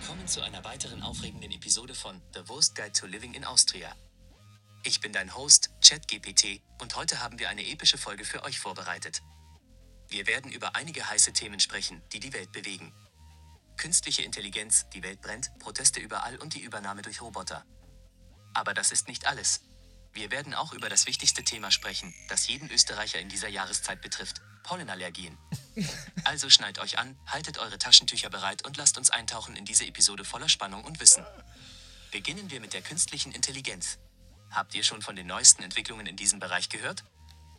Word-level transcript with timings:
Willkommen 0.00 0.28
zu 0.28 0.42
einer 0.42 0.62
weiteren 0.62 1.02
aufregenden 1.02 1.50
Episode 1.50 1.92
von 1.92 2.22
The 2.32 2.48
Worst 2.48 2.76
Guide 2.76 2.92
to 2.92 3.06
Living 3.06 3.34
in 3.34 3.44
Austria. 3.44 3.96
Ich 4.84 5.00
bin 5.00 5.12
dein 5.12 5.34
Host, 5.34 5.70
ChatGPT, 5.82 6.62
und 6.80 6.94
heute 6.94 7.20
haben 7.20 7.40
wir 7.40 7.48
eine 7.48 7.66
epische 7.66 7.98
Folge 7.98 8.24
für 8.24 8.44
euch 8.44 8.60
vorbereitet. 8.60 9.22
Wir 10.08 10.28
werden 10.28 10.52
über 10.52 10.76
einige 10.76 11.10
heiße 11.10 11.32
Themen 11.32 11.58
sprechen, 11.58 12.00
die 12.12 12.20
die 12.20 12.32
Welt 12.32 12.52
bewegen. 12.52 12.94
Künstliche 13.76 14.22
Intelligenz, 14.22 14.88
die 14.94 15.02
Welt 15.02 15.20
brennt, 15.20 15.50
Proteste 15.58 15.98
überall 15.98 16.36
und 16.36 16.54
die 16.54 16.62
Übernahme 16.62 17.02
durch 17.02 17.20
Roboter. 17.20 17.64
Aber 18.54 18.74
das 18.74 18.92
ist 18.92 19.08
nicht 19.08 19.26
alles. 19.26 19.62
Wir 20.12 20.30
werden 20.30 20.54
auch 20.54 20.72
über 20.74 20.88
das 20.88 21.06
wichtigste 21.06 21.42
Thema 21.42 21.72
sprechen, 21.72 22.14
das 22.28 22.46
jeden 22.46 22.70
Österreicher 22.70 23.18
in 23.18 23.28
dieser 23.28 23.48
Jahreszeit 23.48 24.00
betrifft, 24.00 24.42
Pollenallergien. 24.68 25.38
Also 26.24 26.50
schnallt 26.50 26.78
euch 26.78 26.98
an, 26.98 27.18
haltet 27.26 27.56
eure 27.56 27.78
Taschentücher 27.78 28.28
bereit 28.28 28.66
und 28.66 28.76
lasst 28.76 28.98
uns 28.98 29.08
eintauchen 29.08 29.56
in 29.56 29.64
diese 29.64 29.86
Episode 29.86 30.26
voller 30.26 30.50
Spannung 30.50 30.84
und 30.84 31.00
Wissen. 31.00 31.24
Beginnen 32.12 32.50
wir 32.50 32.60
mit 32.60 32.74
der 32.74 32.82
künstlichen 32.82 33.32
Intelligenz. 33.32 33.98
Habt 34.50 34.74
ihr 34.74 34.82
schon 34.82 35.00
von 35.00 35.16
den 35.16 35.26
neuesten 35.26 35.62
Entwicklungen 35.62 36.06
in 36.06 36.16
diesem 36.16 36.38
Bereich 36.38 36.68
gehört? 36.68 37.02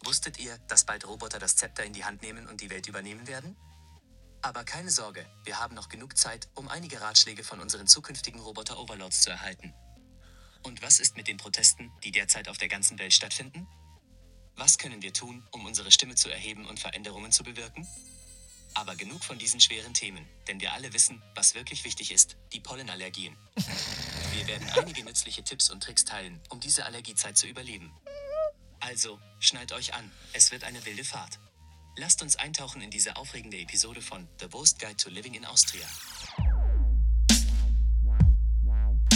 Wusstet 0.03 0.37
ihr, 0.37 0.59
dass 0.67 0.85
bald 0.85 1.07
Roboter 1.07 1.39
das 1.39 1.55
Zepter 1.55 1.83
in 1.83 1.93
die 1.93 2.05
Hand 2.05 2.21
nehmen 2.21 2.45
und 2.45 2.61
die 2.61 2.69
Welt 2.69 2.85
übernehmen 2.85 3.25
werden? 3.25 3.55
Aber 4.43 4.63
keine 4.63 4.91
Sorge, 4.91 5.25
wir 5.45 5.59
haben 5.59 5.73
noch 5.73 5.89
genug 5.89 6.15
Zeit, 6.15 6.47
um 6.53 6.67
einige 6.67 7.01
Ratschläge 7.01 7.43
von 7.43 7.59
unseren 7.59 7.87
zukünftigen 7.87 8.39
Roboter-Overlords 8.39 9.23
zu 9.23 9.31
erhalten. 9.31 9.73
Und 10.61 10.83
was 10.83 10.99
ist 10.99 11.17
mit 11.17 11.27
den 11.27 11.37
Protesten, 11.37 11.91
die 12.03 12.11
derzeit 12.11 12.49
auf 12.49 12.59
der 12.59 12.67
ganzen 12.67 12.99
Welt 12.99 13.13
stattfinden? 13.13 13.67
Was 14.59 14.77
können 14.77 15.01
wir 15.01 15.13
tun, 15.13 15.41
um 15.51 15.65
unsere 15.65 15.89
Stimme 15.89 16.15
zu 16.15 16.29
erheben 16.29 16.65
und 16.65 16.81
Veränderungen 16.81 17.31
zu 17.31 17.43
bewirken? 17.45 17.87
Aber 18.73 18.93
genug 18.97 19.23
von 19.23 19.37
diesen 19.37 19.61
schweren 19.61 19.93
Themen, 19.93 20.27
denn 20.49 20.59
wir 20.59 20.73
alle 20.73 20.91
wissen, 20.91 21.23
was 21.33 21.55
wirklich 21.55 21.85
wichtig 21.85 22.11
ist, 22.11 22.35
die 22.51 22.59
Pollenallergien. 22.59 23.37
Wir 24.35 24.47
werden 24.47 24.69
einige 24.77 25.05
nützliche 25.05 25.45
Tipps 25.45 25.69
und 25.69 25.81
Tricks 25.81 26.03
teilen, 26.03 26.41
um 26.49 26.59
diese 26.59 26.83
Allergiezeit 26.85 27.37
zu 27.37 27.47
überleben. 27.47 27.89
Also, 28.81 29.17
schnallt 29.39 29.71
euch 29.71 29.93
an, 29.93 30.11
es 30.33 30.51
wird 30.51 30.65
eine 30.65 30.85
wilde 30.85 31.05
Fahrt. 31.05 31.39
Lasst 31.95 32.21
uns 32.21 32.35
eintauchen 32.35 32.81
in 32.81 32.91
diese 32.91 33.15
aufregende 33.15 33.57
Episode 33.57 34.01
von 34.01 34.27
The 34.41 34.51
Worst 34.51 34.79
Guide 34.79 34.97
to 34.97 35.09
Living 35.09 35.35
in 35.35 35.45
Austria. 35.45 35.87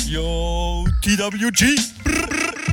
Yo, 0.05 0.87
TWG. 1.01 2.72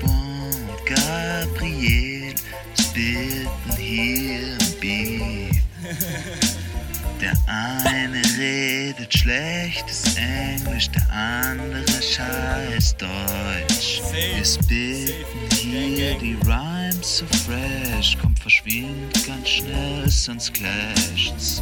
Gabriel 0.95 2.35
spitten 2.79 3.77
hier 3.77 4.57
im 4.57 4.79
Beat. 4.79 5.61
Der 7.21 7.33
eine 7.47 8.21
redet 8.37 9.13
schlechtes 9.13 10.15
Englisch, 10.17 10.89
der 10.89 11.09
andere 11.11 11.85
scheiß 11.87 12.97
Deutsch. 12.97 14.01
Wir 14.11 14.43
spitten 14.43 15.49
hier 15.49 16.15
die 16.15 16.35
Rhymes 16.45 17.19
so 17.19 17.25
fresh, 17.27 18.17
kommt 18.17 18.39
verschwindet 18.39 19.25
ganz 19.25 19.47
schnell, 19.47 20.09
sonst 20.09 20.53
clasht's. 20.53 21.61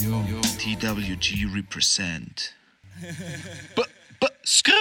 Yo, 0.00 0.24
TWG 0.58 1.46
represent. 1.54 2.54
B 3.74 3.82
-b 4.20 4.28
skr 4.44 4.72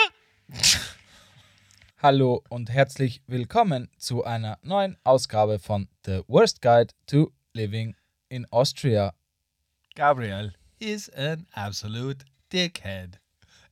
Hallo 2.03 2.43
und 2.49 2.69
herzlich 2.69 3.21
willkommen 3.25 3.89
zu 3.97 4.25
einer 4.25 4.59
neuen 4.61 4.97
Ausgabe 5.05 5.59
von 5.59 5.87
The 6.05 6.23
Worst 6.27 6.61
Guide 6.61 6.93
to 7.07 7.31
Living 7.53 7.95
in 8.27 8.45
Austria. 8.51 9.13
Gabriel 9.95 10.51
is 10.77 11.07
an 11.15 11.47
absolute 11.53 12.25
dickhead 12.51 13.21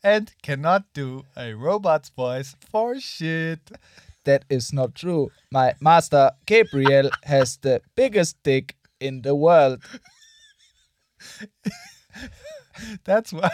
and 0.02 0.32
cannot 0.42 0.84
do 0.94 1.26
a 1.36 1.52
robot's 1.52 2.10
voice 2.16 2.56
for 2.72 2.98
shit. 2.98 3.60
That 4.24 4.46
is 4.48 4.72
not 4.72 4.96
true. 4.96 5.30
My 5.52 5.76
master 5.82 6.32
Gabriel 6.46 7.10
has 7.26 7.58
the 7.58 7.82
biggest 7.94 8.38
dick 8.42 8.78
in 9.02 9.22
the 9.24 9.36
world. 9.36 9.84
That's 13.04 13.34
why. 13.34 13.52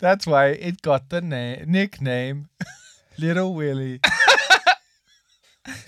That's 0.00 0.26
why 0.26 0.48
it 0.48 0.82
got 0.82 1.08
the 1.10 1.20
na- 1.20 1.64
nickname 1.66 2.48
Little 3.18 3.54
Willy. 3.54 4.00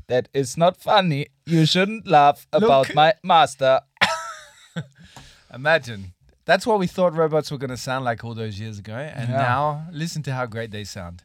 That 0.08 0.28
is 0.34 0.56
not 0.56 0.76
funny. 0.76 1.28
You 1.46 1.64
shouldn't 1.64 2.06
laugh 2.06 2.46
about 2.52 2.88
Look. 2.88 2.94
my 2.94 3.14
master. 3.22 3.80
Imagine. 5.54 6.12
That's 6.44 6.66
what 6.66 6.78
we 6.78 6.86
thought 6.86 7.14
robots 7.14 7.50
were 7.50 7.58
going 7.58 7.70
to 7.70 7.76
sound 7.76 8.04
like 8.04 8.24
all 8.24 8.34
those 8.34 8.58
years 8.60 8.78
ago. 8.78 8.94
And 8.94 9.28
Yeah. 9.28 9.36
now, 9.42 9.86
listen 9.92 10.22
to 10.24 10.32
how 10.34 10.46
great 10.46 10.70
they 10.70 10.84
sound. 10.84 11.24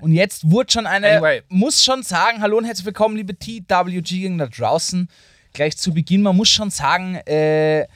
Und 0.00 0.12
jetzt 0.12 0.50
wurde 0.50 0.72
schon 0.72 0.86
eine, 0.86 1.06
Anyway. 1.08 1.42
muss 1.48 1.82
schon 1.82 2.02
sagen, 2.02 2.40
hallo 2.40 2.56
und 2.58 2.64
herzlich 2.64 2.86
willkommen, 2.86 3.16
liebe 3.16 3.34
TWG 3.38 4.36
da 4.38 4.46
draußen. 4.46 5.08
Gleich 5.52 5.76
zu 5.76 5.92
Beginn, 5.92 6.22
man 6.22 6.36
muss 6.36 6.48
schon 6.48 6.70
sagen, 6.70 7.16
äh, 7.26 7.86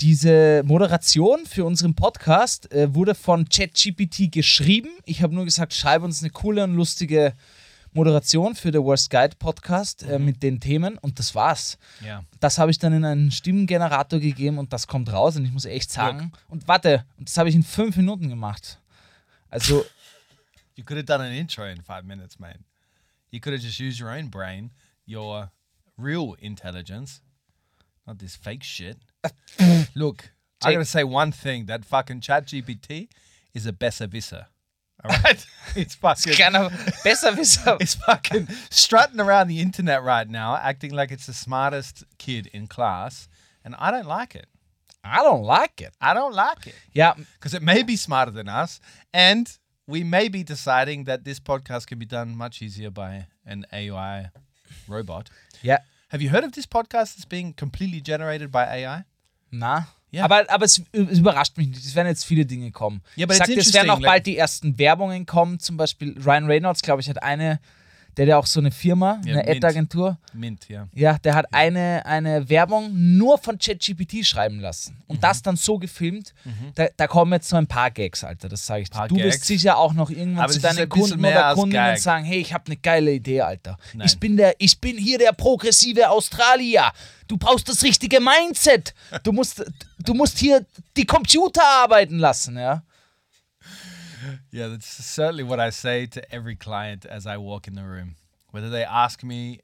diese 0.00 0.62
Moderation 0.64 1.44
für 1.44 1.64
unseren 1.64 1.94
Podcast 1.94 2.72
äh, 2.72 2.94
wurde 2.94 3.14
von 3.14 3.48
ChatGPT 3.48 4.32
geschrieben. 4.32 4.90
Ich 5.04 5.22
habe 5.22 5.34
nur 5.34 5.44
gesagt, 5.44 5.74
schreibe 5.74 6.04
uns 6.06 6.22
eine 6.22 6.30
coole 6.30 6.64
und 6.64 6.74
lustige 6.74 7.34
Moderation 7.92 8.54
für 8.54 8.72
The 8.72 8.78
Worst 8.78 9.10
Guide 9.10 9.36
Podcast 9.36 10.04
äh, 10.04 10.18
mit 10.18 10.42
den 10.42 10.60
Themen 10.60 10.96
und 10.98 11.18
das 11.18 11.34
war's. 11.34 11.76
Yeah. 12.02 12.24
Das 12.38 12.56
habe 12.58 12.70
ich 12.70 12.78
dann 12.78 12.92
in 12.92 13.04
einen 13.04 13.30
Stimmengenerator 13.30 14.20
gegeben 14.20 14.58
und 14.58 14.72
das 14.72 14.86
kommt 14.86 15.12
raus 15.12 15.36
und 15.36 15.44
ich 15.44 15.52
muss 15.52 15.64
echt 15.64 15.90
sagen, 15.90 16.32
und 16.48 16.66
warte, 16.66 17.04
und 17.18 17.28
das 17.28 17.36
habe 17.36 17.48
ich 17.48 17.54
in 17.54 17.62
fünf 17.62 17.96
Minuten 17.96 18.28
gemacht. 18.28 18.78
Also 19.50 19.84
You 20.76 20.84
could 20.84 20.96
have 20.96 21.04
done 21.04 21.22
an 21.22 21.32
intro 21.32 21.66
in 21.66 21.82
five 21.82 22.04
minutes, 22.04 22.38
mate. 22.38 22.60
You 23.30 23.38
could 23.38 23.52
have 23.52 23.62
just 23.62 23.78
used 23.78 24.00
your 24.00 24.08
own 24.08 24.30
brain, 24.30 24.70
your 25.06 25.50
real 25.98 26.36
intelligence, 26.38 27.20
not 28.06 28.18
this 28.18 28.34
fake 28.34 28.64
shit. 28.64 28.96
Look, 29.94 30.30
I 30.62 30.72
gotta 30.72 30.84
say 30.84 31.04
one 31.04 31.32
thing: 31.32 31.66
that 31.66 31.84
fucking 31.84 32.20
Chat 32.20 32.46
GPT 32.46 33.08
is 33.54 33.66
a 33.66 33.72
besserwisser. 33.72 34.46
All 35.02 35.16
right, 35.24 35.44
it's 35.76 35.94
fucking. 35.94 36.34
kleiner 36.34 36.68
Besserwisser. 37.04 37.76
It's 37.80 37.94
fucking 37.94 38.48
strutting 38.70 39.20
around 39.20 39.48
the 39.48 39.60
internet 39.60 40.02
right 40.02 40.28
now, 40.28 40.56
acting 40.56 40.92
like 40.92 41.10
it's 41.10 41.26
the 41.26 41.32
smartest 41.32 42.04
kid 42.18 42.48
in 42.52 42.66
class, 42.66 43.28
and 43.64 43.74
I 43.78 43.90
don't 43.90 44.06
like 44.06 44.34
it. 44.34 44.46
I 45.02 45.22
don't 45.22 45.42
like 45.42 45.80
it. 45.80 45.94
I 45.98 46.12
don't 46.12 46.34
like 46.34 46.66
it 46.66 46.74
Yeah, 46.92 47.14
because 47.14 47.54
it 47.54 47.62
may 47.62 47.82
be 47.82 47.96
smarter 47.96 48.30
than 48.30 48.48
us, 48.48 48.80
and 49.14 49.50
we 49.86 50.04
may 50.04 50.28
be 50.28 50.44
deciding 50.44 51.04
that 51.04 51.24
this 51.24 51.40
podcast 51.40 51.86
can 51.86 51.98
be 51.98 52.06
done 52.06 52.36
much 52.36 52.60
easier 52.62 52.90
by 52.90 53.26
an 53.46 53.64
AI 53.72 54.30
robot. 54.86 55.30
Yeah. 55.62 55.78
Have 56.10 56.20
you 56.20 56.28
heard 56.30 56.44
of 56.44 56.52
this 56.52 56.66
podcast 56.66 57.14
that's 57.14 57.24
being 57.24 57.52
completely 57.52 58.00
generated 58.00 58.50
by 58.50 58.64
AI? 58.66 59.04
Na. 59.50 59.88
Ja. 60.12 60.24
Aber, 60.24 60.44
aber 60.48 60.64
es, 60.64 60.82
überrascht 60.92 61.56
mich 61.56 61.68
nicht. 61.68 61.84
Es 61.84 61.94
werden 61.94 62.08
jetzt 62.08 62.24
viele 62.24 62.44
Dinge 62.44 62.72
kommen. 62.72 63.00
Ja, 63.14 63.26
but 63.26 63.34
ich 63.34 63.38
sagte, 63.38 63.60
es 63.60 63.72
werden 63.72 63.90
auch 63.90 64.00
bald 64.00 64.26
die 64.26 64.36
ersten 64.36 64.76
Werbungen 64.78 65.24
kommen. 65.24 65.60
Zum 65.60 65.76
Beispiel 65.76 66.18
Ryan 66.18 66.46
Reynolds, 66.46 66.82
glaube 66.82 67.00
ich, 67.00 67.08
hat 67.08 67.22
eine, 67.22 67.60
der 68.16 68.24
hat 68.24 68.28
ja 68.28 68.36
auch 68.38 68.46
so 68.46 68.60
eine 68.60 68.70
Firma, 68.70 69.20
Ja, 69.24 69.38
eine. 69.38 69.48
Ad-Agentur. 69.48 70.18
Mint, 70.32 70.68
yeah. 70.68 70.88
Ja, 70.92 71.18
der 71.18 71.34
hat 71.34 71.46
eine, 71.52 72.04
eine 72.06 72.48
Werbung 72.48 72.90
nur 73.16 73.38
von 73.38 73.58
ChatGPT 73.58 74.24
schreiben 74.26 74.60
lassen. 74.60 75.02
Und 75.06 75.16
Mhm. 75.16 75.20
das 75.20 75.42
dann 75.42 75.56
so 75.56 75.78
gefilmt. 75.78 76.34
Da, 76.74 76.88
da 76.96 77.06
kommen 77.06 77.32
jetzt 77.32 77.48
so 77.48 77.56
ein 77.56 77.66
paar 77.66 77.90
Gags, 77.90 78.22
Alter. 78.24 78.48
Das 78.48 78.66
sage 78.66 78.82
ich 78.82 78.90
dir. 78.90 79.06
Du 79.08 79.16
wirst 79.16 79.44
sicher 79.44 79.76
auch 79.78 79.92
noch 79.92 80.10
irgendwann 80.10 80.44
Aber 80.44 80.52
zu 80.52 80.60
deinen 80.60 80.88
Kunden 80.88 81.20
oder 81.24 81.54
Kundinnen 81.54 81.96
sagen: 81.96 82.24
Hey, 82.24 82.40
ich 82.40 82.52
habe 82.52 82.64
eine 82.66 82.76
geile 82.76 83.12
Idee, 83.12 83.40
Alter. 83.42 83.76
Nein. 83.94 84.06
Ich 84.06 84.18
bin, 84.18 84.36
der, 84.36 84.54
ich 84.58 84.80
bin 84.80 84.96
hier 84.98 85.18
der 85.18 85.32
progressive 85.32 86.08
Australier. 86.10 86.92
Du 87.28 87.36
brauchst 87.36 87.68
das 87.68 87.82
richtige 87.82 88.18
Mindset. 88.20 88.94
Du 89.22 89.32
musst, 89.32 89.64
du 89.98 90.14
musst 90.14 90.38
hier 90.38 90.64
die 90.96 91.04
Computer 91.06 91.62
arbeiten 91.64 92.18
lassen, 92.18 92.56
ja. 92.58 92.82
Yeah, 94.50 94.68
that's 94.68 94.86
certainly 94.86 95.42
what 95.42 95.60
I 95.60 95.70
say 95.70 96.06
to 96.06 96.34
every 96.34 96.56
client 96.56 97.04
as 97.06 97.26
I 97.26 97.36
walk 97.36 97.68
in 97.68 97.74
the 97.74 97.84
room, 97.84 98.16
whether 98.50 98.70
they 98.70 98.84
ask 98.84 99.22
me 99.22 99.60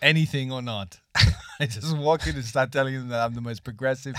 anything 0.00 0.52
or 0.52 0.62
not. 0.62 1.00
I 1.60 1.66
just 1.66 1.96
walk 1.96 2.26
in 2.26 2.34
and 2.34 2.44
start 2.44 2.72
telling 2.72 2.94
them 2.94 3.08
that 3.08 3.24
I'm 3.24 3.34
the 3.34 3.40
most 3.40 3.62
progressive 3.62 4.16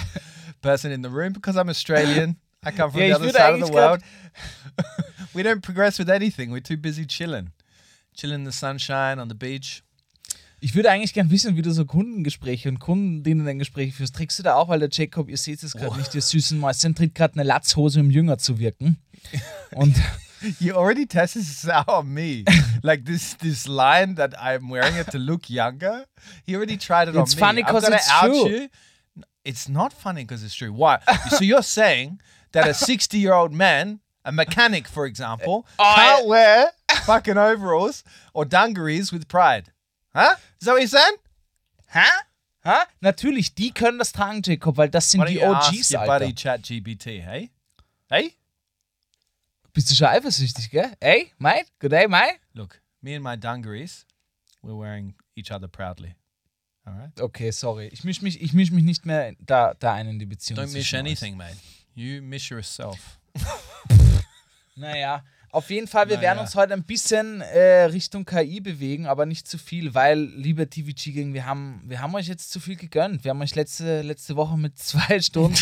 person 0.61 0.91
in 0.91 1.01
the 1.01 1.09
room 1.09 1.33
because 1.33 1.57
I'm 1.57 1.69
Australian. 1.69 2.37
I 2.63 2.71
come 2.71 2.91
from 2.91 3.01
Ja, 3.01 3.07
the 3.07 3.15
other 3.15 3.29
side 3.31 3.53
of 3.55 3.67
the 3.67 3.73
world. 3.73 4.01
we 5.33 5.43
don't 5.43 5.61
progress 5.61 5.99
with 5.99 6.09
anything. 6.09 6.51
We're 6.51 6.61
too 6.61 6.77
busy 6.77 7.05
chilling. 7.05 7.51
Chilling 8.15 8.35
in 8.35 8.43
the 8.45 8.51
sunshine 8.51 9.19
on 9.19 9.27
the 9.27 9.35
beach. 9.35 9.83
Ich 10.63 10.75
würde 10.75 10.89
eigentlich 10.89 11.13
gern 11.13 11.29
wissen, 11.29 11.57
wie 11.57 11.61
du 11.61 11.71
so 11.73 11.83
Kundengespräche 11.83 12.69
und 12.69 12.79
Kundinnengespräche 12.79 13.91
führst. 13.91 14.15
Trägst 14.15 14.39
du 14.39 14.43
da 14.43 14.55
auch, 14.55 14.69
weil 14.69 14.79
der 14.79 14.87
Jacob, 14.89 15.27
ihr 15.27 15.35
seht 15.35 15.61
es 15.61 15.73
gerade 15.73 15.97
nicht, 15.97 16.15
ihr 16.15 16.21
süßen 16.21 16.57
Mäuschen, 16.57 16.95
tritt 16.95 17.15
gerade 17.15 17.33
eine 17.33 17.43
Latzhose, 17.43 17.99
um 17.99 18.09
jünger 18.09 18.37
zu 18.37 18.59
wirken. 18.59 18.97
Und 19.75 19.93
You 20.59 20.73
already 20.75 21.05
tested 21.05 21.41
this 21.43 21.67
out 21.67 21.89
on 21.89 22.13
me. 22.13 22.45
like 22.81 23.03
this 23.03 23.35
this 23.39 23.67
line 23.67 24.15
that 24.15 24.35
I'm 24.41 24.69
wearing 24.69 24.95
it 24.95 25.07
to 25.11 25.17
look 25.17 25.49
younger. 25.49 26.05
He 26.45 26.55
already 26.55 26.77
tried 26.77 27.09
it 27.09 27.15
It's 27.15 27.33
on 27.33 27.39
me. 27.39 27.45
funny 27.45 27.63
I'm 27.65 27.81
gonna 27.81 27.95
it's 27.97 28.09
out 28.09 28.29
true. 28.29 28.47
You. 28.49 28.69
It's 29.43 29.67
not 29.67 29.91
funny 29.91 30.23
because 30.23 30.45
it's 30.45 30.55
true. 30.55 30.71
Why? 30.71 30.99
so 31.29 31.43
you're 31.43 31.61
saying 31.61 32.21
that 32.53 32.67
a 32.69 32.73
60 32.73 33.17
year 33.17 33.33
old 33.33 33.51
man, 33.51 33.99
a 34.23 34.31
mechanic, 34.31 34.87
for 34.87 35.05
example, 35.05 35.65
can't 35.77 36.25
wear 36.25 36.71
fucking 37.05 37.37
overalls 37.37 38.05
or 38.33 38.45
dungarees 38.45 39.11
with 39.11 39.27
pride? 39.27 39.72
That 40.13 40.37
what 40.65 40.79
you're 40.79 40.87
saying? 40.87 41.17
Hä? 41.87 42.09
Hä? 42.63 42.85
Natürlich, 43.01 43.53
die 43.55 43.71
können 43.71 43.99
das 43.99 44.11
tragen, 44.11 44.41
Jacob, 44.43 44.77
weil 44.77 44.89
das 44.89 45.11
sind 45.11 45.21
don't 45.21 45.27
die 45.27 45.43
OGs, 45.43 45.93
Alter. 45.95 46.19
buddy 46.19 46.33
ChatGPT, 46.33 47.05
hey? 47.21 47.51
Hey? 48.09 48.33
Bist 49.73 49.89
du 49.89 49.95
schon 49.95 50.07
eifersüchtig, 50.07 50.69
gell? 50.69 50.95
Ey, 50.99 51.31
mate? 51.39 51.65
Good 51.79 51.91
day, 51.91 52.07
mate? 52.07 52.39
Look, 52.53 52.79
me 53.01 53.15
and 53.15 53.23
my 53.23 53.35
dungarees, 53.35 54.05
we're 54.61 54.77
wearing 54.77 55.15
each 55.35 55.51
other 55.51 55.67
proudly. 55.67 56.15
All 56.85 56.93
right? 56.93 57.19
Okay, 57.19 57.51
sorry. 57.51 57.87
Ich 57.87 58.03
mische 58.03 58.23
mich, 58.23 58.41
ich 58.41 58.53
misch 58.53 58.71
mich 58.71 58.83
nicht 58.83 59.05
mehr 59.05 59.33
da, 59.39 59.73
da 59.73 59.93
ein 59.93 60.07
in 60.07 60.19
die 60.19 60.25
Beziehung. 60.25 60.59
Don't 60.59 60.71
miss 60.73 60.93
anything, 60.93 61.35
mate. 61.37 61.57
You 61.95 62.21
miss 62.21 62.49
yourself. 62.49 63.19
Naja, 64.75 65.23
auf 65.53 65.69
jeden 65.69 65.87
Fall, 65.87 66.09
wir 66.09 66.17
Naja. 66.17 66.29
werden 66.29 66.39
uns 66.39 66.55
heute 66.55 66.73
ein 66.73 66.83
bisschen 66.83 67.41
äh, 67.41 67.83
Richtung 67.85 68.25
KI 68.25 68.59
bewegen, 68.59 69.05
aber 69.05 69.25
nicht 69.25 69.47
zu 69.47 69.57
viel, 69.57 69.93
weil, 69.93 70.19
liebe 70.19 70.69
TVG 70.69 71.11
Gang, 71.13 71.33
wir 71.33 71.45
haben, 71.45 71.81
wir 71.85 72.01
haben 72.01 72.13
euch 72.15 72.27
jetzt 72.27 72.51
zu 72.51 72.59
viel 72.59 72.75
gegönnt. 72.75 73.23
Wir 73.23 73.29
haben 73.29 73.41
euch 73.41 73.55
letzte, 73.55 74.01
letzte 74.01 74.35
Woche 74.35 74.57
mit 74.57 74.77
zwei 74.77 75.19
Stunden 75.21 75.55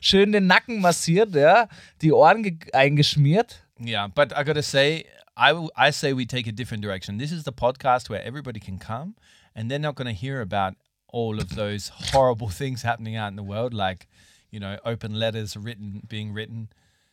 schön 0.00 0.32
den 0.32 0.46
Nacken 0.46 0.80
massiert, 0.80 1.34
ja, 1.34 1.68
die 2.02 2.12
Ohren 2.12 2.42
ge- 2.42 2.72
eingeschmiert. 2.72 3.62
Yeah, 3.84 4.08
but 4.08 4.32
I 4.32 4.44
gotta 4.44 4.62
say, 4.62 5.04
I, 5.36 5.52
I 5.76 5.90
say 5.92 6.12
we 6.14 6.26
take 6.26 6.48
a 6.48 6.52
different 6.52 6.84
direction. 6.84 7.18
This 7.18 7.32
is 7.32 7.44
the 7.44 7.52
podcast 7.52 8.10
where 8.10 8.22
everybody 8.24 8.60
can 8.60 8.78
come 8.78 9.14
and 9.54 9.70
they're 9.70 9.78
not 9.80 9.96
gonna 9.96 10.12
hear 10.12 10.40
about 10.40 10.74
all 11.08 11.38
of 11.40 11.56
those 11.56 11.90
horrible 12.12 12.48
things 12.56 12.82
happening 12.82 13.16
out 13.16 13.28
in 13.30 13.36
the 13.36 13.42
world, 13.42 13.74
like, 13.74 14.06
you 14.50 14.60
know, 14.60 14.76
open 14.84 15.14
letters 15.14 15.56
written 15.56 16.02
being 16.08 16.32
written. 16.32 16.68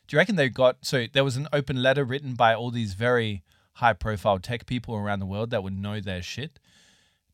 Do 0.07 0.15
you 0.15 0.19
reckon 0.19 0.35
they 0.37 0.49
got 0.49 0.77
so 0.81 1.05
there 1.11 1.23
was 1.23 1.35
an 1.35 1.47
open 1.51 1.81
letter 1.83 2.03
written 2.05 2.33
by 2.35 2.53
all 2.53 2.71
these 2.71 2.93
very 2.93 3.43
high 3.73 3.93
profile 3.93 4.39
tech 4.39 4.65
people 4.65 4.95
around 4.95 5.19
the 5.19 5.25
world 5.25 5.49
that 5.51 5.63
would 5.63 5.77
know 5.77 5.99
their 5.99 6.21
shit 6.21 6.59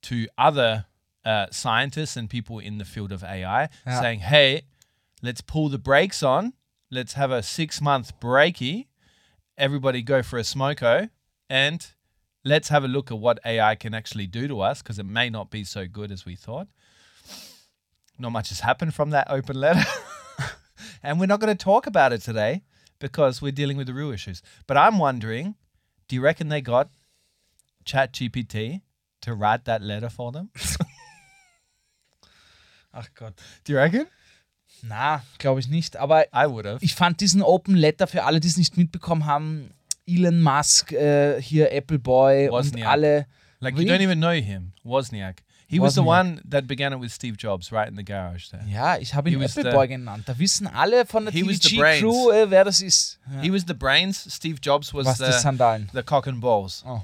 to 0.03 0.27
other 0.37 0.85
uh, 1.23 1.47
scientists 1.51 2.17
and 2.17 2.29
people 2.29 2.59
in 2.59 2.77
the 2.79 2.85
field 2.85 3.11
of 3.11 3.23
AI 3.23 3.69
Yeah. 3.87 4.01
saying, 4.01 4.19
hey, 4.19 4.63
let's 5.21 5.39
pull 5.41 5.69
the 5.69 5.77
brakes 5.77 6.21
on. 6.23 6.53
Let's 6.91 7.13
have 7.13 7.31
a 7.31 7.41
six 7.43 7.79
month 7.79 8.19
breaky. 8.19 8.87
Everybody 9.57 10.01
go 10.01 10.21
for 10.23 10.37
a 10.37 10.41
smoko 10.41 11.09
and 11.49 11.87
let's 12.43 12.69
have 12.69 12.83
a 12.83 12.87
look 12.87 13.11
at 13.11 13.19
what 13.19 13.39
AI 13.45 13.75
can 13.75 13.93
actually 13.93 14.27
do 14.27 14.47
to 14.47 14.59
us 14.61 14.81
because 14.81 14.99
it 14.99 15.05
may 15.05 15.29
not 15.29 15.49
be 15.49 15.63
so 15.63 15.85
good 15.87 16.11
as 16.11 16.25
we 16.25 16.35
thought. 16.35 16.67
Not 18.19 18.31
much 18.31 18.49
has 18.49 18.59
happened 18.61 18.93
from 18.93 19.11
that 19.11 19.27
open 19.29 19.55
letter. 19.59 19.83
and 21.03 21.19
we're 21.19 21.27
not 21.27 21.39
going 21.39 21.55
to 21.55 21.63
talk 21.63 21.85
about 21.85 22.13
it 22.13 22.21
today 22.21 22.63
because 22.99 23.41
we're 23.41 23.51
dealing 23.51 23.77
with 23.77 23.87
the 23.87 23.93
real 23.93 24.11
issues. 24.11 24.41
But 24.65 24.77
I'm 24.77 24.97
wondering 24.97 25.55
do 26.07 26.15
you 26.15 26.21
reckon 26.21 26.49
they 26.49 26.61
got 26.61 26.89
ChatGPT 27.85 28.81
to 29.21 29.33
write 29.33 29.65
that 29.65 29.81
letter 29.81 30.09
for 30.09 30.31
them? 30.31 30.49
Oh, 32.95 32.99
Ach 32.99 33.09
Gott. 33.15 33.33
Do 33.63 33.73
you 33.73 33.79
reckon? 33.79 34.05
Na, 34.83 35.23
glaube 35.39 35.59
ich 35.59 35.67
nicht. 35.67 35.97
Aber 35.97 36.25
I 36.31 36.45
would 36.47 36.65
have. 36.65 36.83
ich 36.83 36.93
fand 36.93 37.21
diesen 37.21 37.41
Open 37.41 37.75
Letter 37.75 38.05
für 38.05 38.23
alle, 38.23 38.39
die 38.39 38.47
es 38.47 38.57
nicht 38.57 38.77
mitbekommen 38.77 39.25
haben, 39.25 39.71
Elon 40.05 40.41
Musk, 40.41 40.91
äh, 40.91 41.41
hier 41.41 41.71
Apple 41.71 41.97
Boy 41.97 42.49
und 42.49 42.51
Wozniak. 42.51 42.87
alle. 42.87 43.25
Like 43.59 43.77
you 43.79 43.85
don't 43.85 44.01
even 44.01 44.19
know 44.19 44.31
him, 44.31 44.73
Wozniak. 44.83 45.41
He 45.73 45.79
was 45.81 45.95
the 45.95 46.03
one 46.03 46.41
that 46.47 46.67
began 46.67 46.93
it 46.93 46.99
with 46.99 47.11
Steve 47.11 47.37
Jobs, 47.37 47.71
right 47.71 47.89
in 47.89 47.95
the 47.95 48.03
garage 48.03 48.49
there. 48.49 48.63
Ja, 48.67 48.97
ich 48.97 49.13
habe 49.13 49.29
ihn 49.29 49.39
He 49.39 49.45
Apple 49.45 49.71
Boy 49.71 49.87
genannt. 49.87 50.27
Da 50.27 50.37
wissen 50.37 50.67
alle 50.67 51.05
von 51.05 51.25
der 51.25 51.33
TVG-Crew, 51.33 52.31
äh, 52.31 52.49
wer 52.49 52.63
das 52.63 52.81
ist. 52.81 53.19
Ja. 53.33 53.41
He 53.41 53.51
was 53.51 53.63
the 53.67 53.73
brains. 53.73 54.27
Steve 54.29 54.59
Jobs 54.61 54.93
was 54.93 55.05
Was 55.05 55.17
the 55.17 55.31
Sandalen. 55.31 55.89
the 55.93 56.03
cock 56.03 56.27
and 56.27 56.39
balls. 56.39 56.83
Oh. 56.85 57.01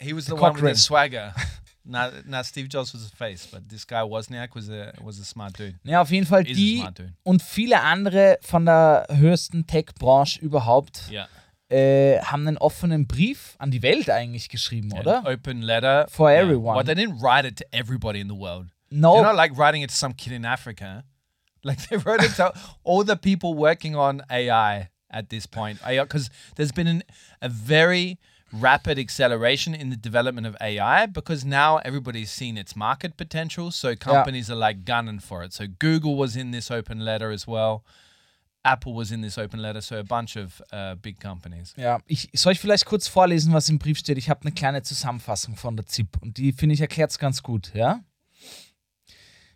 He 0.00 0.14
was 0.14 0.24
The 0.26 0.30
the, 0.34 0.40
one 0.40 0.54
cock 0.54 0.62
with 0.62 0.74
the 0.74 0.80
swagger. 0.80 1.34
now, 1.84 2.10
now 2.26 2.42
Steve 2.42 2.68
Jobs 2.68 2.92
was 2.92 3.08
the 3.08 3.16
face, 3.16 3.46
but 3.50 3.68
this 3.68 3.84
guy 3.86 4.02
Wozniak 4.02 4.54
was 4.54 4.68
a 4.68 4.92
was 5.02 5.18
a 5.20 5.24
smart 5.24 5.58
dude. 5.58 5.74
Ja, 5.84 6.00
auf 6.02 6.10
jeden 6.10 6.26
Fall 6.26 6.46
Is 6.46 6.56
die 6.56 6.84
und 7.22 7.42
viele 7.42 7.80
andere 7.82 8.38
von 8.42 8.66
der 8.66 9.06
höchsten 9.10 9.66
Tech-Branche 9.66 10.40
überhaupt 10.40 11.10
Yeah. 11.10 11.28
Äh, 11.68 12.18
haben 12.20 12.46
einen 12.46 12.58
offenen 12.58 13.06
Brief 13.06 13.56
an 13.58 13.70
die 13.70 13.82
Welt 13.82 14.08
eigentlich 14.10 14.48
geschrieben, 14.48 14.92
An 14.92 15.00
oder? 15.00 15.22
open 15.26 15.62
letter 15.62 16.06
For 16.08 16.30
Yeah. 16.30 16.42
everyone. 16.42 16.76
Well, 16.76 16.84
they 16.84 16.94
didn't 16.94 17.20
write 17.20 17.46
it 17.46 17.56
to 17.56 17.64
everybody 17.72 18.20
in 18.20 18.28
the 18.28 18.34
world. 18.36 18.68
No. 18.90 19.14
They're 19.14 19.22
not 19.22 19.36
like 19.36 19.56
writing 19.58 19.82
it 19.82 19.90
to 19.90 19.96
some 19.96 20.14
kid 20.14 20.32
in 20.32 20.44
Africa. 20.44 21.04
Like 21.64 21.88
they 21.88 21.96
wrote 21.96 22.22
it 22.22 22.36
to 22.36 22.52
all 22.84 23.02
the 23.02 23.16
people 23.16 23.54
working 23.54 23.96
on 23.96 24.22
AI 24.30 24.90
at 25.10 25.30
this 25.30 25.46
point. 25.46 25.80
Because 25.84 26.30
there's 26.54 26.70
been 26.70 26.86
an, 26.86 27.02
a 27.42 27.48
very 27.48 28.20
rapid 28.52 29.00
acceleration 29.00 29.74
in 29.74 29.90
the 29.90 29.96
development 29.96 30.46
of 30.46 30.56
AI 30.60 31.06
because 31.06 31.44
now 31.44 31.78
everybody's 31.78 32.30
seen 32.30 32.56
its 32.56 32.76
market 32.76 33.16
potential. 33.16 33.72
So 33.72 33.96
companies 33.96 34.48
are 34.48 34.54
like 34.54 34.84
gunning 34.84 35.18
for 35.18 35.42
it. 35.42 35.52
So 35.52 35.66
Google 35.66 36.14
was 36.14 36.36
in 36.36 36.52
this 36.52 36.70
open 36.70 37.00
letter 37.04 37.32
as 37.32 37.48
well. 37.48 37.82
Apple 38.66 38.94
was 38.94 39.10
in 39.10 39.22
this 39.22 39.38
open 39.38 39.60
letter. 39.60 39.80
So 39.80 39.96
a 39.96 40.02
bunch 40.02 40.36
of 40.36 40.62
uh, 40.72 40.96
big 40.96 41.20
companies. 41.20 41.74
Ja, 41.76 42.00
ich, 42.06 42.28
soll 42.34 42.52
ich 42.52 42.60
vielleicht 42.60 42.86
kurz 42.86 43.08
vorlesen, 43.08 43.52
was 43.52 43.68
im 43.68 43.78
Brief 43.78 43.98
steht? 43.98 44.18
Ich 44.18 44.28
habe 44.28 44.42
eine 44.42 44.52
kleine 44.52 44.82
Zusammenfassung 44.82 45.56
von 45.56 45.76
der 45.76 45.86
ZIP 45.86 46.20
und 46.20 46.36
die 46.38 46.52
finde 46.52 46.74
ich 46.74 46.80
erklärt 46.80 47.10
es 47.10 47.18
ganz 47.18 47.42
gut, 47.42 47.72
ja? 47.74 48.00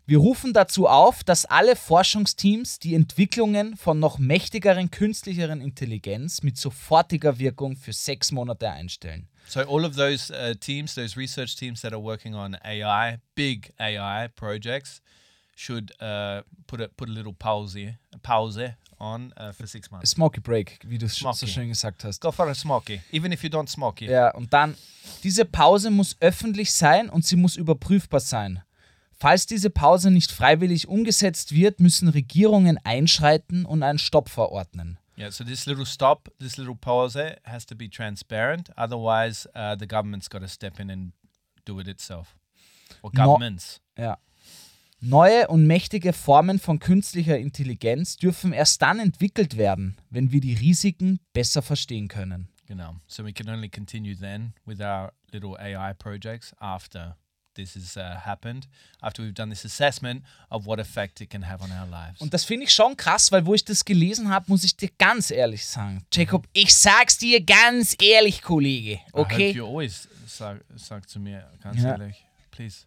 Wir 0.07 0.19
rufen 0.19 0.53
dazu 0.53 0.89
auf, 0.89 1.23
dass 1.23 1.45
alle 1.45 1.77
Forschungsteams 1.77 2.81
die 2.81 2.97
Entwicklungen 2.97 3.77
von 3.77 4.01
noch 4.01 4.19
mächtigeren 4.19 4.91
künstlicheren 4.91 5.61
Intelligenz 5.61 6.43
mit 6.43 6.59
sofortiger 6.59 7.39
Wirkung 7.39 7.77
für 7.77 7.93
sechs 7.93 8.33
Monate 8.33 8.71
einstellen. 8.71 9.29
So 9.47 9.61
all 9.61 9.85
of 9.85 9.95
those 9.95 10.33
uh, 10.33 10.55
teams, 10.55 10.97
those 10.97 11.17
research 11.17 11.55
teams 11.55 11.83
that 11.83 11.93
are 11.93 12.03
working 12.03 12.35
on 12.35 12.57
AI, 12.65 13.19
big 13.37 13.73
AI 13.79 14.29
projects, 14.35 15.01
should 15.55 15.93
uh, 16.01 16.43
put 16.67 16.81
a 16.81 16.89
put 16.97 17.09
a 17.09 17.13
little 17.13 17.35
pause 17.35 17.95
pause 18.23 18.75
on 19.01 19.33
uh, 19.39 19.53
for 19.53 19.67
six 19.67 19.91
months. 19.91 20.11
Smoky 20.11 20.41
Break, 20.41 20.79
wie 20.87 20.99
du 20.99 21.07
es 21.07 21.17
so 21.17 21.33
Smoky. 21.33 21.47
schön 21.53 21.69
gesagt 21.69 22.05
hast. 22.05 22.21
Go 22.21 22.31
for 22.31 22.47
a 22.49 22.55
smoky, 22.55 23.01
even 23.13 23.33
if 23.33 23.43
you 23.43 23.49
don't 23.51 23.69
smoky. 23.69 24.07
Ja, 24.11 24.31
und 24.35 24.53
dann, 24.53 24.77
diese 25.25 25.45
Pause 25.45 25.91
muss 25.91 26.17
öffentlich 26.21 26.73
sein 26.73 27.09
und 27.09 27.25
sie 27.25 27.37
muss 27.37 27.57
überprüfbar 27.57 28.21
sein. 28.21 28.63
Falls 29.19 29.47
diese 29.47 29.69
Pause 29.71 30.11
nicht 30.11 30.31
freiwillig 30.33 30.89
umgesetzt 30.89 31.53
wird, 31.55 31.81
müssen 31.81 32.09
Regierungen 32.09 32.79
einschreiten 32.85 33.67
und 33.67 33.83
einen 33.83 33.99
Stopp 33.99 34.29
verordnen. 34.31 34.99
Yeah, 35.19 35.31
So 35.31 35.45
this 35.45 35.67
little 35.67 35.85
stop, 35.85 36.31
this 36.39 36.57
little 36.57 36.75
pause 36.75 37.37
has 37.45 37.67
to 37.67 37.75
be 37.77 37.91
transparent. 37.91 38.71
Otherwise, 38.79 39.47
uh, 39.55 39.77
the 39.79 39.87
government's 39.87 40.31
got 40.31 40.41
to 40.41 40.49
step 40.49 40.81
in 40.81 40.91
and 40.91 41.13
do 41.67 41.79
it 41.81 41.87
itself, 41.89 42.35
or 43.03 43.11
No- 43.13 43.25
governments. 43.25 43.81
Ja. 43.99 44.17
Neue 45.01 45.49
und 45.49 45.67
mächtige 45.67 46.13
Formen 46.13 46.59
von 46.59 46.79
künstlicher 46.79 47.39
Intelligenz 47.39 48.17
dürfen 48.17 48.53
erst 48.53 48.83
dann 48.83 48.99
entwickelt 48.99 49.57
werden, 49.57 49.97
wenn 50.11 50.31
wir 50.31 50.41
die 50.41 50.55
Risiken 50.55 51.21
besser 51.33 51.63
verstehen 51.63 52.09
können. 52.09 52.49
Know, 52.69 52.95
so 53.09 53.25
we 53.25 53.33
can 53.33 53.49
only 53.49 53.69
continue 53.69 54.15
then 54.17 54.53
with 54.65 54.79
our 54.81 55.13
little 55.33 55.57
AI 55.59 55.93
projects 55.93 56.55
after 56.61 57.17
this 57.55 57.75
has 57.75 57.97
uh, 57.97 58.15
happened, 58.25 58.69
after 59.01 59.25
we've 59.25 59.33
done 59.35 59.51
this 59.51 59.65
assessment 59.65 60.23
of 60.51 60.67
what 60.67 60.79
effect 60.79 61.21
it 61.21 61.31
can 61.31 61.49
have 61.49 61.65
on 61.65 61.73
our 61.73 61.87
lives. 61.89 62.21
Und 62.21 62.33
das 62.33 62.45
finde 62.45 62.67
ich 62.67 62.71
schon 62.73 62.97
krass, 62.97 63.33
weil 63.33 63.45
wo 63.45 63.55
ich 63.55 63.65
das 63.65 63.85
gelesen 63.85 64.29
habe, 64.29 64.45
muss 64.49 64.63
ich 64.63 64.77
dir 64.77 64.89
ganz 64.99 65.33
ehrlich 65.33 65.67
sagen. 65.67 66.05
Jacob, 66.13 66.47
ich 66.53 66.73
sag's 66.73 67.19
dir 67.19 67.45
ganz 67.45 67.97
ehrlich, 68.01 68.41
Kollege. 68.41 68.93
I 68.93 69.01
hope 69.15 69.21
Okay? 69.23 69.51
you 69.51 69.67
always 69.67 70.07
sag, 70.29 70.61
sag 70.77 71.09
zu 71.09 71.19
mir, 71.19 71.51
ganz 71.61 71.83
Ja. 71.83 71.89
ehrlich, 71.99 72.25
please, 72.53 72.85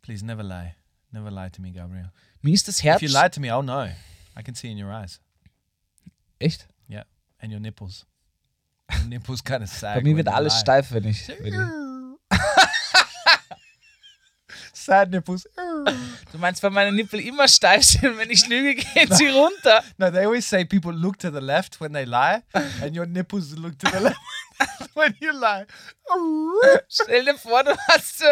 please 0.00 0.24
never 0.24 0.42
lie. 0.42 0.74
Never 1.12 1.30
lie 1.30 1.48
to 1.50 1.60
me, 1.60 1.72
Gabriel. 1.72 2.12
Mir 2.42 2.54
ist 2.54 2.68
das 2.68 2.78
If 2.78 2.84
Herz. 2.84 3.02
you 3.02 3.08
lie 3.08 3.28
to 3.28 3.40
me, 3.40 3.48
I'll 3.48 3.62
know. 3.62 3.88
I 4.36 4.42
can 4.42 4.54
see 4.54 4.70
in 4.70 4.78
your 4.78 4.92
eyes. 4.92 5.20
Echt? 6.38 6.68
Yeah. 6.88 7.04
And 7.40 7.50
your 7.52 7.60
nipples. 7.60 8.06
Your 8.92 9.04
nipples 9.06 9.42
kind 9.42 9.62
of 9.62 9.68
sag. 9.68 9.96
Bei 9.96 10.02
mir 10.02 10.16
wird 10.16 10.28
alles 10.28 10.54
lie. 10.54 10.60
steif, 10.60 10.92
wenn 10.92 11.04
ich. 11.04 11.28
Wenn 11.28 11.46
ich 11.54 12.38
Sad 14.84 15.10
nipples. 15.10 15.46
Du 16.32 16.38
meinst, 16.38 16.62
weil 16.62 16.70
meine 16.70 16.92
Nippel 16.92 17.20
immer 17.20 17.46
steif 17.48 17.84
sind, 17.84 18.16
wenn 18.16 18.30
ich 18.30 18.46
lüge, 18.48 18.82
gehen 18.94 19.12
sie 19.14 19.28
runter. 19.28 19.84
No, 19.98 20.10
they 20.10 20.24
always 20.24 20.48
say 20.48 20.64
people 20.64 20.92
look 20.92 21.18
to 21.18 21.30
the 21.30 21.40
left 21.40 21.80
when 21.80 21.92
they 21.92 22.04
lie, 22.04 22.42
and 22.82 22.96
your 22.96 23.06
nipples 23.06 23.56
look 23.56 23.78
to 23.78 23.90
the 23.90 23.98
left 23.98 24.18
when 24.94 25.14
you 25.20 25.32
lie. 25.32 25.66
Stell 26.88 27.24
dir 27.24 27.36
vor, 27.36 27.62
du 27.62 27.76
hast 27.88 28.18
so, 28.18 28.24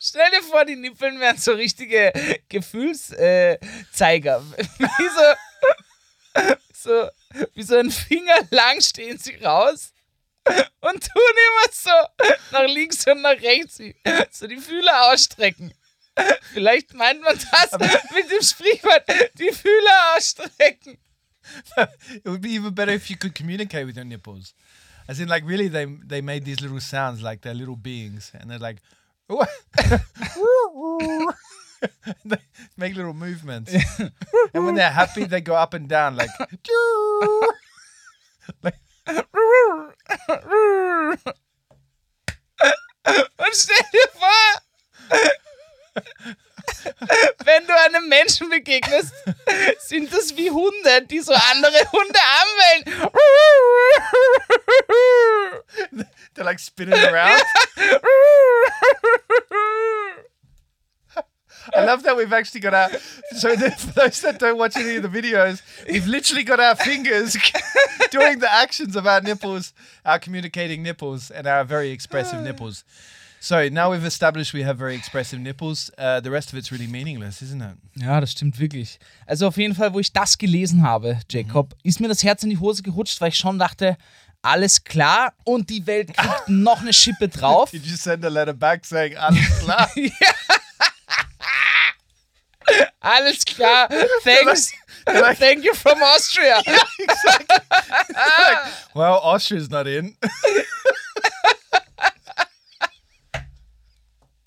stell 0.00 0.30
dir 0.30 0.42
vor, 0.42 0.64
die 0.64 0.76
Nippeln 0.76 1.20
wären 1.20 1.36
so 1.36 1.52
richtige 1.52 2.12
Gefühlszeiger. 2.48 4.42
Äh, 4.56 4.64
wie 4.98 5.08
so, 5.08 6.54
so, 6.74 7.08
wie 7.54 7.62
so 7.62 7.76
ein 7.76 7.90
Finger 7.90 8.40
lang 8.50 8.80
stehen 8.80 9.18
sie 9.18 9.36
raus 9.36 9.92
und 10.80 11.00
tun 11.00 11.36
immer 11.48 11.72
so 11.72 11.90
nach 12.50 12.66
links 12.66 13.06
und 13.06 13.22
nach 13.22 13.40
rechts, 13.40 13.80
so 14.32 14.46
die 14.46 14.56
Fühler 14.56 15.12
ausstrecken. 15.12 15.72
Vielleicht 16.52 16.94
meint 16.94 17.22
man 17.22 17.38
das 17.38 17.72
mit 18.14 18.30
dem 18.30 18.42
Sprichwort, 18.42 19.04
die 19.38 19.50
Fühler 19.52 20.16
ausstrecken. 20.16 20.98
It 22.12 22.24
would 22.24 22.40
be 22.42 22.50
even 22.50 22.74
better 22.74 22.92
if 22.92 23.10
you 23.10 23.16
could 23.16 23.34
communicate 23.34 23.86
with 23.86 23.96
your 23.96 24.04
nipples. 24.04 24.54
As 25.08 25.18
in, 25.18 25.28
like, 25.28 25.44
really, 25.44 25.68
they 25.68 25.86
they 26.06 26.20
made 26.22 26.44
these 26.44 26.60
little 26.60 26.80
sounds 26.80 27.22
like 27.22 27.40
they're 27.42 27.54
little 27.54 27.76
beings, 27.76 28.30
and 28.34 28.48
they're 28.50 28.58
like, 28.58 28.80
they 32.24 32.38
make 32.76 32.94
little 32.94 33.14
movements. 33.14 33.72
and 34.54 34.64
when 34.64 34.76
they're 34.76 34.90
happy, 34.90 35.24
they 35.24 35.40
go 35.40 35.54
up 35.54 35.74
and 35.74 35.88
down, 35.88 36.16
like, 36.16 36.30
like 38.62 38.76
Und 43.38 43.54
stell 43.54 43.86
dir 43.92 44.08
vor, 44.12 44.62
wenn 47.44 47.66
du 47.66 47.78
einem 47.86 48.08
Menschen 48.08 48.48
begegnest, 48.48 49.12
sind 49.80 50.12
das 50.12 50.36
wie 50.36 50.50
Hunde, 50.50 51.06
die 51.08 51.20
so 51.20 51.32
andere 51.32 51.90
Hunde 51.92 52.18
anwählen. 52.40 53.10
they're 56.34 56.44
like 56.44 56.58
spinning 56.58 56.94
around. 56.94 57.42
I 61.74 61.84
love 61.84 62.02
that 62.02 62.16
we've 62.16 62.32
actually 62.32 62.60
got 62.60 62.74
our. 62.74 62.88
So 63.36 63.56
for 63.56 63.92
those 63.92 64.20
that 64.22 64.38
don't 64.38 64.58
watch 64.58 64.76
any 64.76 64.96
of 64.96 65.02
the 65.02 65.08
videos, 65.08 65.62
we've 65.88 66.06
literally 66.06 66.42
got 66.42 66.58
our 66.58 66.74
fingers 66.74 67.36
doing 68.10 68.40
the 68.40 68.52
actions 68.52 68.96
of 68.96 69.06
our 69.06 69.20
nipples, 69.20 69.72
our 70.04 70.18
communicating 70.18 70.82
nipples, 70.82 71.30
and 71.30 71.46
our 71.46 71.64
very 71.64 71.90
expressive 71.90 72.40
nipples. 72.40 72.84
So 73.44 73.56
now 73.70 73.90
we've 73.90 74.04
established 74.06 74.54
we 74.54 74.62
have 74.64 74.78
very 74.78 74.94
expressive 74.94 75.40
nipples. 75.40 75.90
Uh, 75.98 76.20
the 76.20 76.30
rest 76.30 76.52
of 76.52 76.58
it's 76.58 76.70
really 76.70 76.86
meaningless, 76.86 77.42
isn't 77.42 77.60
it? 77.60 77.76
Ja, 78.00 78.20
das 78.20 78.30
stimmt 78.30 78.60
wirklich. 78.60 79.00
Also 79.26 79.48
auf 79.48 79.56
jeden 79.56 79.74
Fall, 79.74 79.92
wo 79.92 79.98
ich 79.98 80.12
das 80.12 80.38
gelesen 80.38 80.84
habe, 80.84 81.18
Jacob, 81.28 81.74
ist 81.82 81.98
mir 81.98 82.06
das 82.06 82.22
Herz 82.22 82.44
in 82.44 82.50
die 82.50 82.58
Hose 82.58 82.84
gerutscht, 82.84 83.20
weil 83.20 83.30
ich 83.30 83.36
schon 83.38 83.58
dachte, 83.58 83.96
alles 84.42 84.84
klar 84.84 85.32
und 85.42 85.70
die 85.70 85.84
Welt 85.88 86.14
kriegt 86.16 86.42
noch 86.48 86.82
eine 86.82 86.92
Schippe 86.92 87.28
drauf. 87.28 87.72
Did 87.72 87.84
you 87.84 87.96
send 87.96 88.24
a 88.24 88.28
letter 88.28 88.54
back 88.54 88.84
saying, 88.86 89.16
"Alles 89.16 89.58
klar"? 89.58 89.90
Alles 93.00 93.44
klar. 93.44 93.88
Thanks. 94.22 94.72
like- 95.04 95.36
Thank 95.38 95.64
you 95.64 95.74
from 95.74 96.00
Austria. 96.00 96.62
well, 98.94 99.18
Austria's 99.20 99.68
not 99.68 99.88
in. 99.88 100.16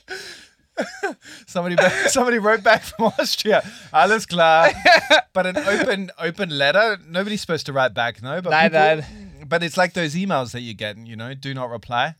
somebody, 1.47 1.75
somebody 2.07 2.39
wrote 2.39 2.63
back 2.63 2.83
from 2.83 3.05
Austria. 3.19 3.63
Alles 3.93 4.25
klar. 4.25 4.71
But 5.33 5.45
an 5.47 5.57
open, 5.57 6.12
open 6.17 6.50
letter. 6.57 6.97
Nobody's 7.07 7.41
supposed 7.41 7.65
to 7.65 7.74
write 7.74 7.93
back, 7.93 8.21
no. 8.24 8.41
But 8.41 8.51
Nein, 8.51 8.69
people- 8.69 8.79
nein. 8.79 9.45
But 9.47 9.63
it's 9.63 9.77
like 9.77 9.93
those 9.93 10.15
emails 10.15 10.53
that 10.53 10.62
you 10.62 10.74
get, 10.74 10.97
you 10.97 11.15
know, 11.15 11.33
do 11.35 11.53
not 11.53 11.69
reply. 11.69 12.15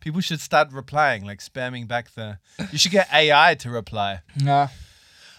people 0.00 0.20
should 0.20 0.40
start 0.40 0.70
replying, 0.72 1.24
like 1.24 1.40
spamming 1.40 1.88
back 1.88 2.10
the. 2.14 2.38
You 2.70 2.78
should 2.78 2.92
get 2.92 3.08
AI 3.12 3.54
to 3.56 3.70
reply. 3.70 4.20
Ja. 4.36 4.68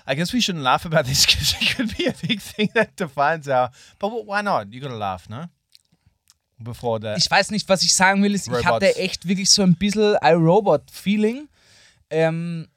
I 0.07 0.13
guess 0.15 0.33
we 0.33 0.41
shouldn't 0.41 0.63
laugh 0.63 0.83
about 0.85 1.05
this 1.05 1.25
because 1.25 1.53
it 1.61 1.75
could 1.75 1.95
be 1.97 2.05
a 2.07 2.13
big 2.27 2.41
thing 2.41 2.69
that 2.73 2.95
defines 2.95 3.47
our. 3.47 3.69
But 3.99 4.25
why 4.25 4.41
not? 4.41 4.73
You 4.73 4.81
gotta 4.81 4.95
laugh, 4.97 5.29
no? 5.29 5.45
Before 6.57 6.99
the. 7.01 7.13
Ich 7.17 7.29
weiß 7.29 7.51
nicht, 7.51 7.67
was 7.67 7.83
ich 7.83 7.93
sagen 7.93 8.23
will. 8.23 8.33
Ist, 8.33 8.47
ich 8.47 8.53
Robots. 8.53 8.65
hatte 8.65 8.95
echt 8.97 9.27
wirklich 9.27 9.49
so 9.49 9.61
ein 9.61 9.75
bisschen 9.75 10.15
iRobot-Feeling. 10.21 11.49
Ähm, 12.09 12.67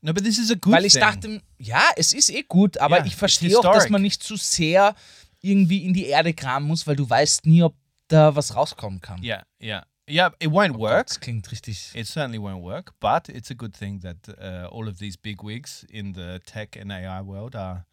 no, 0.00 0.12
but 0.12 0.24
this 0.24 0.38
is 0.38 0.50
a 0.50 0.54
good 0.54 0.72
weil 0.72 0.84
ich 0.84 0.94
thing. 0.94 1.02
dachte, 1.02 1.42
ja, 1.58 1.90
es 1.96 2.12
ist 2.12 2.30
eh 2.30 2.42
gut, 2.42 2.78
aber 2.78 2.98
Ja, 2.98 3.04
ich 3.04 3.12
it's 3.12 3.18
verstehe 3.18 3.56
auch, 3.58 3.62
dass 3.62 3.72
historic. 3.74 3.90
man 3.92 4.02
nicht 4.02 4.22
zu 4.22 4.36
sehr 4.36 4.94
irgendwie 5.40 5.84
in 5.84 5.92
die 5.94 6.06
Erde 6.06 6.34
kramen 6.34 6.66
muss, 6.68 6.86
weil 6.86 6.96
du 6.96 7.08
weißt 7.08 7.46
nie, 7.46 7.62
ob 7.62 7.74
da 8.08 8.34
was 8.34 8.54
rauskommen 8.54 9.00
kann. 9.00 9.22
Yeah, 9.22 9.44
yeah, 9.62 9.84
yeah. 10.08 10.32
It 10.40 10.48
won't 10.50 10.76
work. 10.78 11.06
Das 11.08 11.20
klingt 11.20 11.50
richtig. 11.52 11.90
It 11.94 12.06
certainly 12.06 12.38
won't 12.38 12.62
work. 12.62 12.92
But 13.00 13.28
it's 13.28 13.50
a 13.50 13.54
good 13.54 13.74
thing 13.76 14.00
that 14.00 14.16
uh, 14.38 14.68
all 14.74 14.88
of 14.88 14.98
these 14.98 15.16
big 15.16 15.42
wigs 15.42 15.84
in 15.90 16.14
the 16.14 16.40
tech 16.44 16.76
and 16.80 16.90
AI 16.90 17.20
world 17.20 17.54
are 17.54 17.84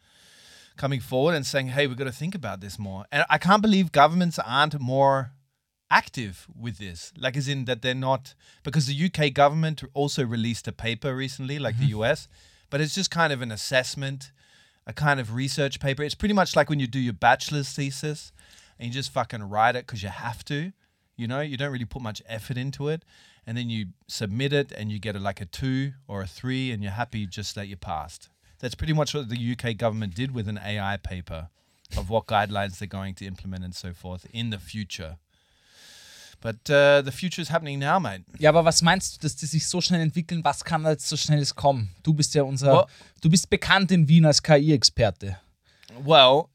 coming 0.76 1.00
forward 1.00 1.34
and 1.34 1.46
saying, 1.46 1.68
"Hey, 1.68 1.86
we've 1.86 1.96
got 1.96 2.04
to 2.04 2.12
think 2.12 2.34
about 2.34 2.60
this 2.60 2.78
more." 2.78 3.04
And 3.12 3.24
I 3.28 3.38
can't 3.38 3.62
believe 3.62 3.92
governments 3.92 4.38
aren't 4.38 4.80
more 4.80 5.32
active 5.90 6.46
with 6.58 6.78
this. 6.78 7.12
Like, 7.16 7.36
as 7.36 7.48
in 7.48 7.66
that 7.66 7.82
they're 7.82 7.94
not 7.94 8.34
because 8.62 8.86
the 8.86 9.04
UK 9.06 9.32
government 9.32 9.82
also 9.94 10.24
released 10.24 10.66
a 10.66 10.72
paper 10.72 11.14
recently, 11.14 11.58
like 11.58 11.78
the 11.78 11.90
mm-hmm. 11.90 12.02
US, 12.02 12.28
but 12.70 12.80
it's 12.80 12.94
just 12.94 13.10
kind 13.10 13.32
of 13.32 13.42
an 13.42 13.52
assessment, 13.52 14.32
a 14.86 14.92
kind 14.92 15.20
of 15.20 15.34
research 15.34 15.80
paper. 15.80 16.02
It's 16.02 16.14
pretty 16.14 16.34
much 16.34 16.56
like 16.56 16.68
when 16.68 16.80
you 16.80 16.86
do 16.86 16.98
your 16.98 17.12
bachelor's 17.12 17.70
thesis 17.70 18.32
and 18.78 18.88
you 18.88 18.92
just 18.92 19.12
fucking 19.12 19.44
write 19.44 19.76
it 19.76 19.86
because 19.86 20.02
you 20.02 20.08
have 20.08 20.44
to. 20.46 20.72
You 21.16 21.28
know, 21.28 21.40
you 21.40 21.56
don't 21.56 21.70
really 21.70 21.84
put 21.84 22.02
much 22.02 22.20
effort 22.26 22.56
into 22.56 22.88
it. 22.88 23.04
And 23.46 23.56
then 23.56 23.70
you 23.70 23.86
submit 24.08 24.52
it 24.52 24.72
and 24.72 24.90
you 24.90 24.98
get 24.98 25.14
a, 25.14 25.20
like 25.20 25.40
a 25.40 25.44
two 25.44 25.92
or 26.08 26.22
a 26.22 26.26
three 26.26 26.72
and 26.72 26.82
you're 26.82 26.92
happy 26.92 27.26
just 27.26 27.54
that 27.54 27.68
you 27.68 27.76
passed. 27.76 28.30
That's 28.64 28.74
pretty 28.74 28.94
much 28.94 29.12
what 29.12 29.28
the 29.28 29.36
UK 29.36 29.76
government 29.76 30.14
did 30.14 30.34
with 30.34 30.48
an 30.48 30.56
AI 30.58 30.96
paper 30.96 31.50
of 31.98 32.08
what 32.08 32.26
guidelines 32.26 32.78
they're 32.78 32.88
going 32.88 33.14
to 33.16 33.26
implement 33.26 33.62
and 33.62 33.74
so 33.74 33.92
forth 33.92 34.26
in 34.32 34.48
the 34.48 34.58
future. 34.58 35.18
But 36.40 36.70
uh, 36.70 37.02
the 37.02 37.12
future 37.12 37.42
is 37.42 37.50
happening 37.50 37.78
now, 37.78 37.98
mate. 37.98 38.22
Ja, 38.38 38.48
aber 38.48 38.64
was 38.64 38.80
meinst 38.80 39.16
du, 39.16 39.20
dass 39.20 39.36
die 39.36 39.44
sich 39.44 39.66
so 39.66 39.82
schnell 39.82 40.00
entwickeln? 40.00 40.42
Was 40.44 40.64
kann 40.64 40.82
da 40.82 40.92
jetzt 40.92 41.06
so 41.06 41.16
schnelles 41.18 41.54
kommen? 41.54 41.90
Du 42.02 42.14
bist 42.14 42.34
ja 42.34 42.42
unser. 42.42 42.72
Well- 42.72 42.86
du 43.20 43.28
bist 43.28 43.50
bekannt 43.50 43.90
in 43.92 44.08
Wien 44.08 44.24
als 44.24 44.42
KI-Experte. 44.42 45.36
Well, 46.02 46.48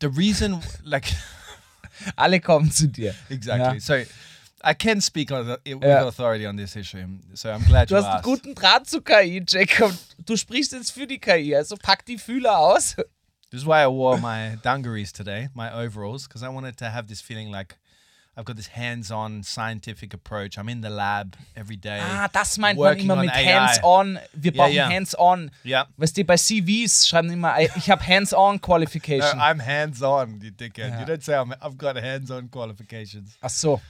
the 0.00 0.08
reason, 0.08 0.62
like, 0.82 1.14
Alle 2.16 2.40
kommen 2.40 2.70
zu 2.70 2.88
dir. 2.88 3.14
exactly. 3.28 3.74
Ja. 3.76 3.80
So 3.80 4.10
I 4.64 4.74
can 4.74 5.00
speak 5.00 5.30
with 5.30 5.46
Yeah. 5.66 6.06
authority 6.06 6.46
on 6.46 6.56
this 6.56 6.74
issue. 6.76 7.06
So 7.34 7.50
I'm 7.50 7.64
glad 7.66 7.88
Du 7.90 7.94
you 7.94 7.98
hast 8.02 8.06
einen 8.06 8.14
asked. 8.16 8.24
guten 8.24 8.54
Draht 8.54 8.88
zu 8.88 9.02
KI, 9.02 9.42
Jacob. 9.46 9.92
Du 10.24 10.36
sprichst 10.36 10.72
jetzt 10.72 10.90
für 10.92 11.06
die 11.06 11.18
KI, 11.18 11.54
also 11.54 11.76
pack 11.76 12.04
die 12.06 12.16
Fühler 12.18 12.58
aus. 12.58 12.96
This 13.50 13.60
is 13.60 13.66
why 13.66 13.84
I 13.84 13.86
wore 13.88 14.18
my 14.18 14.56
dungarees 14.62 15.12
today, 15.12 15.48
my 15.54 15.68
overalls, 15.70 16.26
because 16.26 16.42
I 16.42 16.48
wanted 16.48 16.76
to 16.78 16.86
have 16.86 17.06
this 17.08 17.20
feeling 17.20 17.50
like 17.52 17.76
I've 18.36 18.44
got 18.46 18.56
this 18.56 18.66
hands-on 18.74 19.44
scientific 19.44 20.12
approach. 20.12 20.58
I'm 20.58 20.68
in 20.68 20.82
the 20.82 20.88
lab 20.88 21.36
every 21.54 21.76
day. 21.76 22.00
Ah, 22.02 22.26
das 22.32 22.58
meint 22.58 22.76
man 22.76 22.98
immer 22.98 23.14
mit. 23.14 23.30
Hands-on. 23.30 24.18
Wir 24.32 24.50
Ja, 24.52 24.62
brauchen 24.64 24.74
ja. 24.74 24.88
Hands-on. 24.88 25.50
Yeah. 25.64 25.86
Weißt 25.98 26.16
du, 26.16 26.24
bei 26.24 26.36
CVs 26.36 27.06
schreiben 27.06 27.30
immer, 27.30 27.60
ich 27.60 27.88
habe 27.88 28.04
Hands-on 28.04 28.54
No, 28.56 28.60
Qualification. 28.60 29.38
I'm 29.38 29.64
hands-on, 29.64 30.40
you 30.40 30.50
dickhead. 30.50 30.88
Yeah. 30.90 31.00
You 31.00 31.06
don't 31.06 31.22
say 31.22 31.34
I'm, 31.36 31.52
I've 31.60 31.76
got 31.78 31.96
hands-on 31.96 32.50
qualifications. 32.50 33.36
Ach 33.40 33.50
so. 33.50 33.80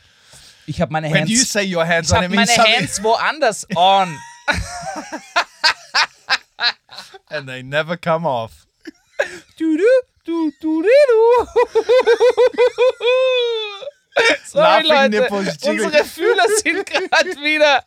Ich 0.66 0.80
habe 0.80 0.92
meine 0.92 1.10
When 1.10 1.20
Hands. 1.20 1.30
you 1.30 1.44
say 1.44 1.64
ich 1.64 1.76
hands-on, 1.76 2.16
habe 2.16 2.24
it 2.26 2.30
means 2.30 2.56
meine 2.56 2.76
Hands 2.76 3.02
woanders 3.02 3.66
on. 3.76 4.16
and 7.30 7.48
they 7.48 7.62
never 7.62 7.96
come 7.96 8.26
off. 8.26 8.66
Du, 9.58 9.76
du, 9.76 9.88
du, 10.24 10.52
du, 10.60 10.82
du. 10.82 10.88
Sorry, 14.46 14.86
Laughing 14.86 15.12
Leute. 15.12 15.28
Unsere 15.68 16.04
Fühler 16.04 16.46
sind 16.62 16.86
gerade 17.10 17.30
wieder. 17.42 17.84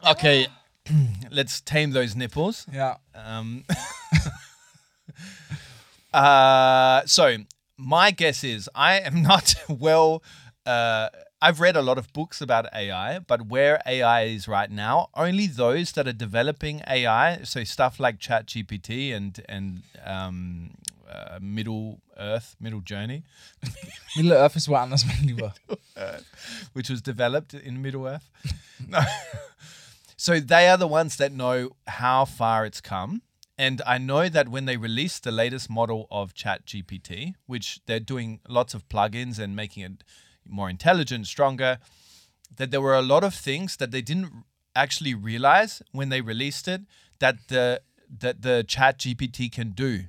Okay, 0.00 0.48
let's 1.30 1.64
tame 1.64 1.92
those 1.92 2.16
nipples. 2.16 2.66
Ja. 2.72 2.98
Um, 3.14 3.64
uh, 6.12 7.02
so 7.06 7.36
my 7.76 8.10
guess 8.10 8.44
is 8.44 8.68
I 8.74 9.00
am 9.00 9.22
not 9.30 9.54
well. 9.68 10.22
Uh, 10.64 11.08
I've 11.40 11.60
read 11.60 11.76
a 11.76 11.82
lot 11.82 11.98
of 11.98 12.12
books 12.12 12.40
about 12.40 12.66
AI, 12.74 13.18
but 13.18 13.46
where 13.46 13.80
AI 13.86 14.22
is 14.22 14.48
right 14.48 14.70
now, 14.70 15.10
only 15.14 15.46
those 15.46 15.92
that 15.92 16.08
are 16.08 16.12
developing 16.12 16.82
AI, 16.88 17.42
so 17.44 17.62
stuff 17.62 18.00
like 18.00 18.18
ChatGPT 18.18 19.14
and 19.14 19.38
and 19.48 19.82
um, 20.04 20.70
uh, 21.08 21.38
Middle 21.40 22.00
Earth, 22.18 22.56
Middle 22.58 22.80
Journey, 22.80 23.22
Middle 24.16 24.32
Earth 24.32 24.56
ist 24.56 24.68
woanders, 24.68 25.04
mein 25.06 25.26
Lieber. 25.26 25.52
which 26.72 26.88
was 26.88 27.02
developed 27.02 27.54
in 27.54 27.82
Middle 27.82 28.06
Earth. 28.06 28.30
no. 28.88 29.00
so 30.16 30.40
they 30.40 30.68
are 30.68 30.78
the 30.78 30.88
ones 30.88 31.16
that 31.16 31.32
know 31.32 31.70
how 31.86 32.24
far 32.24 32.64
it's 32.64 32.80
come. 32.80 33.22
And 33.58 33.80
I 33.86 33.98
know 33.98 34.28
that 34.28 34.48
when 34.48 34.66
they 34.66 34.76
released 34.76 35.24
the 35.24 35.32
latest 35.32 35.70
model 35.70 36.06
of 36.10 36.34
ChatGPT, 36.34 37.34
which 37.46 37.80
they're 37.86 38.00
doing 38.00 38.40
lots 38.48 38.74
of 38.74 38.88
plugins 38.88 39.38
and 39.38 39.56
making 39.56 39.82
it 39.84 40.04
more 40.46 40.68
intelligent, 40.68 41.26
stronger, 41.26 41.78
that 42.54 42.70
there 42.70 42.80
were 42.80 42.94
a 42.94 43.02
lot 43.02 43.24
of 43.24 43.34
things 43.34 43.76
that 43.78 43.90
they 43.90 44.02
didn't 44.02 44.44
actually 44.74 45.14
realize 45.14 45.82
when 45.92 46.10
they 46.10 46.20
released 46.20 46.68
it 46.68 46.82
that 47.18 47.48
the 47.48 47.80
that 48.20 48.42
the 48.42 48.62
chat 48.62 48.98
gpt 48.98 49.50
can 49.50 49.70
do. 49.70 50.04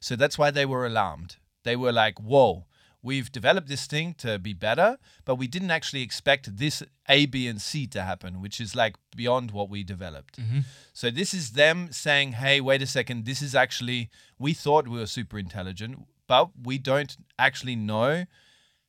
So 0.00 0.16
that's 0.16 0.38
why 0.38 0.50
they 0.50 0.64
were 0.64 0.86
alarmed. 0.86 1.36
They 1.62 1.76
were 1.76 1.92
like 1.92 2.18
whoa 2.18 2.64
we've 3.02 3.30
developed 3.30 3.68
this 3.68 3.86
thing 3.86 4.14
to 4.14 4.38
be 4.38 4.52
better 4.52 4.98
but 5.24 5.36
we 5.36 5.46
didn't 5.46 5.70
actually 5.70 6.02
expect 6.02 6.56
this 6.56 6.82
a 7.08 7.26
b 7.26 7.46
and 7.46 7.60
c 7.60 7.86
to 7.86 8.02
happen 8.02 8.40
which 8.40 8.60
is 8.60 8.74
like 8.74 8.96
beyond 9.16 9.50
what 9.50 9.68
we 9.70 9.82
developed 9.82 10.40
mm-hmm. 10.40 10.60
so 10.92 11.10
this 11.10 11.32
is 11.32 11.52
them 11.52 11.88
saying 11.92 12.32
hey 12.32 12.60
wait 12.60 12.82
a 12.82 12.86
second 12.86 13.24
this 13.24 13.42
is 13.42 13.54
actually 13.54 14.10
we 14.38 14.52
thought 14.52 14.88
we 14.88 14.98
were 14.98 15.06
super 15.06 15.38
intelligent 15.38 16.06
but 16.26 16.50
we 16.62 16.76
don't 16.78 17.16
actually 17.38 17.76
know 17.76 18.24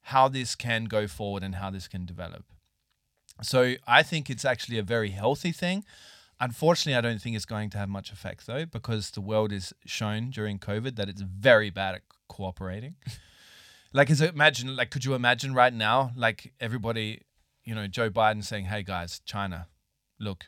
how 0.04 0.28
this 0.28 0.56
can 0.56 0.86
go 0.86 1.08
forward 1.08 1.44
and 1.44 1.56
how 1.56 1.70
this 1.70 1.88
can 1.88 2.06
develop 2.06 2.46
so 3.42 3.76
I 3.88 4.04
think 4.04 4.30
it's 4.30 4.46
actually 4.46 4.78
a 4.78 4.84
very 4.84 5.10
healthy 5.10 5.52
thing. 5.52 5.84
Unfortunately, 6.40 6.98
I 6.98 7.02
don't 7.02 7.22
think 7.22 7.36
it's 7.36 7.46
going 7.46 7.70
to 7.72 7.78
have 7.78 7.90
much 7.90 8.12
effect 8.12 8.48
though, 8.48 8.66
because 8.66 9.12
the 9.12 9.22
world 9.22 9.52
is 9.52 9.74
shown 9.86 10.30
during 10.30 10.60
COVID 10.60 10.96
that 10.96 11.10
it's 11.10 11.22
very 11.22 11.70
bad 11.70 11.96
at 11.96 12.02
cooperating. 12.28 12.96
like, 13.94 14.10
is 14.10 14.22
it 14.22 14.34
imagine? 14.34 14.76
Like, 14.76 14.92
could 14.92 15.06
you 15.06 15.14
imagine 15.14 15.54
right 15.54 15.74
now, 15.74 16.12
like 16.16 16.54
everybody, 16.60 17.22
you 17.64 17.74
know, 17.76 17.88
Joe 17.88 18.10
Biden 18.10 18.44
saying, 18.44 18.66
"Hey 18.66 18.84
guys, 18.84 19.22
China, 19.26 19.68
look, 20.20 20.46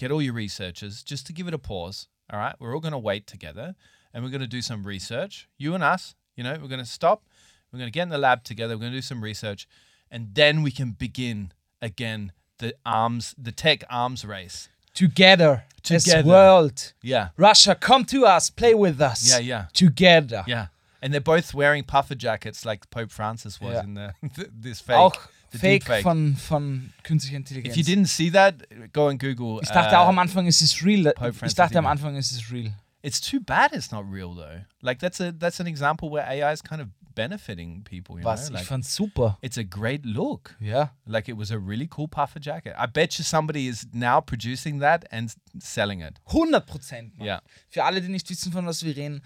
get 0.00 0.10
all 0.10 0.22
your 0.22 0.32
researchers 0.32 1.02
just 1.02 1.26
to 1.26 1.32
give 1.32 1.46
it 1.46 1.54
a 1.54 1.58
pause. 1.58 2.08
All 2.32 2.38
right, 2.38 2.54
we're 2.58 2.74
all 2.74 2.80
going 2.80 2.92
to 2.92 2.98
wait 2.98 3.26
together, 3.26 3.74
and 4.14 4.24
we're 4.24 4.30
going 4.30 4.40
to 4.40 4.46
do 4.46 4.62
some 4.62 4.84
research. 4.84 5.48
You 5.58 5.74
and 5.74 5.84
us, 5.84 6.14
you 6.36 6.42
know, 6.44 6.56
we're 6.60 6.68
going 6.68 6.80
to 6.80 6.86
stop. 6.86 7.24
We're 7.70 7.78
going 7.78 7.88
to 7.88 7.92
get 7.92 8.04
in 8.04 8.08
the 8.08 8.18
lab 8.18 8.44
together. 8.44 8.74
We're 8.74 8.80
going 8.80 8.92
to 8.92 8.98
do 8.98 9.02
some 9.02 9.22
research, 9.22 9.68
and 10.10 10.34
then 10.34 10.62
we 10.62 10.70
can 10.70 10.92
begin 10.92 11.52
again 11.82 12.32
the 12.58 12.74
arms, 12.86 13.34
the 13.36 13.52
tech 13.52 13.84
arms 13.90 14.24
race. 14.24 14.68
Together, 14.94 15.64
as 15.90 16.04
Together. 16.04 16.28
world. 16.28 16.92
Yeah, 17.02 17.28
Russia, 17.36 17.74
come 17.74 18.04
to 18.06 18.26
us, 18.26 18.50
play 18.50 18.74
with 18.74 19.00
us. 19.00 19.28
Yeah, 19.28 19.38
yeah. 19.38 19.64
Together. 19.72 20.44
yeah. 20.46 20.66
And 21.02 21.12
they're 21.12 21.20
both 21.20 21.54
wearing 21.54 21.84
puffer 21.84 22.14
jackets 22.14 22.64
like 22.64 22.88
Pope 22.90 23.10
Francis 23.10 23.60
was 23.60 23.72
Yeah. 23.72 23.84
in 23.84 23.94
the 24.34 24.48
this 24.52 24.80
fake. 24.80 24.96
Auch 24.96 25.16
Fake 25.52 25.82
deepfake. 25.84 26.02
von, 26.02 26.36
von 26.36 26.92
künstlicher 27.02 27.36
Intelligenz. 27.36 27.74
If 27.74 27.76
you 27.76 27.82
didn't 27.84 28.06
see 28.08 28.30
that, 28.30 28.54
go 28.92 29.08
and 29.08 29.18
Google. 29.18 29.58
ich 29.62 29.68
dachte 29.70 29.96
uh, 29.96 29.98
auch 30.00 30.08
am 30.08 30.18
Anfang, 30.20 30.46
es 30.46 30.62
ist 30.62 30.84
real. 30.84 31.04
Pope 31.12 31.30
Ich 31.30 31.36
Francis 31.38 31.54
dachte 31.56 31.78
am. 31.78 31.86
Anfang, 31.86 32.14
es 32.16 32.30
ist 32.30 32.52
real. 32.52 32.72
It's 33.02 33.20
too 33.20 33.40
bad 33.40 33.72
it's 33.72 33.90
not 33.90 34.04
real 34.08 34.34
though. 34.34 34.60
Like 34.82 35.00
that's 35.00 35.20
a 35.20 35.32
that's 35.32 35.58
an 35.58 35.66
example 35.66 36.08
where 36.10 36.24
AI 36.24 36.52
is 36.52 36.62
kind 36.62 36.80
of 36.82 36.88
benefiting 37.16 37.82
people. 37.82 38.16
You 38.18 38.24
Was? 38.24 38.48
know, 38.48 38.54
like 38.54 38.62
ich 38.62 38.68
fand's 38.68 38.88
super. 38.94 39.36
it's 39.42 39.56
a 39.58 39.64
great 39.64 40.04
look. 40.06 40.54
Ja. 40.60 40.90
Like 41.06 41.28
it 41.28 41.36
was 41.36 41.50
a 41.50 41.58
really 41.58 41.88
cool 41.88 42.06
puffer 42.08 42.38
jacket. 42.40 42.74
I 42.78 42.86
bet 42.86 43.18
you 43.18 43.24
somebody 43.24 43.66
is 43.68 43.86
now 43.92 44.20
producing 44.20 44.80
that 44.80 45.04
and 45.10 45.34
selling 45.58 46.00
it. 46.00 46.20
100 46.26 46.64
Prozent. 46.66 47.12
Ja. 47.18 47.40
Für 47.68 47.84
alle, 47.84 48.00
die 48.00 48.08
nicht 48.08 48.28
wissen, 48.30 48.52
von 48.52 48.66
was 48.66 48.84
wir 48.84 48.94
reden, 48.94 49.22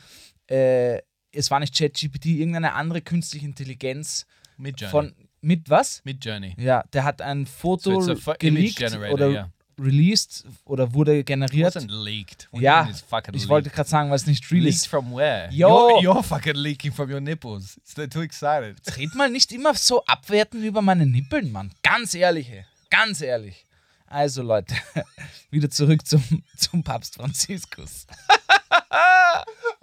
äh, 0.48 1.00
es 1.34 1.50
war 1.50 1.60
nicht 1.60 1.76
ChatGPT, 1.76 2.26
irgendeine 2.26 2.74
andere 2.74 3.00
künstliche 3.00 3.46
Intelligenz 3.46 4.26
Mid 4.56 4.80
Journey. 4.80 4.90
von. 4.90 5.14
Mit 5.40 5.68
was? 5.68 6.00
Mid 6.04 6.24
Journey. 6.24 6.54
Ja, 6.58 6.84
der 6.92 7.04
hat 7.04 7.20
ein 7.20 7.46
Foto 7.46 8.00
So 8.00 8.14
geleakt 8.38 8.80
oder 9.12 9.28
yeah. 9.28 9.52
released 9.78 10.46
oder 10.64 10.94
wurde 10.94 11.22
generiert. 11.22 11.76
Wasn't 11.76 11.90
leaked. 11.90 12.48
What 12.50 12.62
Ja, 12.62 12.88
ich 13.32 13.48
wollte 13.48 13.68
gerade 13.68 13.88
sagen, 13.88 14.10
es 14.12 14.26
nicht 14.26 14.50
real 14.50 14.64
leaked 14.64 14.86
from 14.86 15.14
where? 15.14 15.50
Yo. 15.52 15.68
You're, 15.68 16.02
you're 16.02 16.22
fucking 16.22 16.54
leaking 16.54 16.92
from 16.92 17.11
your 17.12 17.20
nipples. 17.20 17.78
They're 17.94 18.09
too 18.09 18.22
excited. 18.22 18.78
Red 18.96 19.14
mal 19.14 19.28
nicht 19.28 19.52
immer 19.52 19.74
so 19.74 20.02
abwertend 20.06 20.64
über 20.64 20.80
meine 20.80 21.04
Nippeln, 21.04 21.52
Mann. 21.52 21.72
Ganz 21.82 22.14
ehrlich, 22.14 22.48
ey. 22.50 22.64
ganz 22.88 23.20
ehrlich. 23.20 23.66
Also 24.06 24.42
Leute, 24.42 24.74
wieder 25.50 25.68
zurück 25.68 26.06
zum, 26.06 26.22
zum 26.56 26.82
Papst 26.82 27.16
Franziskus. 27.16 28.06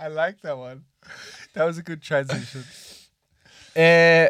I 0.03 0.07
like 0.09 0.41
that 0.41 0.57
one. 0.57 0.83
That 1.53 1.67
was 1.67 1.77
a 1.77 1.81
good 1.81 2.01
transition. 2.01 2.63
Äh, 3.75 4.29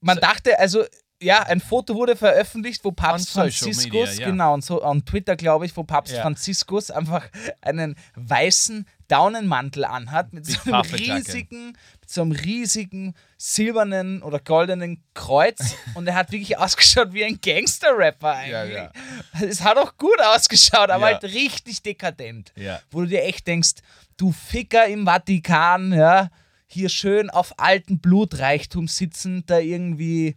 man 0.00 0.18
dachte, 0.18 0.58
also, 0.58 0.84
ja, 1.20 1.42
ein 1.44 1.60
Foto 1.60 1.94
wurde 1.94 2.14
veröffentlicht, 2.14 2.84
wo 2.84 2.92
Papst 2.92 3.30
Franziskus, 3.30 3.84
media, 3.86 4.04
ja. 4.12 4.26
genau, 4.30 4.52
und 4.54 4.62
so 4.64 4.84
on 4.84 5.04
Twitter, 5.04 5.34
glaube 5.34 5.64
ich, 5.64 5.74
wo 5.76 5.82
Papst 5.82 6.12
Ja. 6.12 6.20
Franziskus 6.22 6.90
einfach 6.90 7.26
einen 7.62 7.96
weißen 8.16 8.86
Daunenmantel 9.08 9.84
anhat 9.86 10.32
mit 10.34 10.44
so 10.46 10.58
einem 10.70 10.82
riesigen, 10.82 11.68
mit 12.00 12.10
so 12.10 12.20
einem 12.22 12.32
riesigen 12.32 13.14
silbernen 13.38 14.22
oder 14.22 14.40
goldenen 14.40 15.02
Kreuz 15.14 15.58
und 15.94 16.06
er 16.06 16.14
hat 16.16 16.32
wirklich 16.32 16.58
ausgeschaut 16.58 17.12
wie 17.14 17.24
ein 17.24 17.40
Gangster-Rapper 17.40 18.32
eigentlich. 18.32 18.74
Ja, 18.76 18.92
Es 19.40 19.62
hat 19.62 19.78
auch 19.78 19.96
gut 19.96 20.20
ausgeschaut, 20.20 20.90
aber 20.90 21.10
Ja. 21.10 21.20
halt 21.20 21.24
richtig 21.32 21.82
dekadent. 21.82 22.52
Ja. 22.56 22.80
Wo 22.90 23.00
du 23.00 23.06
dir 23.06 23.22
echt 23.24 23.46
denkst, 23.46 23.70
du 24.16 24.32
Ficker 24.32 24.86
im 24.86 25.06
Vatikan, 25.06 25.92
ja, 25.92 26.30
hier 26.66 26.88
schön 26.88 27.30
auf 27.30 27.58
alten 27.58 28.00
Blutreichtum 28.00 28.88
sitzen, 28.88 29.44
da 29.46 29.58
irgendwie 29.58 30.36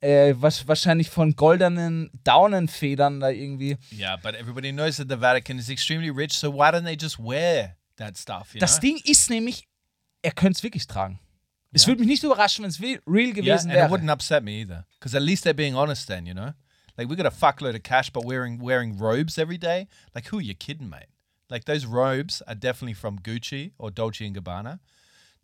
äh, 0.00 0.34
was, 0.36 0.68
wahrscheinlich 0.68 1.10
von 1.10 1.34
goldenen 1.34 2.10
Daunenfedern 2.24 3.20
da 3.20 3.30
irgendwie. 3.30 3.76
Yeah, 3.92 4.16
but 4.16 4.34
everybody 4.34 4.72
knows 4.72 4.96
that 4.96 5.08
the 5.08 5.20
Vatican 5.20 5.58
is 5.58 5.68
extremely 5.68 6.10
rich, 6.10 6.32
so 6.32 6.52
why 6.52 6.70
don't 6.70 6.84
they 6.84 6.96
just 6.98 7.18
wear 7.18 7.76
that 7.96 8.16
stuff? 8.16 8.54
Das 8.58 8.78
know? 8.78 8.80
Ding 8.82 9.00
ist 9.04 9.30
nämlich, 9.30 9.66
er 10.22 10.32
könnte 10.32 10.58
es 10.58 10.62
wirklich 10.62 10.86
tragen. 10.86 11.18
Es 11.72 11.86
würde 11.86 12.00
mich 12.00 12.08
nicht 12.08 12.22
überraschen, 12.22 12.62
wenn 12.62 12.70
es 12.70 12.80
real 12.80 13.00
yeah, 13.06 13.32
gewesen 13.32 13.70
and 13.70 13.72
it 13.72 13.76
wäre. 13.76 13.90
wouldn't 13.90 14.10
upset 14.10 14.42
me 14.42 14.60
either, 14.62 14.86
because 14.98 15.14
at 15.14 15.22
least 15.22 15.44
they're 15.44 15.52
being 15.52 15.74
honest 15.74 16.06
then, 16.06 16.24
you 16.24 16.32
know. 16.32 16.52
Like 16.96 17.10
we 17.10 17.16
got 17.16 17.26
a 17.26 17.30
fuckload 17.30 17.74
of 17.74 17.82
cash, 17.82 18.10
but 18.10 18.24
wearing 18.24 18.58
wearing 18.58 18.98
robes 18.98 19.36
every 19.36 19.58
day. 19.58 19.86
Like 20.14 20.32
who 20.32 20.38
are 20.38 20.42
you 20.42 20.54
kidding, 20.54 20.88
mate? 20.88 21.08
Like 21.48 21.64
those 21.64 21.86
robes 21.86 22.42
are 22.46 22.54
definitely 22.56 22.94
from 22.94 23.18
Gucci 23.20 23.72
or 23.78 23.90
Dolce 23.90 24.26
and 24.26 24.36
Gabbana. 24.36 24.80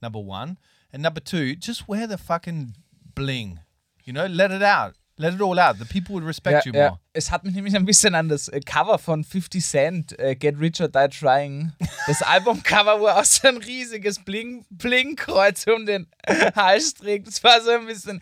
Number 0.00 0.18
one, 0.18 0.58
and 0.92 1.02
number 1.02 1.20
two, 1.20 1.54
just 1.54 1.86
wear 1.88 2.06
the 2.08 2.18
fucking 2.18 2.74
bling. 3.14 3.60
You 4.04 4.12
know, 4.12 4.26
let 4.26 4.50
it 4.50 4.64
out, 4.64 4.96
let 5.16 5.32
it 5.32 5.40
all 5.40 5.60
out. 5.60 5.78
The 5.78 5.84
people 5.84 6.14
would 6.16 6.24
respect 6.24 6.66
you 6.66 6.72
Ja, 6.72 6.78
ja. 6.80 6.88
more. 6.88 6.98
Es 7.14 7.30
hat 7.30 7.44
mich 7.44 7.54
nämlich 7.54 7.76
ein 7.76 7.84
bisschen 7.84 8.16
an 8.16 8.28
das 8.28 8.48
äh, 8.48 8.58
Cover 8.60 8.98
von 8.98 9.22
50 9.22 9.62
Cent, 9.64 10.18
äh, 10.18 10.34
Get 10.34 10.58
Rich 10.58 10.80
or 10.80 10.88
Die 10.88 11.06
Trying, 11.08 11.70
das 12.08 12.20
Albumcover, 12.26 12.98
wo 13.00 13.06
er 13.06 13.18
auch 13.20 13.24
so 13.24 13.46
ein 13.46 13.58
riesiges 13.58 14.18
Bling- 14.18 14.64
Bling-Kreuz 14.70 15.66
um 15.68 15.86
den 15.86 16.08
Hals 16.56 16.94
trägt. 16.94 17.28
Das 17.28 17.44
war 17.44 17.60
so 17.60 17.70
ein 17.70 17.86
bisschen. 17.86 18.20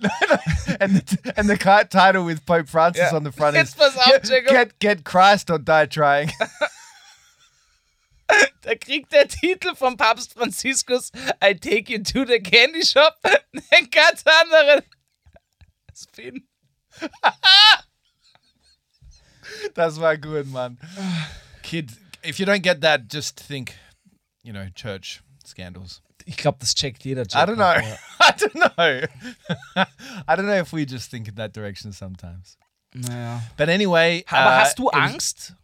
and 0.80 1.08
the, 1.08 1.18
and 1.36 1.48
the 1.48 1.56
title 1.56 2.24
with 2.26 2.40
Pope 2.44 2.66
Francis 2.66 3.10
Ja. 3.12 3.16
on 3.16 3.24
the 3.24 3.30
front 3.30 3.54
Jetzt 3.56 3.68
is 3.68 3.74
pass 3.76 3.96
auf, 3.96 4.06
get, 4.06 4.28
Jacob. 4.28 4.50
get 4.52 4.80
get 4.80 5.04
Christ 5.04 5.48
or 5.50 5.58
die 5.60 5.86
trying. 5.86 6.32
Da 8.62 8.74
kriegt 8.74 9.12
der 9.12 9.26
Titel 9.26 9.74
vom 9.74 9.96
Papst 9.96 10.34
Franziskus 10.34 11.10
I 11.42 11.54
Take 11.54 11.92
You 11.92 12.02
to 12.02 12.24
the 12.26 12.40
Candy 12.40 12.84
Shop 12.84 13.16
einen 13.24 13.90
ganz 13.90 14.24
anderen 14.26 14.82
Spin. 15.94 16.46
That's 19.74 19.98
my 19.98 20.16
good 20.16 20.46
man. 20.52 20.78
Kid, 21.62 21.92
if 22.22 22.38
you 22.38 22.46
don't 22.46 22.62
get 22.62 22.80
that, 22.82 23.08
just 23.08 23.40
think, 23.40 23.74
you 24.42 24.52
know, 24.52 24.68
church 24.74 25.22
scandals. 25.44 26.02
Ich 26.26 26.36
glaube, 26.36 26.58
das 26.60 26.74
checkt 26.74 27.04
jeder. 27.04 27.22
I 27.22 27.46
don't 27.46 27.56
know. 27.56 27.72
Ja. 27.72 27.98
I 28.20 28.32
don't 28.32 28.54
know. 28.54 29.06
I 30.28 30.36
don't 30.36 30.46
know 30.46 30.60
if 30.60 30.72
we 30.72 30.84
just 30.84 31.10
think 31.10 31.28
in 31.28 31.34
that 31.36 31.52
direction 31.54 31.92
sometimes. 31.92 32.56
Naja. 32.94 33.40
But 33.56 33.68
anyway, 33.68 34.24
Aber 34.28 34.50
uh, 34.50 34.60
hast 34.60 34.78
du 34.78 34.90
Angst? 34.90 35.54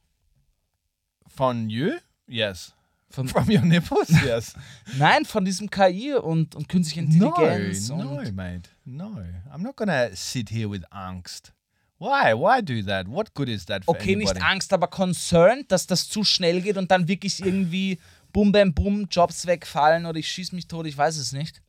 from 1.28 1.68
you? 1.68 1.98
Yes. 2.26 2.72
Von, 3.16 3.28
From 3.28 3.48
your 3.48 3.62
nipples? 3.62 4.10
Yes. 4.26 4.52
nein, 4.98 5.24
von 5.24 5.42
diesem 5.42 5.70
KI 5.70 6.12
und, 6.12 6.54
und 6.54 6.68
künstlicher 6.68 7.08
no, 7.08 7.28
Intelligenz. 7.28 7.88
no, 7.88 8.18
und, 8.18 8.36
mate. 8.36 8.68
No. 8.84 9.22
I'm 9.50 9.62
not 9.62 9.74
gonna 9.76 10.14
sit 10.14 10.50
here 10.50 10.68
with 10.70 10.82
angst. 10.90 11.54
Why? 11.98 12.34
Why 12.34 12.60
do 12.60 12.82
that? 12.82 13.08
What 13.08 13.32
good 13.32 13.48
is 13.48 13.64
that 13.66 13.86
for 13.86 13.96
okay, 13.96 14.12
anybody? 14.12 14.38
nicht 14.38 14.46
Angst, 14.46 14.70
aber 14.74 14.88
concerned, 14.88 15.72
dass 15.72 15.86
das 15.86 16.10
zu 16.10 16.24
schnell 16.24 16.60
geht 16.60 16.76
und 16.76 16.90
dann 16.90 17.08
wirklich 17.08 17.42
irgendwie 17.42 17.98
bum, 18.34 18.52
bam, 18.52 18.74
bum, 18.74 19.06
Jobs 19.10 19.46
wegfallen 19.46 20.04
oder 20.04 20.18
ich 20.18 20.28
schieß 20.28 20.52
mich 20.52 20.68
tot, 20.68 20.86
ich 20.86 20.98
weiß 20.98 21.16
es 21.16 21.32
nicht. 21.32 21.62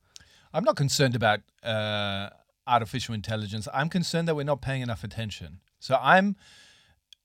I'm 0.52 0.66
not 0.66 0.76
concerned 0.76 1.16
about 1.16 1.44
uh, 1.64 2.30
artificial 2.66 3.16
intelligence. 3.16 3.70
I'm 3.70 3.90
concerned 3.90 4.28
that 4.28 4.36
we're 4.36 4.44
not 4.44 4.60
paying 4.60 4.82
enough 4.82 5.06
attention. 5.06 5.62
So 5.80 5.96
I'm 5.96 6.36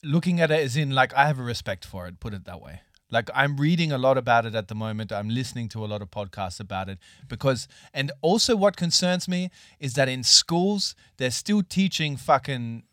looking 0.05 0.41
at 0.41 0.53
it 0.53 0.61
as 0.61 0.77
in 0.77 0.93
like 0.93 1.13
I 1.13 1.27
have 1.27 1.41
a 1.41 1.45
respect 1.45 1.85
for 1.85 2.07
it. 2.07 2.21
Put 2.21 2.35
it 2.35 2.45
that 2.45 2.61
way. 2.61 2.83
Like 3.13 3.31
I'm 3.35 3.57
reading 3.59 3.93
a 3.93 3.99
lot 3.99 4.17
about 4.17 4.47
it 4.47 4.55
at 4.55 4.69
the 4.69 4.75
moment. 4.75 5.13
I'm 5.13 5.29
listening 5.29 5.69
to 5.71 5.85
a 5.85 5.87
lot 5.87 6.01
of 6.01 6.11
podcasts 6.11 6.59
about 6.59 6.89
it 6.89 6.99
because 7.29 7.69
and 7.93 8.11
also 8.23 8.57
what 8.57 8.77
concerns 8.77 9.29
me 9.29 9.51
is 9.79 9.95
that 9.95 10.09
in 10.09 10.25
schools 10.25 10.97
they're 11.19 11.31
still 11.31 11.63
teaching 11.63 12.17
fucking 12.17 12.85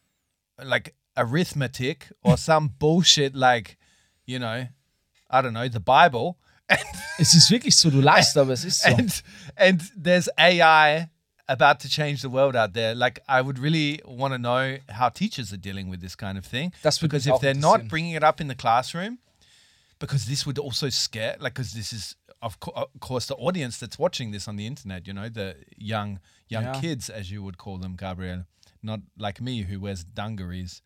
like 0.64 0.94
arithmetic 1.16 2.10
or 2.22 2.38
some 2.50 2.74
bullshit 2.78 3.34
like, 3.34 3.78
you 4.26 4.38
know, 4.38 4.68
I 5.30 5.42
don't 5.42 5.54
know, 5.54 5.68
the 5.68 5.80
Bible. 5.80 6.38
Es 7.18 7.34
ist 7.34 7.50
wirklich 7.52 7.76
so, 7.76 7.90
du 7.90 8.00
lachst, 8.00 8.38
aber 8.38 8.54
es 8.54 8.64
ist 8.64 8.82
so. 8.82 8.90
and 8.90 9.24
and 9.58 9.82
there's 9.98 10.30
AI 10.38 11.10
about 11.50 11.80
to 11.82 11.90
change 11.90 12.22
the 12.22 12.30
world 12.30 12.56
out 12.56 12.74
there. 12.74 12.96
Like 12.96 13.20
I 13.28 13.42
would 13.42 13.60
really 13.60 14.00
want 14.06 14.34
to 14.34 14.38
know 14.38 14.78
how 14.88 15.10
teachers 15.10 15.52
are 15.52 15.58
dealing 15.58 15.90
with 15.90 16.00
this 16.00 16.16
kind 16.16 16.38
of 16.38 16.46
thing. 16.46 16.72
That's 16.82 17.00
because 17.00 17.28
if 17.28 17.42
they're 17.42 17.54
not 17.56 17.88
bringing 17.90 18.14
it 18.14 18.24
up 18.24 18.40
in 18.40 18.48
the 18.48 18.56
classroom, 18.56 19.18
because 20.00 20.26
this 20.26 20.46
would 20.46 20.58
also 20.58 20.90
scare, 20.90 21.36
like, 21.40 21.54
because 21.54 21.74
this 21.74 21.92
is 21.94 22.16
of, 22.42 22.60
co- 22.60 22.72
of 22.74 22.88
course 23.00 23.26
the 23.28 23.36
audience 23.36 23.78
that's 23.80 24.00
watching 24.00 24.32
this 24.32 24.48
on 24.48 24.56
the 24.56 24.66
internet. 24.66 25.06
You 25.08 25.14
know, 25.14 25.30
the 25.30 25.56
young 25.78 26.20
young 26.48 26.64
Yeah. 26.64 26.80
kids, 26.82 27.10
as 27.10 27.30
you 27.30 27.44
would 27.44 27.58
call 27.58 27.78
them, 27.78 27.96
Gabriel, 27.96 28.46
not 28.82 29.02
like 29.18 29.42
me 29.42 29.64
who 29.64 29.80
wears 29.80 30.04
dungarees, 30.06 30.82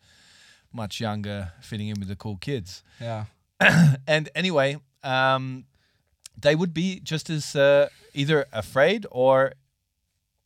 much 0.71 0.99
younger, 0.99 1.53
fitting 1.61 1.87
in 1.89 1.99
with 1.99 2.07
the 2.09 2.15
cool 2.15 2.37
kids 2.37 2.83
Ja. 2.99 3.25
and 4.07 4.29
anyway, 4.35 4.77
um, 5.03 5.65
they 6.41 6.55
would 6.55 6.73
be 6.73 6.99
just 7.03 7.29
as 7.29 7.55
uh, 7.55 7.87
either 8.15 8.45
afraid 8.51 9.05
or 9.11 9.53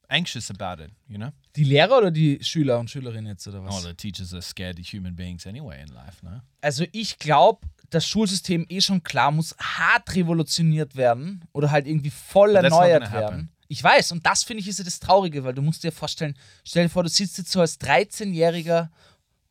anxious 0.09 0.49
about 0.49 0.79
it. 0.79 0.91
You 1.09 1.17
know, 1.17 1.31
Die 1.55 1.63
Lehrer 1.63 1.97
oder 1.97 2.11
die 2.11 2.39
Schüler 2.43 2.79
und 2.79 2.89
Schülerinnen 2.89 3.27
jetzt 3.27 3.47
oder 3.47 3.63
was? 3.63 3.73
oh, 3.75 3.87
the 3.87 3.93
teachers 3.93 4.33
are 4.33 4.41
scared 4.41 4.77
human 4.79 5.15
beings 5.15 5.45
anyway 5.47 5.81
in 5.81 5.87
life. 5.93 6.21
No, 6.23 6.41
Also 6.61 6.85
ich 6.91 7.17
glaube, 7.17 7.61
das 7.89 8.07
Schulsystem 8.07 8.65
eh 8.69 8.81
schon 8.81 9.03
klar 9.03 9.31
muss 9.31 9.55
hart 9.57 10.13
revolutioniert 10.15 10.95
werden 10.95 11.45
oder 11.53 11.71
halt 11.71 11.87
irgendwie 11.87 12.09
voll 12.09 12.53
But 12.53 12.63
erneuert 12.63 13.11
werden. 13.11 13.49
Ich 13.69 13.83
weiß, 13.83 14.13
und 14.13 14.25
das 14.25 14.43
finde 14.43 14.61
ich 14.61 14.69
ist 14.69 14.79
ja 14.79 14.85
das 14.85 14.99
Traurige, 14.99 15.43
weil 15.43 15.53
du 15.53 15.61
musst 15.61 15.83
dir 15.83 15.91
vorstellen, 15.91 16.37
stell 16.63 16.83
dir 16.83 16.89
vor, 16.89 17.03
du 17.03 17.09
sitzt 17.09 17.37
jetzt 17.37 17.51
so 17.51 17.59
als 17.59 17.79
13-jähriger 17.79 18.89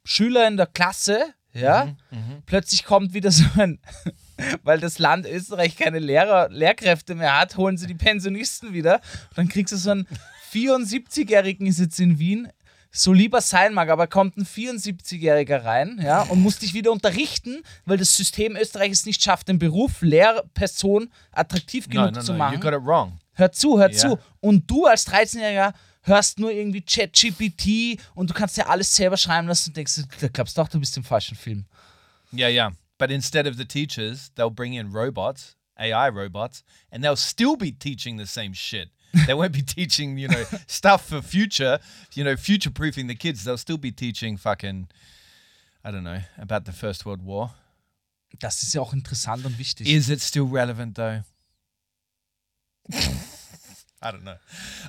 Schüler 0.05 0.47
in 0.49 0.57
der 0.57 0.67
Klasse, 0.67 1.35
ja, 1.53 1.87
Mhm, 2.11 2.43
plötzlich 2.45 2.85
kommt 2.85 3.15
wieder 3.15 3.31
so 3.31 3.45
ein, 3.57 3.79
weil 4.63 4.79
das 4.79 4.99
Land 4.99 5.27
Österreich 5.27 5.77
keine 5.77 5.99
Lehrer, 5.99 6.49
Lehrkräfte 6.51 7.15
mehr 7.15 7.39
hat, 7.39 7.57
holen 7.57 7.79
sie 7.79 7.87
die 7.87 7.95
Pensionisten 7.95 8.73
wieder. 8.75 8.97
Und 9.31 9.39
dann 9.39 9.49
kriegst 9.49 9.73
du 9.73 9.77
so 9.77 9.91
einen 9.91 10.07
74-Jährigen 10.53 11.67
ist 11.67 11.81
jetzt 11.81 11.99
in 11.99 12.19
Wien, 12.19 12.49
so 12.97 13.13
lieber 13.13 13.41
sein 13.41 13.75
mag, 13.75 13.89
aber 13.91 14.07
kommt 14.07 14.37
ein 14.37 14.47
74-Jähriger 14.47 15.65
rein, 15.65 16.01
ja, 16.03 16.23
und 16.23 16.41
muss 16.41 16.59
dich 16.59 16.73
wieder 16.75 16.93
unterrichten, 16.93 17.63
weil 17.85 17.99
das 17.99 18.17
System 18.17 18.57
Österreich 18.57 18.93
es 18.93 19.05
nicht 19.07 19.23
schafft, 19.23 19.49
den 19.49 19.59
Beruf 19.59 20.01
Lehrperson 20.03 21.11
attraktiv 21.33 21.87
no, 21.89 21.93
genug 21.93 22.15
no, 22.15 22.21
zu 22.23 22.33
no. 22.33 22.39
machen. 22.39 22.55
You 22.55 22.61
got 22.61 22.73
it 22.73 22.85
wrong. 22.85 23.19
Hör 23.35 23.53
zu, 23.53 23.79
hör 23.79 23.91
Ja. 23.91 23.97
zu. 23.99 24.19
Und 24.41 24.71
du 24.71 24.87
als 24.87 25.07
13-Jähriger 25.07 25.75
hörst 26.03 26.39
nur 26.39 26.51
irgendwie 26.53 26.81
ChatGPT 26.83 28.01
und 28.15 28.31
du 28.31 28.35
kannst 28.35 28.57
dir 28.57 28.69
alles 28.69 28.95
selber 28.95 29.17
schreiben 29.17 29.49
lassen 29.49 29.71
und 29.71 29.77
denkst, 29.77 30.03
da 30.21 30.29
glaubst 30.29 30.57
du 30.57 30.63
doch, 30.63 30.69
du 30.69 30.81
bist 30.81 30.97
im 30.97 31.05
falschen 31.05 31.37
Film. 31.37 31.67
Yeah, 32.33 32.49
yeah. 32.49 32.73
But 32.99 33.11
instead 33.11 33.47
of 33.47 33.57
the 33.57 33.65
teachers, 33.67 34.31
they'll 34.37 34.51
bring 34.51 34.73
in 34.75 34.93
robots, 34.93 35.57
AI 35.77 36.09
robots, 36.09 36.65
and 36.91 37.05
they'll 37.05 37.17
still 37.17 37.57
be 37.57 37.73
teaching 37.73 38.19
the 38.19 38.27
same 38.27 38.55
shit. 38.55 38.89
They 39.27 39.35
won't 39.35 39.53
be 39.53 39.63
teaching, 39.63 40.19
you 40.19 40.29
know, 40.29 40.45
stuff 40.67 41.07
for 41.09 41.23
future, 41.23 41.79
you 42.15 42.25
know, 42.25 42.37
future 42.37 42.71
proofing 42.71 43.09
the 43.09 43.15
kids. 43.15 43.45
They'll 43.45 43.57
still 43.59 43.79
be 43.79 43.91
teaching 43.93 44.37
fucking, 44.37 44.89
I 45.85 45.91
don't 45.91 46.05
know, 46.05 46.21
about 46.39 46.65
the 46.67 46.73
First 46.73 47.05
World 47.07 47.25
War. 47.25 47.55
Das 48.39 48.63
ist 48.63 48.75
ja 48.75 48.81
auch 48.83 48.93
interessant 48.93 49.45
und 49.47 49.59
wichtig. 49.59 49.87
Is 49.89 50.09
it 50.11 50.21
still 50.21 50.49
relevant 50.51 50.97
though? 50.97 51.23
I 54.03 54.11
don't 54.13 54.23
know. 54.25 54.37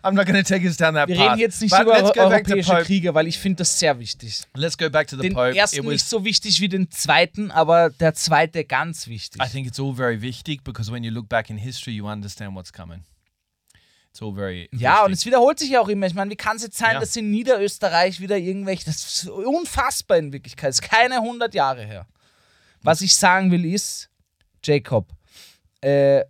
I'm 0.03 0.13
not 0.13 0.27
going 0.27 0.35
to 0.35 0.43
take 0.43 0.63
us 0.65 0.75
down 0.77 0.93
that 0.95 1.07
Wir 1.07 1.15
path. 1.15 1.29
reden 1.31 1.39
jetzt 1.39 1.61
nicht 1.61 1.71
But 1.71 1.81
über 1.83 1.93
let's 1.93 2.13
go 2.13 2.29
back 2.29 2.43
to 2.45 2.51
europäische. 2.55 2.85
Kriege, 2.85 3.13
weil 3.15 3.27
ich 3.27 3.37
finde 3.39 3.57
das 3.57 3.79
sehr 3.79 3.97
wichtig. 3.99 4.43
Let's 4.53 4.77
go 4.77 4.89
back 4.89 5.07
to 5.07 5.15
the 5.15 5.21
Den 5.23 5.33
Pope. 5.33 5.55
ersten 5.57 5.77
It 5.79 5.85
nicht 5.85 6.05
so 6.05 6.25
wichtig 6.25 6.59
wie 6.59 6.67
den 6.67 6.91
zweiten, 6.91 7.49
aber 7.49 7.89
der 7.89 8.13
zweite 8.13 8.65
ganz 8.65 9.07
wichtig. 9.07 9.41
I 9.41 9.47
think 9.47 9.65
it's 9.65 9.79
all 9.79 9.93
very 9.93 10.21
wichtig 10.21 10.63
because 10.63 10.91
when 10.91 11.03
you 11.03 11.11
look 11.11 11.29
back 11.29 11.49
in 11.49 11.57
history, 11.57 11.93
you 11.95 12.05
understand 12.07 12.53
what's 12.53 12.71
coming. 12.73 13.05
All 14.21 14.33
very 14.33 14.69
Ja, 14.71 15.03
und 15.05 15.11
es 15.11 15.25
wiederholt 15.25 15.59
sich 15.59 15.69
ja 15.71 15.81
auch 15.81 15.87
immer. 15.89 16.07
Ich 16.07 16.13
meine, 16.13 16.31
wie 16.31 16.35
kann 16.35 16.57
es 16.57 16.63
jetzt 16.63 16.77
sein, 16.77 16.93
Ja. 16.93 16.99
dass 16.99 17.15
in 17.15 17.29
Niederösterreich 17.31 18.19
wieder 18.19 18.37
irgendwelche. 18.37 18.85
Das 18.85 18.97
ist 19.23 19.29
unfassbar 19.29 20.17
in 20.17 20.33
Wirklichkeit. 20.33 20.69
Das 20.69 20.79
ist 20.79 20.89
keine 20.89 21.21
100 21.21 21.53
Jahre 21.53 21.85
her. 21.85 22.07
Was 22.81 23.01
ich 23.01 23.15
sagen 23.15 23.51
will 23.51 23.65
ist, 23.65 24.09
Jacob, 24.63 25.11
äh, 25.81 26.23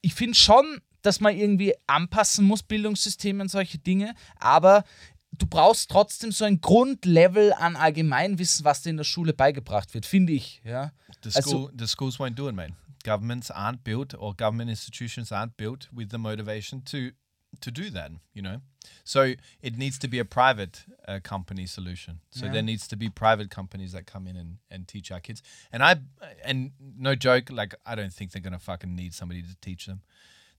ich 0.00 0.14
finde 0.14 0.34
schon, 0.34 0.80
dass 1.02 1.20
man 1.20 1.36
irgendwie 1.36 1.74
anpassen 1.86 2.44
muss, 2.46 2.62
Bildungssysteme 2.62 3.42
und 3.42 3.48
solche 3.50 3.78
Dinge, 3.78 4.14
aber 4.38 4.84
du 5.32 5.46
brauchst 5.46 5.90
trotzdem 5.90 6.32
so 6.32 6.44
ein 6.44 6.60
Grundlevel 6.60 7.52
an 7.54 7.76
Allgemeinwissen, 7.76 8.64
was 8.64 8.82
dir 8.82 8.90
in 8.90 8.96
der 8.98 9.04
Schule 9.04 9.32
beigebracht 9.32 9.94
wird, 9.94 10.04
finde 10.06 10.32
ich. 10.34 10.60
Ja? 10.64 10.92
The, 11.22 11.30
Also- 11.36 11.50
school, 11.50 11.72
the 11.78 11.86
schools 11.86 12.16
won't 12.18 12.34
do 12.34 12.48
it, 12.48 12.54
mate. 12.54 12.72
Governments 13.02 13.50
aren't 13.50 13.82
built, 13.84 14.14
or 14.18 14.34
government 14.34 14.70
institutions 14.70 15.32
aren't 15.32 15.56
built 15.56 15.88
with 15.92 16.10
the 16.10 16.18
motivation 16.18 16.82
to 16.86 17.12
to 17.60 17.70
do 17.70 17.90
that. 17.90 18.10
You 18.34 18.42
know, 18.42 18.60
so 19.04 19.34
it 19.60 19.76
needs 19.76 19.98
to 19.98 20.08
be 20.08 20.18
a 20.18 20.24
private 20.24 20.84
uh, 21.08 21.18
company 21.22 21.66
solution. 21.66 22.20
So 22.30 22.46
Yeah. 22.46 22.52
there 22.52 22.62
needs 22.62 22.86
to 22.88 22.96
be 22.96 23.08
private 23.10 23.50
companies 23.50 23.92
that 23.92 24.06
come 24.06 24.26
in 24.26 24.36
and, 24.36 24.58
and 24.70 24.86
teach 24.86 25.10
our 25.10 25.20
kids. 25.20 25.42
And 25.72 25.82
I 25.82 25.96
and 26.44 26.72
no 26.98 27.14
joke, 27.14 27.50
like 27.50 27.74
I 27.86 27.94
don't 27.94 28.12
think 28.12 28.30
they're 28.32 28.42
gonna 28.42 28.58
fucking 28.58 28.94
need 28.94 29.14
somebody 29.14 29.42
to 29.42 29.56
teach 29.60 29.86
them. 29.86 30.02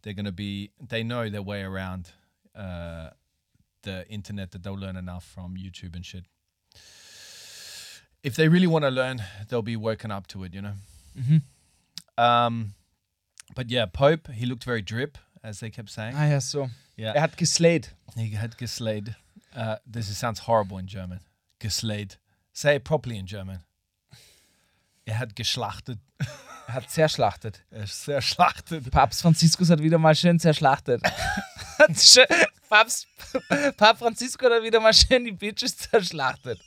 They're 0.02 0.14
gonna 0.16 0.32
be 0.32 0.72
they 0.90 1.04
know 1.04 1.30
their 1.30 1.44
way 1.44 1.62
around 1.62 2.12
uh, 2.56 3.12
the 3.84 4.06
internet 4.10 4.52
that 4.52 4.64
they'll 4.64 4.78
learn 4.80 4.98
enough 4.98 5.24
from 5.26 5.56
YouTube 5.56 5.96
and 5.96 6.06
shit. 6.06 6.26
If 8.24 8.36
they 8.36 8.48
really 8.48 8.68
want 8.68 8.84
to 8.86 8.92
learn, 8.92 9.24
they'll 9.48 9.62
be 9.64 9.76
woken 9.76 10.12
up 10.12 10.28
to 10.28 10.44
it, 10.44 10.54
you 10.54 10.62
know. 10.62 10.74
Um, 12.18 12.74
but 13.56 13.70
yeah, 13.70 13.86
Pope, 13.86 14.28
he 14.32 14.46
looked 14.46 14.64
very 14.64 14.82
drip, 14.82 15.18
as 15.44 15.60
they 15.60 15.70
kept 15.70 15.90
saying. 15.90 16.16
Ah 16.16 16.28
ja, 16.28 16.40
so. 16.40 16.70
Yeah, 16.98 17.14
Er 17.16 17.22
hat 17.22 17.38
geslayed. 17.38 17.94
he 18.16 18.36
had 18.36 18.58
geslayed. 18.58 19.16
Uh, 19.56 19.78
this 19.86 20.10
is, 20.10 20.18
sounds 20.18 20.40
horrible 20.48 20.78
in 20.78 20.88
German. 20.88 21.20
Geslayed. 21.60 22.18
Say 22.54 22.76
it 22.76 22.84
properly 22.84 23.18
in 23.18 23.26
German. 23.26 23.60
Er 25.06 25.18
hat 25.18 25.36
geschlachtet. 25.36 26.00
Er 26.68 26.74
hat 26.76 26.90
zerschlachtet. 26.90 27.64
Er 27.72 27.84
ist 27.84 28.04
sehr 28.06 28.22
schlachtet. 28.22 28.90
Papst 28.92 29.22
Franziskus 29.22 29.70
hat 29.70 29.82
wieder 29.82 29.98
mal 29.98 30.16
schön 30.16 30.40
zerschlachtet. 30.40 31.02
Papst, 32.70 33.08
Papst 33.78 34.00
Franziskus 34.00 34.50
hat 34.52 34.64
wieder 34.64 34.80
mal 34.80 34.94
schön 34.94 35.26
die 35.26 35.32
Bitches 35.32 35.76
zerschlachtet. 35.78 36.60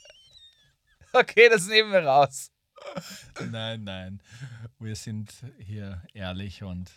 Okay, 1.13 1.47
das 1.49 1.65
nehmen 1.67 1.91
wir 1.91 2.03
raus. 2.05 2.51
nein, 3.49 3.83
nein. 3.83 4.21
Wir 4.85 4.95
sind 4.95 5.33
hier 5.57 5.99
ehrlich 6.13 6.61
und 6.61 6.91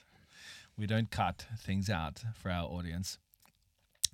we 0.76 0.84
don't 0.84 1.10
cut 1.10 1.46
things 1.64 1.88
out 1.88 2.20
for 2.34 2.50
our 2.50 2.70
audience. 2.70 3.18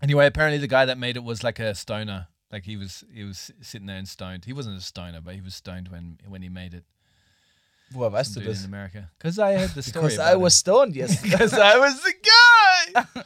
Anyway, 0.00 0.26
apparently 0.26 0.58
the 0.60 0.68
guy 0.68 0.86
that 0.86 0.96
made 0.96 1.16
it 1.16 1.24
was 1.24 1.42
like 1.42 1.58
a 1.58 1.74
stoner. 1.74 2.28
Like 2.52 2.64
he 2.64 2.76
was 2.76 3.02
he 3.12 3.24
was 3.24 3.50
sitting 3.60 3.88
there 3.88 3.96
and 3.96 4.06
stoned. 4.06 4.44
He 4.44 4.52
wasn't 4.52 4.78
a 4.78 4.80
stoner, 4.80 5.20
but 5.20 5.34
he 5.34 5.40
was 5.40 5.56
stoned 5.56 5.88
when 5.88 6.18
when 6.28 6.40
he 6.40 6.48
made 6.48 6.72
it. 6.72 6.84
Woher 7.92 8.12
weißt 8.12 8.34
Some 8.34 8.44
du 8.44 8.48
das? 8.48 8.60
in 8.60 8.66
America. 8.66 9.10
Because 9.18 9.40
I 9.40 9.58
heard 9.58 9.70
the 9.70 9.82
story. 9.90 10.04
Because 10.04 10.20
I 10.20 10.36
was 10.36 10.54
stoned 10.54 10.94
yesterday. 10.94 11.30
Because 11.32 11.52
I 11.52 11.76
was 11.76 12.00
the 12.00 12.14
guy. 12.94 13.22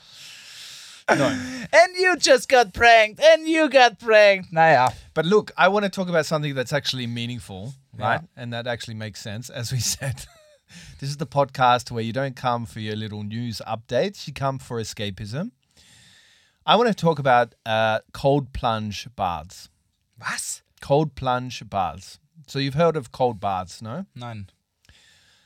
no. 1.14 1.26
and 1.26 1.96
you 1.96 2.16
just 2.16 2.48
got 2.48 2.72
pranked. 2.72 3.20
And 3.20 3.46
you 3.46 3.68
got 3.68 3.98
pranked. 4.00 4.50
Naja. 4.50 4.94
But 5.12 5.26
look, 5.26 5.52
I 5.58 5.68
want 5.68 5.84
to 5.84 5.90
talk 5.90 6.08
about 6.08 6.24
something 6.24 6.54
that's 6.54 6.72
actually 6.72 7.06
meaningful, 7.06 7.74
right? 7.98 8.22
Yeah. 8.22 8.42
And 8.42 8.52
that 8.54 8.66
actually 8.66 8.94
makes 8.94 9.20
sense. 9.20 9.50
As 9.50 9.72
we 9.72 9.80
said, 9.80 10.26
this 11.00 11.08
is 11.08 11.16
the 11.16 11.26
podcast 11.26 11.90
where 11.90 12.02
you 12.02 12.12
don't 12.12 12.36
come 12.36 12.66
for 12.66 12.80
your 12.80 12.96
little 12.96 13.22
news 13.22 13.60
updates, 13.66 14.26
you 14.26 14.32
come 14.32 14.58
for 14.58 14.80
escapism. 14.80 15.50
I 16.66 16.76
want 16.76 16.88
to 16.88 16.94
talk 16.94 17.18
about 17.18 17.54
uh, 17.64 18.00
cold 18.12 18.52
plunge 18.52 19.08
baths. 19.16 19.68
Was? 20.20 20.62
Cold 20.80 21.14
plunge 21.14 21.62
baths. 21.68 22.18
So 22.46 22.58
you've 22.58 22.74
heard 22.74 22.96
of 22.96 23.10
cold 23.12 23.40
baths, 23.40 23.80
no? 23.82 24.06
Nein. 24.14 24.48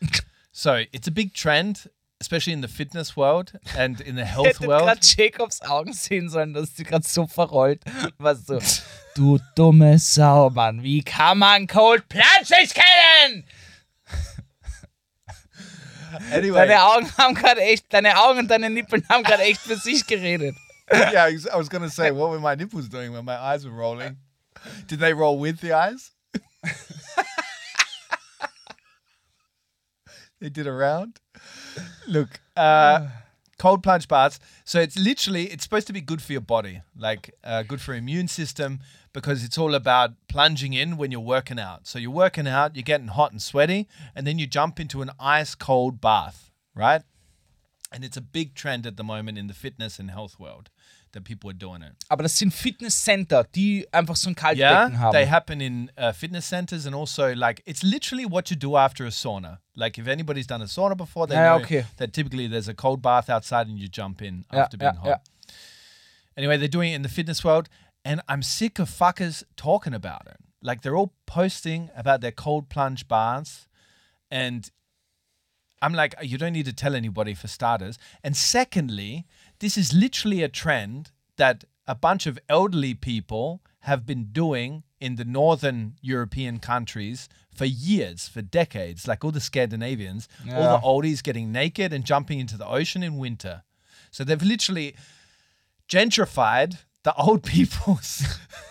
So 0.55 0.85
it's 0.93 1.09
a 1.09 1.11
big 1.11 1.33
trend, 1.33 1.89
especially 2.21 2.53
in 2.53 2.61
the 2.61 2.69
fitness 2.69 3.17
world 3.17 3.53
and 3.75 4.03
in 4.03 4.17
the 4.17 4.25
health 4.35 4.59
Hätte 4.59 4.67
world. 4.67 4.83
gerade 4.83 5.01
Jacobs 5.01 5.63
Augen 5.63 5.95
sehen 5.95 6.29
sollen, 6.29 6.53
dass 6.53 6.77
sie 6.77 6.85
gerade 6.85 7.09
so 7.09 7.27
verrollt. 7.27 7.83
Was 8.19 8.45
so, 8.47 8.59
du 9.15 9.39
dumme 9.55 9.99
Sau, 9.99 10.51
Mann. 10.51 10.83
Wie 10.83 11.03
kann 11.03 11.39
man 11.39 11.67
Cold 11.67 12.07
Plunges 12.11 12.75
kennen? 12.75 13.45
Anyway, 16.33 16.59
Deine 16.67 16.83
Augen 16.83 17.11
haben 17.19 17.35
gerade 17.35 17.61
echt, 17.61 17.93
deine 17.93 18.17
Augen 18.19 18.41
und 18.41 18.49
deine 18.49 18.69
Nippeln 18.71 19.05
haben 19.09 19.23
gerade 19.23 19.43
echt 19.43 19.61
für 19.61 19.77
sich 19.77 20.07
geredet. 20.07 20.55
yeah, 20.93 21.29
I 21.29 21.35
was- 21.55 21.69
going 21.69 21.83
to 21.83 21.89
say, 21.91 22.11
what 22.11 22.31
were 22.31 22.41
my 22.41 22.55
nipples 22.55 22.89
doing 22.89 23.13
when 23.13 23.25
my 23.25 23.37
eyes 23.37 23.65
were 23.65 23.73
rolling? 23.75 24.17
Did 24.87 25.01
they 25.01 25.13
roll 25.13 25.39
with 25.39 25.61
the 25.61 25.73
eyes? 25.73 26.13
they 30.41 30.49
did 30.51 30.67
a 30.67 30.73
round. 30.73 31.21
Look, 32.07 32.41
uh, 32.57 33.09
cold 33.59 33.83
plunge 33.83 34.09
baths. 34.09 34.39
So 34.65 34.81
it's 34.81 34.97
literally 34.99 35.45
it's 35.47 35.65
supposed 35.65 35.87
to 35.87 35.93
be 35.93 36.01
good 36.01 36.21
for 36.23 36.33
your 36.33 36.41
body, 36.43 36.83
like 36.97 37.35
uh, 37.45 37.63
good 37.63 37.81
for 37.81 37.93
your 37.93 37.99
immune 37.99 38.29
system, 38.29 38.81
because 39.13 39.45
it's 39.45 39.59
all 39.59 39.75
about 39.75 40.13
plunging 40.29 40.73
in 40.73 40.97
when 40.97 41.11
you're 41.11 41.21
working 41.21 41.59
out. 41.59 41.87
So 41.87 41.99
you're 41.99 42.11
working 42.11 42.47
out, 42.49 42.75
you're 42.77 42.83
getting 42.83 43.09
hot 43.09 43.33
and 43.33 43.41
sweaty, 43.43 43.87
and 44.15 44.27
then 44.27 44.39
you 44.39 44.47
jump 44.47 44.79
into 44.81 45.03
an 45.03 45.11
ice 45.21 45.55
cold 45.55 46.01
bath, 46.01 46.51
right? 46.75 47.03
And 47.95 48.05
it's 48.05 48.17
a 48.17 48.23
big 48.23 48.55
trend 48.55 48.87
at 48.87 48.97
the 48.97 49.05
moment 49.05 49.37
in 49.37 49.49
the 49.49 49.55
fitness 49.55 49.99
and 49.99 50.11
health 50.11 50.39
world 50.39 50.71
that 51.13 51.25
people 51.25 51.51
are 51.51 51.53
doing 51.59 51.83
it. 51.83 51.93
Aber 52.09 52.23
das 52.23 52.39
sind 52.39 52.55
Fitnesscenter, 52.55 53.45
die 53.55 53.87
einfach 53.93 54.17
so 54.17 54.31
ein 54.31 54.35
Yeah, 54.55 54.87
Kaltbecken 54.87 54.99
haben. 54.99 55.13
they 55.13 55.27
happen 55.27 55.61
in 55.61 55.91
uh, 55.99 56.11
fitness 56.15 56.47
centers 56.49 56.87
and 56.87 56.95
also 56.95 57.35
like 57.35 57.63
it's 57.67 57.83
literally 57.83 58.25
what 58.25 58.51
you 58.51 58.57
do 58.57 58.77
after 58.79 59.05
a 59.05 59.11
sauna. 59.11 59.59
Like 59.77 59.99
if 59.99 60.09
anybody's 60.09 60.47
done 60.47 60.63
a 60.63 60.67
sauna 60.67 60.97
before, 60.97 61.27
they 61.27 61.35
Yeah, 61.35 61.59
know 61.59 61.63
okay. 61.65 61.85
that 61.99 62.15
typically 62.15 62.47
there's 62.49 62.67
a 62.67 62.73
cold 62.73 63.03
bath 63.03 63.29
outside 63.29 63.67
and 63.69 63.79
you 63.79 63.89
jump 63.89 64.23
in 64.23 64.47
Ja, 64.51 64.61
after 64.61 64.79
being 64.79 64.95
hot. 64.95 65.21
Anyway, 66.35 66.57
they're 66.57 66.67
doing 66.69 66.93
it 66.93 66.97
in 66.97 67.03
the 67.03 67.11
fitness 67.11 67.45
world, 67.45 67.69
and 68.05 68.21
I'm 68.29 68.43
sick 68.43 68.79
of 68.79 68.89
fuckers 68.89 69.45
talking 69.57 69.95
about 69.95 70.27
it. 70.27 70.37
Like 70.63 70.83
they're 70.83 70.97
all 70.97 71.15
posting 71.27 71.91
about 71.97 72.21
their 72.21 72.33
cold 72.33 72.69
plunge 72.69 73.09
baths, 73.09 73.67
and 74.31 74.71
I'm 75.81 75.93
like, 75.93 76.15
you 76.23 76.39
don't 76.39 76.53
need 76.53 76.67
to 76.67 76.73
tell 76.73 76.95
anybody 76.95 77.35
for 77.35 77.49
starters. 77.49 77.99
And 78.23 78.37
secondly, 78.37 79.27
this 79.59 79.77
is 79.77 79.93
literally 79.93 80.43
a 80.43 80.49
trend 80.49 81.11
that 81.37 81.65
a 81.89 81.97
bunch 81.97 82.27
of 82.27 82.39
elderly 82.49 82.95
people 82.95 83.63
have 83.81 84.07
been 84.07 84.27
doing 84.31 84.85
in 85.01 85.17
the 85.17 85.25
northern 85.25 85.97
European 86.01 86.61
countries 86.61 87.29
for 87.53 87.65
years, 87.65 88.29
for 88.29 88.41
decades, 88.41 89.09
like 89.09 89.25
all 89.25 89.33
the 89.33 89.41
Scandinavians, 89.41 90.29
all 90.55 90.79
the 90.79 90.87
oldies 90.87 91.21
getting 91.21 91.51
naked 91.51 91.93
and 91.93 92.05
jumping 92.05 92.39
into 92.39 92.57
the 92.57 92.67
ocean 92.67 93.03
in 93.03 93.19
winter. 93.19 93.65
So 94.13 94.23
they've 94.23 94.41
literally 94.41 94.95
gentrified 95.89 96.79
the 97.05 97.15
old 97.15 97.43
people's 97.43 98.23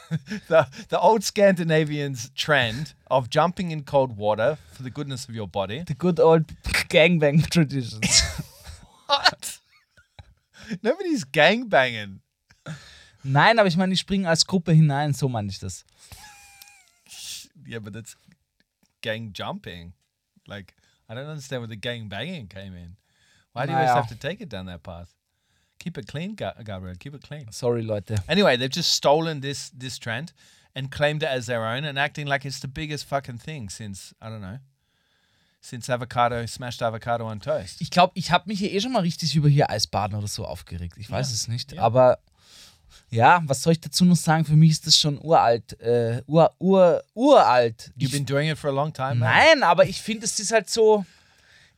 the 0.48 0.68
the 0.90 1.00
old 1.00 1.24
Scandinavians 1.24 2.30
trend 2.36 2.94
of 3.10 3.30
jumping 3.30 3.72
in 3.72 3.84
cold 3.84 4.18
water 4.18 4.58
for 4.72 4.84
the 4.84 4.90
goodness 4.90 5.28
of 5.28 5.36
your 5.36 5.48
body. 5.48 5.84
The 5.86 5.94
good 5.94 6.20
old 6.20 6.48
gangbang 6.90 7.48
traditions. 7.50 8.22
What? 9.08 9.60
Nobody's 10.82 11.26
gangbanging. 11.26 12.20
Nein, 13.26 13.60
aber 13.60 13.68
ich 13.68 13.76
meine, 13.76 13.92
die 13.92 13.98
springen 13.98 14.26
als 14.26 14.46
Gruppe 14.48 14.72
hinein, 14.72 15.14
so 15.14 15.28
meine 15.28 15.50
ich 15.50 15.60
das. 15.60 15.84
Yeah, 17.68 17.80
but 17.80 17.94
that's 17.94 18.16
gang 19.02 19.32
jumping. 19.34 19.94
Like 20.48 20.74
I 21.10 21.14
don't 21.14 21.28
understand 21.28 21.62
where 21.62 21.68
the 21.68 21.76
gang 21.76 22.08
banging 22.08 22.48
came 22.48 22.74
in. 22.74 22.96
Why 23.54 23.66
do 23.66 23.74
you 23.74 23.78
always 23.78 23.90
Naja. 23.92 23.96
have 23.96 24.08
to 24.08 24.16
take 24.16 24.40
it 24.42 24.48
down 24.50 24.66
that 24.68 24.82
path? 24.82 25.14
Keep 25.84 25.98
it 25.98 26.08
clean, 26.08 26.36
Ga- 26.36 26.54
Gabriel. 26.64 26.96
Keep 27.00 27.16
it 27.16 27.22
clean. 27.28 27.46
Sorry, 27.52 27.82
Leute. 27.82 28.16
Anyway, 28.28 28.56
they've 28.58 28.70
just 28.74 28.92
stolen 28.94 29.42
this 29.42 29.72
this 29.80 29.98
trend 29.98 30.32
and 30.76 30.90
claimed 30.92 31.24
it 31.24 31.30
as 31.30 31.46
their 31.48 31.64
own 31.66 31.84
and 31.86 31.98
acting 31.98 32.28
like 32.28 32.46
it's 32.48 32.60
the 32.60 32.68
biggest 32.68 33.06
fucking 33.08 33.40
thing 33.40 33.70
since 33.70 34.14
I 34.22 34.30
don't 34.30 34.42
know. 34.42 34.60
Since 35.64 35.90
avocado, 35.92 36.46
smashed 36.48 36.82
avocado 36.82 37.26
on 37.26 37.40
toast. 37.40 37.82
Ich 37.82 37.90
glaube, 37.92 38.12
ich 38.16 38.32
habe 38.32 38.46
mich 38.48 38.60
hier 38.60 38.72
eh 38.72 38.80
schon 38.82 38.92
mal 38.92 39.02
richtig 39.02 39.36
über 39.36 39.48
hier 39.50 39.70
Eisbaden 39.70 40.18
oder 40.18 40.28
so 40.28 40.46
aufgeregt. 40.46 40.96
Ich 40.98 41.10
weiß 41.10 41.30
Ja. 41.30 41.34
es 41.36 41.48
nicht. 41.48 41.72
Ja. 41.74 41.82
Aber 41.84 42.18
ja, 43.10 43.42
was 43.46 43.62
soll 43.62 43.74
ich 43.74 43.80
dazu 43.82 44.04
noch 44.06 44.16
sagen? 44.16 44.44
Für 44.46 44.56
mich 44.56 44.72
ist 44.72 44.88
das 44.88 44.98
schon 44.98 45.20
uralt. 45.20 45.80
Äh, 45.80 46.22
ur, 46.28 46.52
ur, 46.60 47.04
uralt. 47.14 47.92
You've 47.98 48.12
been 48.12 48.26
doing 48.26 48.50
it 48.50 48.58
for 48.58 48.70
a 48.70 48.74
long 48.74 48.92
time. 48.94 49.16
man. 49.16 49.30
nein, 49.30 49.64
aber 49.64 49.86
ich 49.86 50.02
finde, 50.02 50.26
es 50.26 50.40
ist 50.40 50.52
halt 50.52 50.70
so. 50.70 51.06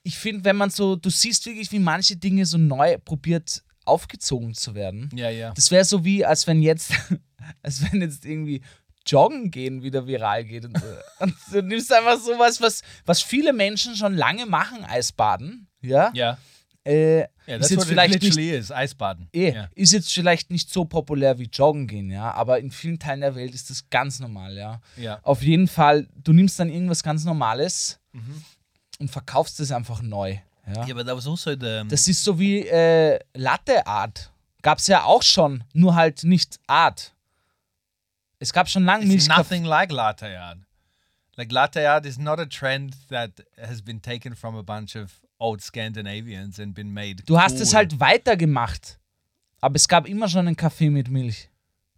Ich 0.04 0.18
finde, 0.18 0.44
wenn 0.44 0.56
man 0.58 0.70
so, 0.70 0.96
du 0.98 1.10
siehst 1.10 1.46
wirklich, 1.46 1.72
wie 1.72 1.80
manche 1.80 2.16
Dinge 2.18 2.46
so 2.46 2.58
neu 2.58 2.98
probiert 2.98 3.64
aufgezogen 3.86 4.54
zu 4.54 4.76
werden. 4.76 5.10
Yeah, 5.16 5.30
yeah. 5.32 5.54
Das 5.54 5.72
wäre 5.72 5.86
so 5.86 6.04
wie, 6.06 6.26
als 6.26 6.48
wenn 6.48 6.62
jetzt, 6.62 6.92
als 7.64 7.82
wenn 7.92 8.02
jetzt 8.02 8.26
irgendwie 8.26 8.62
Joggen 9.06 9.52
gehen 9.52 9.84
wieder 9.84 10.08
viral 10.08 10.46
geht. 10.46 10.66
Und, 10.66 10.82
und 11.20 11.36
du 11.52 11.62
nimmst 11.62 11.92
einfach 11.92 12.20
sowas, 12.20 12.62
was, 12.62 12.82
was 13.06 13.22
viele 13.22 13.52
Menschen 13.54 13.96
schon 13.96 14.14
lange 14.16 14.46
machen, 14.46 14.84
Eisbaden. 14.86 15.68
Ja. 15.82 16.12
Yeah. 16.16 16.38
Äh, 16.86 17.28
Yeah, 17.46 17.58
ist 17.58 17.62
that's 17.64 17.70
jetzt 17.72 17.86
vielleicht 17.90 18.14
nicht, 18.14 18.24
literally 18.24 18.52
is. 18.52 18.72
Eisbaden. 18.72 19.28
eh, 19.34 19.52
Yeah. 19.52 19.70
ist 19.76 19.92
jetzt 19.92 20.14
vielleicht 20.14 20.50
nicht 20.50 20.70
so 20.72 20.86
populär 20.86 21.38
wie 21.38 21.50
Joggen 21.52 21.88
gehen, 21.88 22.10
ja. 22.10 22.32
Aber 22.34 22.60
in 22.60 22.72
vielen 22.72 23.00
Teilen 23.00 23.20
der 23.20 23.36
Welt 23.36 23.54
ist 23.54 23.70
das 23.70 23.90
ganz 23.90 24.22
normal, 24.22 24.56
ja. 24.56 24.80
Yeah. 24.98 25.20
Auf 25.24 25.42
jeden 25.44 25.68
Fall, 25.68 26.08
du 26.16 26.32
nimmst 26.32 26.58
dann 26.60 26.70
irgendwas 26.70 27.04
ganz 27.04 27.26
Normales 27.26 28.00
Mhm. 28.14 28.44
und 29.00 29.12
verkaufst 29.12 29.60
es 29.60 29.74
einfach 29.74 30.02
neu. 30.02 30.38
Ja. 30.68 30.86
Yeah, 30.86 30.94
but 30.94 31.06
that 31.08 31.16
was 31.16 31.28
also 31.28 31.52
the 31.52 31.84
Das 31.88 32.08
ist 32.08 32.24
so 32.24 32.40
wie 32.40 32.60
äh, 32.68 33.20
Latte 33.34 33.86
Art. 33.86 34.32
Gab 34.62 34.78
es 34.78 34.88
ja 34.88 35.04
auch 35.04 35.24
schon, 35.24 35.64
nur 35.74 35.96
halt 35.96 36.24
nicht 36.24 36.60
Art. 36.68 37.14
Es 38.40 38.54
gab 38.54 38.70
schon 38.70 38.86
lange 38.86 39.04
It's 39.04 39.10
Milchkaffee. 39.10 39.40
nothing 39.40 39.64
like 39.66 39.92
latte 39.92 40.40
art. 40.40 40.60
Like 41.36 41.52
latte 41.52 41.90
art 41.90 42.06
is 42.06 42.18
not 42.18 42.40
a 42.40 42.46
trend 42.46 42.96
that 43.10 43.32
has 43.60 43.82
been 43.82 44.02
taken 44.02 44.36
from 44.36 44.56
a 44.56 44.62
bunch 44.62 44.96
of 44.96 45.22
old 45.38 45.62
Scandinavians 45.62 46.60
and 46.60 46.74
been 46.74 46.94
made. 46.94 47.24
Du 47.26 47.40
hast 47.40 47.60
es 47.60 47.74
halt 47.74 48.00
weitergemacht. 48.00 49.00
Aber 49.60 49.76
es 49.76 49.88
gab 49.88 50.08
immer 50.08 50.28
schon 50.30 50.48
einen 50.48 50.56
Kaffee 50.58 50.90
mit 50.90 51.10
Milch. 51.10 51.50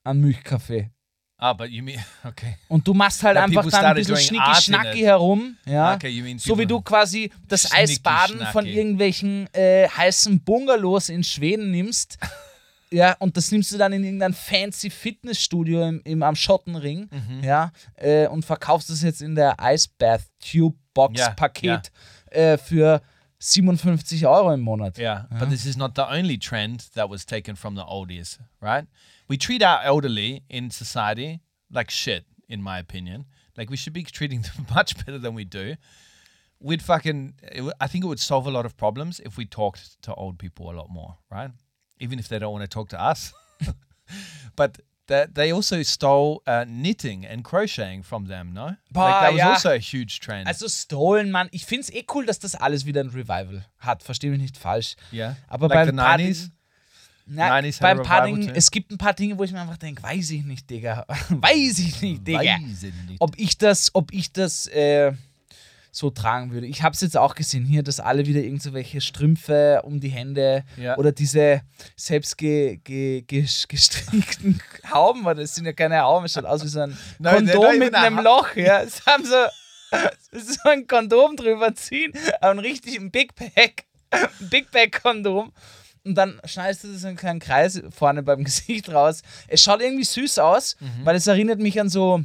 Einen 0.04 0.22
Milchkaffee. 0.22 0.92
Ah, 1.48 1.54
but 1.54 1.70
you 1.70 1.84
mean 1.84 2.00
okay? 2.24 2.56
Und 2.68 2.88
du 2.88 2.94
machst 2.94 3.22
halt 3.24 3.36
That 3.36 3.44
einfach 3.46 3.62
people 3.64 3.72
dann 3.72 3.86
ein 3.86 4.04
started 4.04 4.08
bisschen 4.08 4.38
doing 4.38 4.42
art 4.42 4.58
in 4.58 4.62
schnicki-schnacki 4.64 5.00
it. 5.00 5.06
herum. 5.06 5.58
Ja. 5.66 5.94
Okay, 5.96 6.10
you 6.10 6.24
mean 6.24 6.40
so 6.40 6.58
wie 6.58 6.64
people- 6.64 6.68
du 6.68 6.82
quasi 6.82 7.32
das 7.48 7.72
Eisbaden 7.72 8.46
von 8.52 8.66
irgendwelchen 8.66 9.48
äh, 9.54 9.88
heißen 9.88 10.40
Bungalows 10.42 11.10
in 11.10 11.24
Schweden 11.24 11.72
nimmst. 11.72 12.18
Ja, 12.92 13.14
und 13.20 13.36
das 13.36 13.52
nimmst 13.52 13.72
du 13.74 13.78
dann 13.78 13.92
in 13.94 14.04
irgendein 14.04 14.34
fancy 14.34 14.90
Fitnessstudio 14.92 15.86
im, 15.88 16.02
im, 16.06 16.22
am 16.24 16.36
Schottenring, 16.36 17.10
Mhm. 17.12 17.44
ja, 17.44 17.72
äh, 17.96 18.28
und 18.28 18.46
verkaufst 18.46 18.90
es 18.92 19.02
jetzt 19.02 19.22
in 19.24 19.36
der 19.36 19.56
Ice 19.60 19.90
Bath 19.98 20.22
Tube 20.40 20.78
Box 20.94 21.20
Ja, 21.20 21.32
Paket 21.32 21.92
Äh, 22.30 22.58
für 22.58 23.02
57 23.40 24.26
Euro 24.28 24.54
im 24.54 24.62
Monat. 24.62 24.98
Yeah, 24.98 25.28
but 25.40 25.50
this 25.50 25.66
is 25.66 25.76
not 25.76 25.94
the 25.96 26.04
only 26.04 26.38
trend 26.38 26.94
that 26.94 27.10
was 27.10 27.26
taken 27.26 27.56
from 27.56 27.76
the 27.76 27.82
oldies, 27.86 28.40
right? 28.62 28.86
We 29.28 29.38
treat 29.38 29.64
our 29.64 29.82
elderly 29.84 30.44
in 30.50 30.70
society 30.70 31.42
like 31.72 31.90
shit, 31.90 32.26
in 32.48 32.62
my 32.62 32.80
opinion. 32.80 33.26
Like 33.58 33.70
we 33.70 33.78
should 33.78 33.94
be 33.94 34.04
treating 34.04 34.42
them 34.42 34.68
much 34.76 34.98
better 35.06 35.18
than 35.18 35.34
we 35.34 35.46
do. 35.46 35.76
We'd 36.60 36.82
fucking, 36.82 37.36
it 37.42 37.74
I 37.80 37.88
think 37.88 38.04
it 38.04 38.08
would 38.08 38.20
solve 38.20 38.48
a 38.48 38.52
lot 38.52 38.66
of 38.66 38.78
problems 38.78 39.20
if 39.20 39.38
we 39.38 39.46
talked 39.46 40.02
to 40.04 40.14
old 40.14 40.40
people 40.40 40.72
a 40.72 40.74
lot 40.74 40.90
more, 40.90 41.18
right? 41.30 41.52
Even 42.00 42.20
if 42.20 42.28
they 42.28 42.40
don't 42.40 42.52
want 42.52 42.64
to 42.64 42.68
talk 42.68 42.90
to 42.90 43.02
us. 43.02 43.34
but 44.56 44.80
that 45.08 45.36
they 45.36 45.52
also 45.52 45.84
stole 45.84 46.42
uh, 46.48 46.66
knitting 46.68 47.26
and 47.26 47.44
crocheting 47.44 48.02
from 48.02 48.26
them, 48.26 48.54
no? 48.54 48.66
like 48.66 48.78
that 48.94 49.32
was 49.34 49.40
ja. 49.40 49.50
also 49.52 49.74
a 49.74 49.78
huge 49.78 50.20
trend. 50.20 50.48
Also 50.48 50.68
Stolen, 50.68 51.32
man. 51.32 51.48
ich 51.52 51.66
find's 51.66 51.92
eh 51.92 52.04
cool, 52.14 52.26
dass 52.26 52.40
das 52.40 52.56
alles 52.56 52.86
wieder 52.86 53.02
ein 53.02 53.10
Revival 53.10 53.66
hat. 53.78 54.04
Versteh 54.04 54.30
mich 54.30 54.40
nicht 54.40 54.58
falsch. 54.58 54.96
yeah. 55.12 55.36
Aber 55.48 55.68
like 55.68 55.78
bei 55.78 55.86
the 55.86 55.92
90s. 55.92 56.50
Na, 57.28 57.56
90s 57.58 57.80
bei 57.82 57.90
had 57.90 57.98
ein 57.98 58.00
a 58.00 58.04
paar 58.04 58.28
too. 58.28 58.52
es 58.54 58.70
gibt 58.70 58.92
ein 58.92 58.98
paar 58.98 59.14
Dinge, 59.14 59.38
wo 59.38 59.44
ich 59.44 59.52
mir 59.52 59.60
einfach 59.62 59.78
denke, 59.78 60.04
weiß 60.04 60.30
ich 60.32 60.44
nicht, 60.44 60.70
Digga. 60.70 61.06
weiß 61.30 61.80
ich 61.80 62.02
nicht, 62.02 62.28
Digga. 62.28 62.40
Weiß 62.40 62.84
ich 62.84 62.94
nicht. 63.08 63.20
Ob 63.20 63.34
ich 63.38 63.58
das, 63.58 63.90
ob 63.94 64.14
ich 64.14 64.32
das 64.32 64.68
äh, 64.68 65.12
so 65.92 66.10
tragen 66.12 66.52
würde. 66.52 66.68
Ich 66.68 66.84
habe 66.84 66.94
es 66.94 67.02
jetzt 67.02 67.18
auch 67.18 67.36
gesehen 67.36 67.66
hier, 67.66 67.82
dass 67.82 68.00
alle 68.00 68.26
wieder 68.26 68.42
irgendwelche 68.42 69.00
Strümpfe 69.02 69.82
um 69.86 70.00
die 70.00 70.10
Hände 70.10 70.64
Ja. 70.78 70.98
oder 70.98 71.12
diese 71.14 71.62
selbst 71.96 72.38
ge, 72.38 72.78
ge, 72.84 73.22
ge, 73.22 73.46
gestrickten 73.70 74.62
Hauben, 74.92 75.24
weil 75.24 75.36
das 75.36 75.56
sind 75.56 75.66
ja 75.66 75.74
keine 75.74 76.02
Hauben, 76.02 76.26
es 76.26 76.34
schaut 76.34 76.46
aus 76.46 76.64
wie 76.64 76.68
so 76.68 76.82
ein 76.82 76.98
Nein, 77.20 77.48
Kondom 77.48 77.80
mit 77.80 77.96
einem 77.96 78.20
Loch. 78.20 78.56
Ja. 78.56 78.82
Es 78.82 79.06
haben 79.06 79.26
so, 79.26 79.46
so 80.32 80.70
ein 80.70 80.86
Kondom 80.86 81.38
drüber 81.38 81.74
ziehen, 81.74 82.12
aber 82.42 82.52
ein 82.52 82.60
richtig 82.60 83.00
ein 83.00 83.10
Big 83.10 83.34
Pack, 83.34 83.86
ein 84.12 84.28
Big 84.50 84.70
Pack 84.72 85.02
Kondom. 85.02 85.54
Und 86.06 86.16
dann 86.16 86.40
schneidest 86.46 86.84
du 86.84 86.98
so 86.98 87.08
einen 87.08 87.18
kleinen 87.18 87.40
Kreis 87.40 87.82
vorne 87.90 88.22
beim 88.24 88.44
Gesicht 88.46 88.90
raus. 88.90 89.22
Es 89.48 89.62
schaut 89.64 89.82
irgendwie 89.82 90.04
süß 90.04 90.40
aus, 90.40 90.76
Mhm. 90.80 91.06
weil 91.06 91.16
es 91.16 91.28
erinnert 91.28 91.60
mich 91.60 91.80
an 91.80 91.90
so 91.90 92.22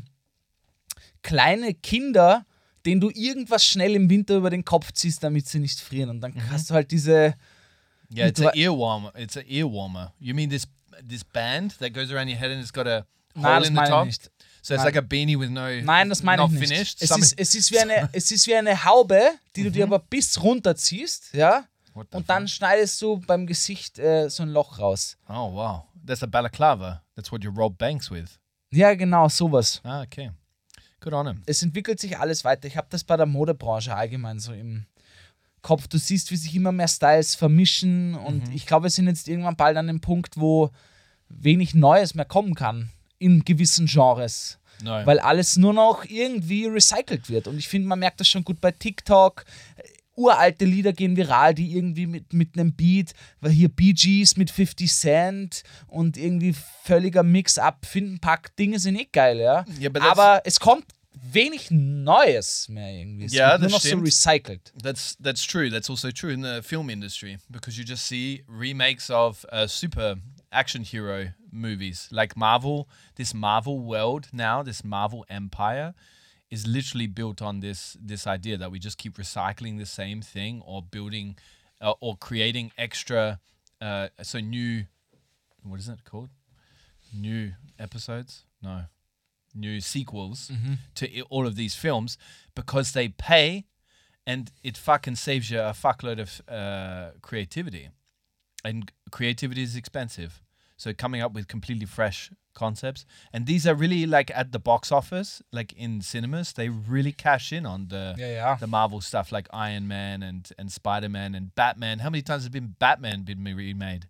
kleine 1.23 1.75
Kinder, 1.75 2.45
denen 2.87 3.01
du 3.01 3.11
irgendwas 3.11 3.65
schnell 3.65 3.95
im 3.95 4.09
Winter 4.09 4.37
über 4.37 4.51
den 4.51 4.65
Kopf 4.65 4.93
ziehst, 4.93 5.23
damit 5.23 5.47
sie 5.49 5.59
nicht 5.59 5.81
frieren. 5.81 6.11
Und 6.11 6.21
dann 6.21 6.33
Mhm. 6.33 6.51
hast 6.51 6.71
du 6.71 6.75
halt 6.75 6.91
diese. 6.91 7.35
Yeah, 8.15 8.27
it's 8.29 8.41
an 8.41 8.47
Mit- 8.47 8.57
ear 8.57 8.73
warmer. 8.73 9.13
It's 9.17 9.37
an 9.37 9.45
ear 9.47 9.67
warmer. 9.67 10.13
You 10.19 10.35
mean 10.35 10.51
this 10.51 10.67
this 11.09 11.25
band 11.25 11.79
that 11.79 11.95
goes 11.95 12.11
around 12.11 12.29
your 12.29 12.37
head 12.37 12.51
and 12.51 12.61
it's 12.61 12.73
got 12.73 12.87
a 12.87 13.07
hole 13.35 13.43
Nein, 13.43 13.61
das 13.61 13.69
in 13.69 13.77
the 13.77 13.83
top? 13.85 14.07
nicht. 14.07 14.31
So 14.63 14.75
it's 14.75 14.83
Nein. 14.85 14.93
like 14.93 14.97
a 14.97 15.01
beanie 15.01 15.39
with 15.39 15.49
no 15.49 15.61
Nein, 15.81 16.09
das 16.11 16.23
meine 16.23 16.45
ich 16.45 16.51
nicht. 16.51 16.69
finished. 16.69 16.99
Es 17.03 17.11
ist, 17.17 17.35
es, 17.39 17.55
ist 17.55 17.71
wie 17.71 17.79
eine, 17.79 18.09
es 18.13 18.31
ist 18.31 18.47
wie 18.47 18.55
eine 18.55 18.85
Haube, 18.85 19.23
die 19.57 19.63
du 19.63 19.71
dir 19.71 19.85
aber 19.85 19.99
bis 20.01 20.43
runter 20.43 20.75
ziehst, 20.77 21.33
ja? 21.33 21.65
Und 22.13 22.29
dann 22.31 22.49
schneidest 22.49 23.01
du 23.03 23.19
beim 23.19 23.47
Gesicht 23.47 23.99
äh, 23.99 24.29
so 24.29 24.43
ein 24.43 24.49
Loch 24.51 24.79
raus. 24.79 25.17
Oh 25.29 25.53
wow, 25.55 25.83
that's 26.07 26.23
a 26.23 26.27
balaclava. 26.27 27.03
That's 27.17 27.31
what 27.33 27.45
you 27.45 27.51
rob 27.51 27.77
banks 27.79 28.11
with. 28.11 28.39
Ja, 28.73 28.95
genau, 28.95 29.29
sowas. 29.29 29.81
Ah, 29.85 30.03
okay. 30.03 30.31
Good 31.01 31.13
on 31.15 31.27
him. 31.27 31.43
Es 31.47 31.63
entwickelt 31.63 31.99
sich 31.99 32.19
alles 32.19 32.45
weiter. 32.45 32.67
Ich 32.69 32.77
habe 32.77 32.87
das 32.91 33.05
bei 33.05 33.17
der 33.17 33.27
Modebranche 33.27 33.95
allgemein 33.95 34.39
so 34.39 34.53
im 34.53 34.85
Kopf. 35.63 35.89
Du 35.89 35.99
siehst, 35.99 36.31
wie 36.31 36.37
sich 36.37 36.55
immer 36.55 36.73
mehr 36.73 36.89
Styles 36.89 37.35
vermischen 37.35 38.15
und 38.15 38.49
Mhm. 38.49 38.55
ich 38.55 38.67
glaube, 38.67 38.85
wir 38.85 38.91
sind 38.91 39.07
jetzt 39.07 39.27
irgendwann 39.29 39.57
bald 39.57 39.77
an 39.77 39.87
dem 39.87 40.01
Punkt, 40.01 40.37
wo 40.39 40.71
wenig 41.29 41.75
Neues 41.75 42.15
mehr 42.15 42.25
kommen 42.27 42.55
kann 42.55 42.91
in 43.19 43.45
gewissen 43.45 43.87
Genres. 43.87 44.59
No. 44.83 45.05
Weil 45.05 45.19
alles 45.21 45.57
nur 45.57 45.75
noch 45.75 46.05
irgendwie 46.07 46.67
recycelt 46.67 47.29
wird. 47.29 47.47
Und 47.49 47.59
ich 47.59 47.69
finde, 47.69 47.87
man 47.89 47.99
merkt 47.99 48.19
das 48.21 48.29
schon 48.29 48.45
gut 48.45 48.61
bei 48.63 48.71
TikTok. 48.73 49.45
Uralte 50.21 50.65
Lieder 50.65 50.93
gehen 50.93 51.17
viral, 51.17 51.55
die 51.55 51.73
irgendwie 51.77 52.07
mit, 52.07 52.33
mit 52.33 52.57
einem 52.59 52.73
Beat, 52.75 53.13
weil 53.41 53.51
hier 53.53 53.69
Bee 53.69 53.93
Gees 53.93 54.37
mit 54.37 54.51
50 54.51 54.93
Cent 54.93 55.63
und 55.87 56.17
irgendwie 56.17 56.55
völliger 56.85 57.23
Mix-up, 57.23 57.87
Findenpack, 57.87 58.55
Dinge 58.57 58.79
sind 58.79 58.97
eh 58.97 59.09
geil, 59.11 59.39
ja. 59.39 59.65
Ja, 59.79 59.89
that's- 59.91 60.03
Aber 60.11 60.43
es 60.45 60.61
kommt 60.61 60.85
wenig 61.33 61.71
Neues 61.71 62.69
mehr 62.69 62.93
irgendwie. 62.93 63.27
Nur 63.59 63.59
das 63.59 63.73
noch 63.73 63.81
so 63.81 63.89
recycelt. 64.05 64.73
That's 64.83 65.17
that's 65.23 65.47
true. 65.47 65.71
That's 65.71 65.91
also 65.91 66.11
true 66.11 66.33
in 66.33 66.43
the 66.43 66.61
film 66.63 66.89
industry 66.91 67.39
because 67.49 67.79
you 67.79 67.85
just 67.87 68.07
see 68.07 68.43
remakes 68.49 69.11
of 69.11 69.45
uh, 69.53 69.67
super 69.67 70.17
action 70.51 70.83
hero 70.85 71.27
movies 71.53 72.09
like 72.11 72.37
Marvel. 72.37 72.87
This 73.17 73.35
Marvel 73.35 73.81
world 73.85 74.29
now, 74.33 74.63
this 74.65 74.83
Marvel 74.85 75.25
empire, 75.29 75.95
is 76.51 76.67
literally 76.67 77.07
built 77.07 77.41
on 77.41 77.61
this 77.61 77.97
this 78.01 78.27
idea 78.27 78.57
that 78.59 78.71
we 78.71 78.79
just 78.79 78.99
keep 78.99 79.17
recycling 79.17 79.79
the 79.79 79.87
same 79.87 80.21
thing 80.21 80.63
or 80.65 80.83
building 80.83 81.37
uh, 81.81 81.95
or 82.01 82.17
creating 82.17 82.73
extra. 82.77 83.41
Uh, 83.81 84.09
so 84.23 84.41
new, 84.41 84.85
what 85.63 85.81
is 85.81 85.89
it 85.89 86.05
called? 86.05 86.29
New 87.15 87.53
episodes? 87.79 88.45
No, 88.63 88.85
new 89.55 89.81
sequels 89.81 90.51
to 90.97 91.23
all 91.31 91.47
of 91.47 91.57
these 91.57 91.75
films 91.75 92.19
because 92.55 92.93
they 92.93 93.09
pay 93.09 93.65
and 94.27 94.51
it 94.63 94.77
fucking 94.77 95.17
saves 95.17 95.51
you 95.51 95.59
a 95.61 95.73
fuckload 95.73 96.21
of 96.21 96.43
uh, 96.49 97.13
creativity. 97.23 97.89
And 98.65 98.93
creativity 99.11 99.63
is 99.63 99.75
expensive. 99.75 100.43
So 100.81 100.95
coming 100.95 101.21
up 101.21 101.35
with 101.35 101.47
completely 101.47 101.85
fresh 101.85 102.31
concepts. 102.55 103.05
And 103.35 103.45
these 103.45 103.67
are 103.67 103.75
really 103.75 104.07
like 104.07 104.31
at 104.35 104.51
the 104.53 104.59
box 104.59 104.91
office, 104.91 105.43
like 105.53 105.75
in 105.75 106.01
cinemas, 106.01 106.55
they 106.55 106.71
really 106.71 107.13
cash 107.13 107.53
in 107.53 107.67
on 107.67 107.89
the 107.89 108.15
Ja, 108.17 108.27
ja. 108.27 108.57
the 108.57 108.67
Marvel 108.67 109.03
stuff 109.03 109.31
like 109.31 109.47
Iron 109.53 109.87
Man 109.87 110.23
and, 110.23 110.51
and 110.59 110.73
Spider 110.73 111.11
Man 111.11 111.35
and 111.35 111.55
Batman. 111.55 111.99
How 111.99 112.09
many 112.09 112.23
times 112.23 112.45
has 112.45 112.49
been 112.49 112.77
Batman 112.79 113.25
been 113.25 113.45
remade? 113.45 114.07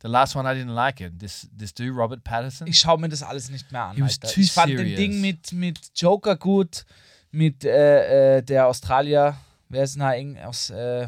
The 0.00 0.08
last 0.08 0.34
one 0.34 0.44
I 0.44 0.52
didn't 0.52 0.74
like 0.74 1.00
it. 1.00 1.18
This 1.18 1.48
this 1.56 1.72
dude, 1.72 1.96
Robert 1.96 2.24
Patterson. 2.24 2.66
Ich 2.66 2.78
schaue 2.78 2.98
mir 2.98 3.08
das 3.08 3.22
alles 3.22 3.48
nicht 3.48 3.72
mehr 3.72 3.84
an. 3.84 3.96
He 3.96 4.02
was 4.02 4.18
Alter. 4.20 4.34
too 4.34 4.40
Ich 4.42 4.52
fand 4.52 4.70
den. 4.70 4.96
Ding 4.96 5.20
mit, 5.22 5.52
mit 5.52 5.78
Joker 5.94 6.36
gut, 6.36 6.84
mit 7.30 7.64
äh, 7.64 8.36
äh, 8.36 8.42
der 8.42 8.66
Australier, 8.66 9.36
wer 9.70 9.84
ist 9.84 9.96
denn 9.96 10.34
da 10.36 10.46
aus 10.46 10.68
äh, 10.68 11.06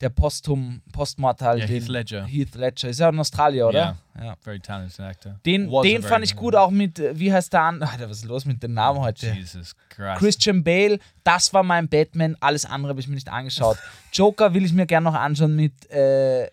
der 0.00 0.10
Postum, 0.10 0.82
Postmortal, 0.92 1.60
Ja, 1.60 1.66
Heath 1.66 1.88
Ledger. 1.88 2.24
Heath 2.24 2.54
Ledger, 2.54 2.88
ist 2.88 3.00
ja 3.00 3.08
in 3.08 3.18
Australien, 3.18 3.64
oder? 3.66 3.96
Ja. 4.16 4.36
Very 4.42 4.60
talented 4.60 5.00
actor. 5.00 5.40
Den, 5.46 5.70
Was 5.70 5.82
den 5.82 6.02
fand 6.02 6.24
ich 6.24 6.36
gut, 6.36 6.54
auch 6.54 6.70
mit, 6.70 6.98
äh, 6.98 7.18
wie 7.18 7.32
heißt 7.32 7.52
der 7.52 7.62
an? 7.62 7.82
Alter, 7.82 8.10
was 8.10 8.18
ist 8.18 8.24
los 8.24 8.44
mit 8.44 8.62
dem 8.62 8.74
Namen 8.74 9.00
heute? 9.00 9.30
Jesus 9.30 9.74
Christ. 9.88 10.18
Christian 10.18 10.62
Bale, 10.64 10.98
das 11.22 11.52
war 11.52 11.62
mein 11.62 11.88
Batman, 11.88 12.36
alles 12.40 12.64
andere 12.64 12.90
habe 12.90 13.00
ich 13.00 13.08
mir 13.08 13.14
nicht 13.14 13.28
angeschaut. 13.28 13.78
Joker 14.12 14.52
will 14.54 14.64
ich 14.64 14.72
mir 14.72 14.86
gerne 14.86 15.04
noch 15.04 15.14
anschauen 15.14 15.56
mit 15.56 15.90
äh, 15.90 16.44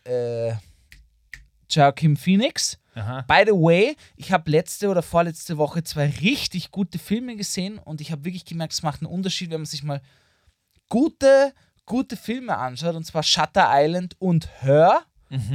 äh, 0.49 0.53
Joaquin 1.69 2.17
Phoenix. 2.17 2.77
Aha. 2.93 3.21
By 3.27 3.43
the 3.45 3.53
way, 3.53 3.95
ich 4.17 4.31
habe 4.31 4.49
letzte 4.51 4.89
oder 4.89 5.01
vorletzte 5.01 5.57
Woche 5.57 5.83
zwei 5.83 6.09
richtig 6.21 6.71
gute 6.71 6.99
Filme 6.99 7.35
gesehen 7.37 7.77
und 7.79 8.01
ich 8.01 8.11
habe 8.11 8.25
wirklich 8.25 8.45
gemerkt, 8.45 8.73
es 8.73 8.83
macht 8.83 9.01
einen 9.01 9.11
Unterschied, 9.11 9.49
wenn 9.49 9.61
man 9.61 9.65
sich 9.65 9.83
mal 9.83 10.01
gute, 10.89 11.53
gute 11.91 12.15
Filme 12.15 12.57
anschaut 12.57 12.95
und 12.95 13.03
zwar 13.03 13.21
Shutter 13.21 13.67
Island 13.69 14.15
und 14.17 14.47
Her, 14.61 15.01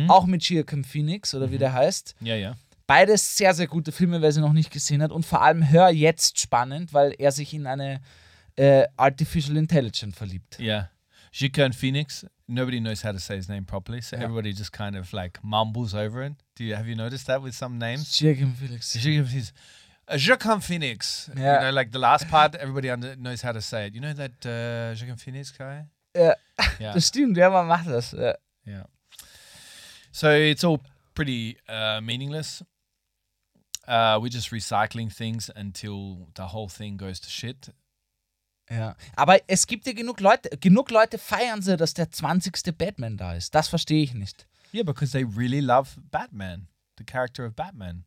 auch 0.09 0.27
mit 0.27 0.47
Joaquin 0.47 0.85
Phoenix 0.85 1.35
oder 1.35 1.51
wie 1.51 1.57
der 1.57 1.73
heißt. 1.73 2.15
Yeah, 2.23 2.37
yeah. 2.37 2.57
Beides 2.87 3.39
sehr, 3.39 3.55
sehr 3.55 3.67
gute 3.67 3.91
Filme, 3.91 4.21
wer 4.21 4.31
sie 4.33 4.43
noch 4.43 4.53
nicht 4.53 4.71
gesehen 4.71 5.03
hat. 5.03 5.13
Und 5.13 5.25
vor 5.25 5.41
allem 5.41 5.71
Hör 5.71 5.89
jetzt 5.89 6.39
spannend, 6.39 6.93
weil 6.93 7.15
er 7.19 7.33
sich 7.33 7.55
in 7.55 7.67
eine 7.67 8.03
äh, 8.57 8.85
Artificial 8.99 9.57
Intelligence 9.57 10.15
verliebt. 10.15 10.59
Yeah. 10.61 10.91
Jika 11.33 11.65
and 11.65 11.75
Phoenix, 11.75 12.27
nobody 12.47 12.81
knows 12.81 13.03
how 13.03 13.13
to 13.13 13.19
say 13.19 13.37
his 13.37 13.49
name 13.49 13.65
properly, 13.65 14.03
so 14.03 14.17
everybody 14.17 14.53
just 14.53 14.73
kind 14.73 14.95
of 14.95 15.11
like 15.13 15.41
mumbles 15.43 15.95
over 15.95 16.23
it. 16.23 16.35
Do 16.55 16.65
you 16.65 16.77
have 16.77 16.87
you 16.87 16.97
noticed 16.97 17.27
that 17.29 17.43
with 17.43 17.55
some 17.55 17.79
names? 17.79 18.21
Joaquin 18.21 18.53
Phoenix. 18.53 18.95
Jika 18.95 19.25
Phoenix. 19.25 19.53
Uh, 20.07 20.19
Joaquin 20.19 20.61
Phoenix. 20.61 21.31
Yeah. 21.35 21.55
You 21.55 21.67
know, 21.67 21.73
like 21.73 21.93
the 21.93 21.99
last 21.99 22.29
part, 22.29 22.55
everybody 22.55 22.91
under, 22.91 23.17
knows 23.17 23.41
how 23.43 23.53
to 23.53 23.63
say 23.63 23.87
it. 23.87 23.95
You 23.95 24.03
know 24.03 24.13
that 24.13 24.37
uh, 24.45 24.95
Joaquin 25.01 25.17
Phoenix 25.17 25.51
guy? 25.51 25.87
Ja, 26.17 26.35
Yeah. 26.81 26.95
das 26.95 27.09
stimmt, 27.09 27.37
ja, 27.37 27.51
man 27.51 27.67
macht 27.67 27.87
das. 27.87 28.13
Ja. 28.13 28.35
Yeah. 28.67 28.89
So 30.11 30.29
it's 30.31 30.65
all 30.65 30.79
pretty 31.15 31.59
uh, 31.69 32.01
meaningless. 32.01 32.65
Uh, 33.87 34.19
we're 34.19 34.33
just 34.33 34.51
recycling 34.53 35.15
things 35.15 35.51
until 35.51 36.27
the 36.35 36.53
whole 36.53 36.69
thing 36.69 36.97
goes 36.97 37.21
to 37.21 37.29
shit. 37.29 37.73
Ja. 38.69 38.97
Aber 39.15 39.39
es 39.47 39.67
gibt 39.67 39.87
ja 39.87 39.93
genug 39.93 40.19
Leute, 40.21 40.49
genug 40.59 40.91
Leute 40.91 41.19
feiern 41.19 41.63
sie, 41.63 41.77
dass 41.77 41.95
der 41.95 42.11
20. 42.11 42.77
Batman 42.77 43.17
da 43.17 43.35
ist. 43.35 43.55
Das 43.55 43.69
verstehe 43.69 44.03
ich 44.03 44.15
nicht. 44.15 44.47
Yeah, 44.75 44.83
because 44.83 45.13
they 45.13 45.25
really 45.25 45.61
love 45.61 45.91
Batman, 46.11 46.67
the 46.99 47.05
character 47.05 47.47
of 47.47 47.55
Batman. 47.55 48.05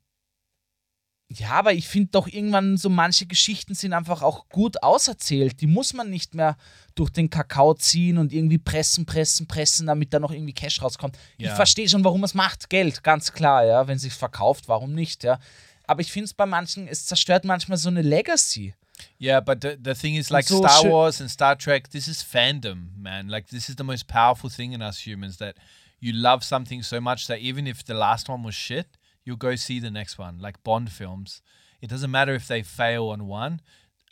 Ja, 1.32 1.52
aber 1.52 1.74
ich 1.74 1.88
finde 1.88 2.10
doch 2.12 2.28
irgendwann 2.28 2.76
so 2.76 2.89
manche 2.89 3.28
Geschichten 3.28 3.76
sind 3.76 3.94
einfach 3.94 4.24
auch 4.24 4.50
gut 4.50 4.82
auserzählt. 4.82 5.62
Die 5.62 5.68
muss 5.68 5.94
man 5.94 6.10
nicht 6.10 6.34
mehr 6.34 6.58
durch 6.96 7.12
den 7.12 7.30
Kakao 7.30 7.76
ziehen 7.76 8.18
und 8.18 8.34
irgendwie 8.34 8.58
pressen, 8.58 9.06
pressen, 9.06 9.46
pressen, 9.48 9.86
damit 9.86 10.12
da 10.12 10.20
noch 10.20 10.32
irgendwie 10.32 10.54
Cash 10.54 10.82
rauskommt. 10.82 11.18
Ich 11.38 11.46
Ja. 11.46 11.56
verstehe 11.56 11.88
schon, 11.88 12.04
warum 12.04 12.24
es 12.24 12.34
macht. 12.34 12.70
Geld, 12.72 13.04
ganz 13.04 13.32
klar, 13.32 13.63
ja. 13.63 13.88
Wenn 13.88 14.00
sich 14.00 14.13
verkauft, 14.13 14.68
warum 14.68 14.94
nicht, 14.96 15.24
ja. 15.24 15.39
Aber 15.86 16.02
ich 16.02 16.12
finde 16.12 16.26
es 16.26 16.34
bei 16.34 16.48
manchen, 16.48 16.88
es 16.88 17.06
zerstört 17.06 17.46
manchmal 17.46 17.78
so 17.78 17.89
eine 17.89 18.02
Legacy. 18.02 18.74
Yeah, 19.22 19.39
but 19.39 19.60
the, 19.62 19.78
the 19.84 19.94
thing 19.94 20.15
is, 20.15 20.30
like 20.32 20.48
so 20.48 20.58
Star 20.58 20.84
Wars 20.92 21.22
and 21.22 21.30
Star 21.30 21.56
Trek, 21.58 21.89
this 21.92 22.08
is 22.08 22.22
fandom, 22.24 22.89
man. 22.98 23.30
Like, 23.30 23.48
this 23.50 23.70
is 23.70 23.76
the 23.78 23.84
most 23.84 24.08
powerful 24.08 24.50
thing 24.50 24.74
in 24.74 24.82
us 24.82 24.98
humans 24.98 25.38
that 25.38 25.56
you 26.00 26.12
love 26.12 26.44
something 26.44 26.82
so 26.84 27.00
much 27.00 27.28
that 27.28 27.39
even 27.39 27.65
if 27.68 27.84
the 27.86 27.94
last 27.94 28.28
one 28.30 28.44
was 28.44 28.56
shit, 28.56 28.88
you'll 29.23 29.38
go 29.38 29.55
see 29.55 29.79
the 29.79 29.91
next 29.91 30.17
one. 30.17 30.39
Like 30.39 30.63
Bond 30.63 30.91
films. 30.91 31.41
It 31.82 31.89
doesn't 31.89 32.12
matter 32.12 32.34
if 32.34 32.47
they 32.47 32.62
fail 32.62 33.10
on 33.10 33.27
one, 33.27 33.62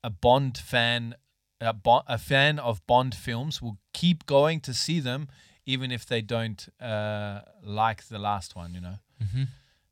a 0.04 0.10
Bond 0.10 0.58
fan, 0.58 1.16
a, 1.60 1.74
Bo- 1.74 2.04
a 2.08 2.18
fan 2.18 2.60
of 2.60 2.86
Bond 2.88 3.14
films 3.14 3.62
will 3.62 3.78
keep 3.94 4.26
going 4.26 4.62
to 4.62 4.74
see 4.74 5.00
them 5.02 5.28
even 5.66 5.92
if 5.92 6.06
they 6.06 6.22
don't 6.22 6.70
uh, 6.82 7.42
like 7.62 8.08
the 8.08 8.18
last 8.18 8.56
one, 8.56 8.74
you 8.74 8.80
know? 8.80 9.00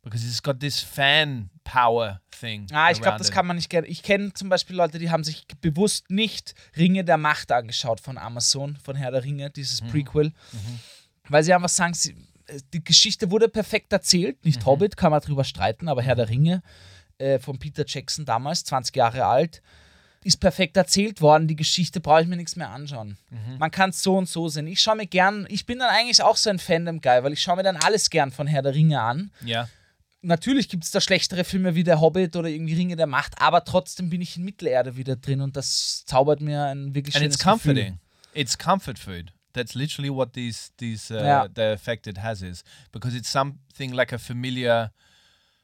Because 0.03 0.23
it's 0.23 0.39
got 0.39 0.59
this 0.59 0.81
fan 0.81 1.49
power 1.63 2.21
thing. 2.31 2.67
Ah, 2.71 2.91
ich 2.91 3.01
glaube, 3.01 3.17
das 3.17 3.29
it. 3.29 3.33
kann 3.33 3.47
man 3.47 3.55
nicht 3.55 3.69
gerne. 3.69 3.87
Ich 3.87 4.03
kenne 4.03 4.31
zum 4.33 4.49
Beispiel 4.49 4.75
Leute, 4.75 4.99
die 4.99 5.09
haben 5.09 5.23
sich 5.23 5.45
bewusst 5.61 6.11
nicht 6.11 6.53
Ringe 6.77 7.03
der 7.03 7.17
Macht 7.17 7.51
angeschaut 7.51 7.99
von 7.99 8.17
Amazon, 8.19 8.77
von 8.77 8.95
Herr 8.95 9.11
der 9.11 9.23
Ringe, 9.23 9.49
dieses 9.49 9.81
Prequel. 9.81 10.31
Weil 11.27 11.43
sie 11.43 11.53
einfach 11.53 11.69
sagen, 11.69 11.95
sie, 11.95 12.15
die 12.73 12.83
Geschichte 12.83 13.31
wurde 13.31 13.49
perfekt 13.49 13.91
erzählt. 13.93 14.43
Nicht 14.45 14.65
Hobbit, 14.65 14.97
kann 14.97 15.11
man 15.11 15.21
drüber 15.21 15.43
streiten, 15.43 15.87
aber 15.87 16.01
Herr 16.01 16.15
der 16.15 16.29
Ringe 16.29 16.61
äh, 17.17 17.39
von 17.39 17.57
Peter 17.59 17.83
Jackson 17.87 18.25
damals, 18.25 18.63
20 18.65 18.95
Jahre 18.95 19.25
alt, 19.25 19.61
ist 20.23 20.37
perfekt 20.37 20.75
erzählt 20.75 21.21
worden. 21.21 21.47
Die 21.47 21.55
Geschichte 21.55 21.99
brauche 21.99 22.21
ich 22.23 22.27
mir 22.27 22.35
nichts 22.35 22.55
mehr 22.55 22.69
anschauen. 22.71 23.17
Man 23.59 23.69
kann 23.71 23.91
es 23.91 24.01
so 24.01 24.17
und 24.17 24.27
so 24.27 24.47
sehen. 24.49 24.65
Ich 24.67 24.81
schaue 24.81 24.95
mir 24.95 25.05
gern, 25.05 25.45
ich 25.49 25.65
bin 25.67 25.77
dann 25.79 25.89
eigentlich 25.89 26.21
auch 26.23 26.35
so 26.35 26.49
ein 26.49 26.57
Fandom-Guy, 26.59 27.23
weil 27.23 27.33
ich 27.33 27.41
schaue 27.41 27.57
mir 27.57 27.63
dann 27.63 27.77
alles 27.77 28.09
gern 28.09 28.31
von 28.31 28.47
Herr 28.47 28.63
der 28.63 28.73
Ringe 28.73 28.99
an 28.99 29.31
Yeah. 29.45 29.69
natürlich 30.23 30.67
gibt 30.69 30.83
es 30.83 30.89
da 30.91 30.99
schlechtere 30.99 31.43
Filme 31.43 31.75
wie 31.75 31.83
Der 31.83 32.01
Hobbit 32.01 32.35
oder 32.35 32.49
irgendwie 32.49 32.73
Ringe 32.73 32.95
der 32.95 33.05
Macht, 33.05 33.39
aber 33.39 33.63
trotzdem 33.63 34.09
bin 34.09 34.21
ich 34.21 34.35
in 34.37 34.43
Mittelerde 34.43 34.97
wieder 34.97 35.15
drin 35.15 35.41
und 35.41 35.55
das 35.55 36.03
zaubert 36.05 36.41
mir 36.41 36.63
ein 36.65 36.95
wirklich 36.95 37.13
and 37.15 37.21
schönes 37.23 37.35
it's 37.35 37.43
Gefühl. 37.43 37.73
comforting. 37.75 37.99
It's 38.33 38.57
comfort 38.57 38.97
food. 38.97 39.31
That's 39.55 39.73
literally 39.75 40.09
what 40.09 40.33
these 40.33 40.71
these 40.77 41.09
uh, 41.09 41.23
Yeah. 41.23 41.47
the 41.53 41.71
effect 41.73 42.07
it 42.07 42.17
has 42.17 42.41
is 42.43 42.63
because 42.91 43.15
it's 43.17 43.29
something 43.31 43.93
like 43.95 44.11
a 44.13 44.19
familiar 44.19 44.91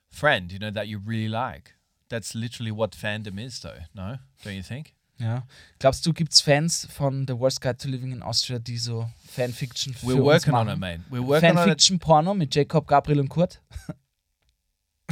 friend, 0.10 0.51
you 0.51 0.60
know, 0.60 0.72
that 0.72 0.88
you 0.88 0.97
really 1.05 1.28
like. 1.30 1.76
That's 2.09 2.34
literally 2.34 2.72
what 2.72 2.91
fandom 2.95 3.38
is, 3.39 3.59
though. 3.61 3.84
No, 3.93 4.18
don't 4.43 4.55
you 4.55 4.63
think? 4.63 4.93
Ja. 5.20 5.43
Glaubst 5.80 6.05
du, 6.05 6.13
gibt 6.13 6.34
es 6.34 6.41
Fans 6.41 6.88
von 6.89 7.26
The 7.28 7.34
Worst 7.38 7.61
Guide 7.61 7.78
to 7.78 7.88
Living 7.88 8.11
in 8.11 8.24
Austria, 8.24 8.57
die 8.59 8.78
so 8.78 9.07
Fanfiction 9.28 9.93
für 9.93 10.07
We're 10.07 10.15
uns 10.15 10.26
working 10.26 10.53
on 10.55 10.65
machen? 10.65 10.78
it, 10.78 10.80
mate. 10.80 11.01
We're 11.11 11.22
working 11.28 11.51
on 11.51 11.57
it. 11.57 11.59
Fanfiction-Porno 11.59 12.34
mit 12.34 12.55
Jacob, 12.55 12.88
Gabriel 12.88 13.20
und 13.20 13.30
Kurt? 13.30 13.61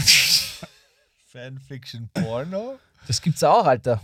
Fanfiction 1.31 2.09
porno. 2.13 2.79
Das 3.07 3.21
gibt's 3.21 3.43
auch, 3.43 3.65
Alter. 3.65 4.01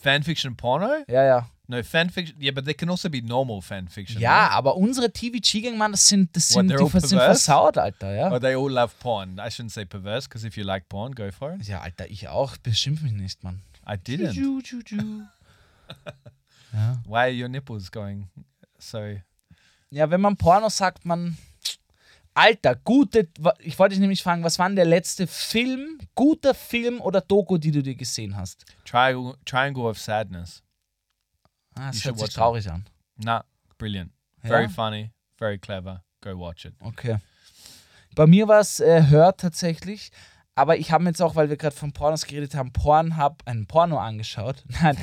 Fanfiction 0.00 0.56
porno? 0.56 1.04
Ja, 1.08 1.24
ja. 1.24 1.50
No, 1.70 1.84
fanfiction. 1.84 2.34
Yeah, 2.40 2.50
but 2.52 2.64
they 2.64 2.74
can 2.74 2.90
also 2.90 3.08
be 3.08 3.22
normal 3.22 3.62
fanfiction. 3.62 4.20
Ja, 4.20 4.46
right? 4.46 4.56
aber 4.56 4.76
unsere 4.76 5.12
TV-Gang, 5.12 5.78
Mann, 5.78 5.92
das 5.92 6.08
sind, 6.08 6.34
das 6.34 6.50
What, 6.50 6.66
sind, 6.66 6.72
they're 6.72 6.78
die 6.78 6.96
all 6.96 7.00
sind 7.00 7.18
versaut, 7.20 7.78
Alter, 7.78 8.12
ja. 8.12 8.32
Or 8.32 8.40
they 8.40 8.56
all 8.56 8.72
love 8.72 8.92
porn. 8.98 9.38
I 9.38 9.50
shouldn't 9.50 9.70
say 9.70 9.84
perverse 9.84 10.28
because 10.28 10.44
if 10.44 10.56
you 10.56 10.64
like 10.64 10.88
porn, 10.88 11.14
go 11.14 11.30
for 11.30 11.54
it. 11.54 11.68
Ja, 11.68 11.80
Alter, 11.80 12.10
ich 12.10 12.26
auch. 12.26 12.56
Beschimpf 12.56 13.02
mich 13.02 13.12
nicht, 13.12 13.44
Mann. 13.44 13.62
I 13.88 13.92
didn't. 13.92 14.32
Ju, 14.32 14.60
ju, 14.64 14.80
ju. 14.84 15.22
ja. 16.72 17.00
Why 17.06 17.18
are 17.18 17.30
your 17.32 17.48
nipples 17.48 17.92
going 17.92 18.28
So 18.78 18.98
Ja, 19.90 20.10
wenn 20.10 20.20
man 20.20 20.36
Porno 20.36 20.68
sagt, 20.70 21.04
man. 21.04 21.38
Alter, 22.34 22.74
gute. 22.74 23.28
Ich 23.60 23.78
wollte 23.78 23.94
dich 23.94 24.00
nämlich 24.00 24.24
fragen, 24.24 24.42
was 24.42 24.58
war 24.58 24.66
denn 24.68 24.74
der 24.74 24.86
letzte 24.86 25.28
Film, 25.28 26.00
guter 26.16 26.54
Film 26.54 27.00
oder 27.00 27.20
Doku, 27.20 27.58
die 27.58 27.70
du 27.70 27.80
dir 27.80 27.94
gesehen 27.94 28.36
hast? 28.36 28.64
triangle, 28.84 29.36
triangle 29.44 29.84
of 29.84 29.98
sadness. 30.00 30.64
Ah, 31.80 31.90
das 31.90 32.04
hört 32.04 32.16
sich 32.16 32.22
watch 32.24 32.30
it. 32.30 32.34
traurig 32.36 32.70
an. 32.70 32.84
Nah, 33.16 33.44
brilliant. 33.78 34.12
Very 34.42 34.64
Ja? 34.64 34.68
funny. 34.68 35.10
Very 35.36 35.58
clever. 35.58 36.02
Go 36.20 36.38
watch 36.38 36.64
it. 36.66 36.74
Okay. 36.80 37.16
Bei 38.14 38.26
mir 38.26 38.46
war 38.48 38.60
es 38.60 38.80
äh, 38.80 39.06
Hört 39.08 39.40
tatsächlich, 39.40 40.10
aber 40.54 40.76
ich 40.76 40.92
habe 40.92 41.04
mir 41.04 41.10
jetzt 41.10 41.22
auch, 41.22 41.36
weil 41.36 41.48
wir 41.48 41.56
gerade 41.56 41.74
von 41.76 41.92
Pornos 41.92 42.26
geredet 42.26 42.54
haben, 42.54 42.72
Pornhub, 42.72 43.42
ein 43.46 43.66
Porno 43.66 43.98
angeschaut. 43.98 44.62
Nein, 44.82 44.96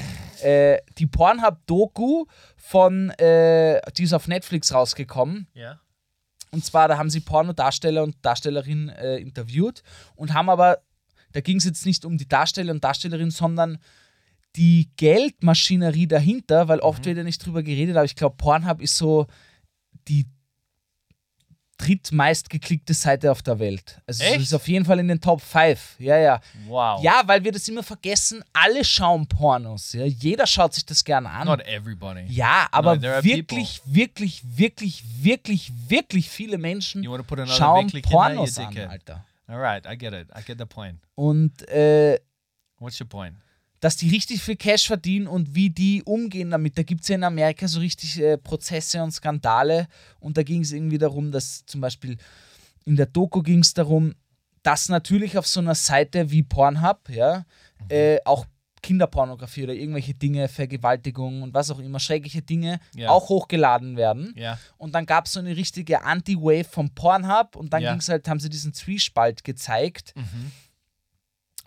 äh, 0.44 0.78
die 0.98 1.08
Pornhub-Doku 1.08 2.26
von, 2.58 3.10
äh, 3.12 3.82
die 3.98 4.04
ist 4.04 4.14
auf 4.14 4.28
Netflix 4.28 4.74
rausgekommen. 4.74 5.48
Yeah. 5.56 5.80
Und 6.52 6.64
zwar, 6.64 6.88
da 6.88 6.98
haben 6.98 7.10
sie 7.10 7.22
Pornodarsteller 7.22 8.04
und 8.04 8.18
Darstellerinnen 8.24 8.90
äh, 8.90 9.18
interviewt 9.18 9.82
und 10.16 10.34
haben 10.34 10.50
aber, 10.50 10.80
da 11.32 11.42
ging 11.42 11.58
es 11.58 11.66
jetzt 11.66 11.86
nicht 11.86 12.06
um 12.06 12.18
die 12.18 12.28
Darsteller 12.28 12.72
und 12.72 12.84
Darstellerinnen, 12.84 13.32
sondern 13.32 13.80
die 14.58 14.89
Geldmaschinerie 14.97 16.08
dahinter, 16.08 16.68
weil 16.68 16.80
oft 16.80 17.05
wird 17.05 17.18
ja 17.18 17.24
nicht 17.24 17.45
drüber 17.45 17.64
geredet, 17.64 17.95
aber 17.95 18.05
ich 18.05 18.16
glaube, 18.16 18.36
Pornhub 18.38 18.82
ist 18.82 18.97
so 18.97 19.28
die 20.08 20.26
drittmeist 21.78 22.49
geklickte 22.49 22.95
Seite 22.95 23.32
auf 23.32 23.43
der 23.43 23.60
Welt. 23.60 24.01
Also 24.08 24.24
es 24.24 24.32
Echt? 24.32 24.41
ist 24.41 24.53
auf 24.55 24.68
jeden 24.68 24.84
Fall 24.84 24.99
in 24.99 25.08
den 25.08 25.22
Top 25.22 25.41
5. 25.41 25.97
Ja, 25.99 26.18
ja. 26.18 26.41
Wow. 26.66 27.03
Ja, 27.03 27.22
weil 27.26 27.43
wir 27.43 27.51
das 27.51 27.68
immer 27.68 27.84
vergessen, 27.84 28.43
alle 28.51 28.84
schauen 28.84 29.28
Pornos. 29.28 29.93
Ja? 29.93 30.05
Jeder 30.05 30.47
schaut 30.47 30.74
sich 30.74 30.86
das 30.86 31.03
gerne 31.03 31.30
an. 31.30 31.45
Not 31.45 31.62
everybody. 31.68 32.24
Ja, 32.30 32.68
aber 32.72 32.95
No, 32.95 33.01
wirklich, 33.24 33.82
wirklich, 33.86 34.43
wirklich, 34.43 35.03
wirklich, 35.22 35.72
wirklich 35.88 36.30
viele 36.30 36.58
Menschen 36.58 37.03
schauen 37.45 37.91
Pornos 38.01 38.58
an? 38.58 38.78
Alter. 38.78 39.24
All 39.45 39.60
right, 39.60 39.86
I 39.86 39.95
get 39.95 40.14
it. 40.14 40.28
I 40.36 40.43
get 40.43 40.58
the 40.58 40.66
point. 40.66 40.99
Und 41.16 41.68
äh, 41.70 42.20
What's 42.80 42.99
your 42.99 43.08
point? 43.08 43.36
Dass 43.80 43.96
die 43.98 44.10
richtig 44.10 44.42
viel 44.42 44.56
Cash 44.56 44.88
verdienen 44.88 45.28
und 45.28 45.54
wie 45.54 45.70
die 45.70 46.02
umgehen 46.04 46.50
damit. 46.50 46.78
Da 46.78 46.84
gibt 46.84 47.02
es 47.04 47.08
ja 47.10 47.16
in 47.16 47.24
Amerika 47.24 47.68
so 47.68 47.80
richtig 47.80 48.20
äh, 48.20 48.38
Prozesse 48.38 49.04
und 49.04 49.12
Skandale. 49.12 49.88
Und 50.20 50.38
da 50.38 50.44
ging 50.44 50.62
es 50.62 50.72
irgendwie 50.72 50.98
darum, 50.98 51.32
dass 51.32 51.66
zum 51.66 51.82
Beispiel 51.82 52.18
in 52.86 52.96
der 52.96 53.06
Doku 53.06 53.42
ging 53.44 53.60
es 53.60 53.74
darum, 53.74 54.16
dass 54.64 54.90
natürlich 54.90 55.38
auf 55.38 55.46
so 55.48 55.60
einer 55.60 55.76
Seite 55.76 56.32
wie 56.32 56.44
Pornhub, 56.44 57.10
ja, 57.10 57.46
äh, 57.90 58.18
auch 58.26 58.46
Kinderpornografie 58.82 59.64
oder 59.64 59.74
irgendwelche 59.74 60.14
Dinge, 60.14 60.48
Vergewaltigung 60.48 61.42
und 61.42 61.54
was 61.54 61.70
auch 61.72 61.80
immer, 61.80 62.00
schreckliche 62.00 62.42
Dinge 62.42 62.80
Ja. 62.96 63.10
auch 63.10 63.28
hochgeladen 63.30 63.98
werden. 63.98 64.34
Yeah. 64.38 64.60
Und 64.78 64.94
dann 64.96 65.06
gab 65.06 65.26
es 65.26 65.34
so 65.34 65.40
eine 65.40 65.56
richtige 65.58 66.04
Anti-Wave 66.04 66.64
vom 66.64 66.92
Pornhub 66.92 67.56
und 67.56 67.74
dann 67.74 67.82
Ja. 67.84 67.92
ging's 67.92 68.08
halt, 68.08 68.28
haben 68.30 68.40
sie 68.40 68.50
diesen 68.50 68.74
Zwiespalt 68.74 69.44
gezeigt. 69.44 70.14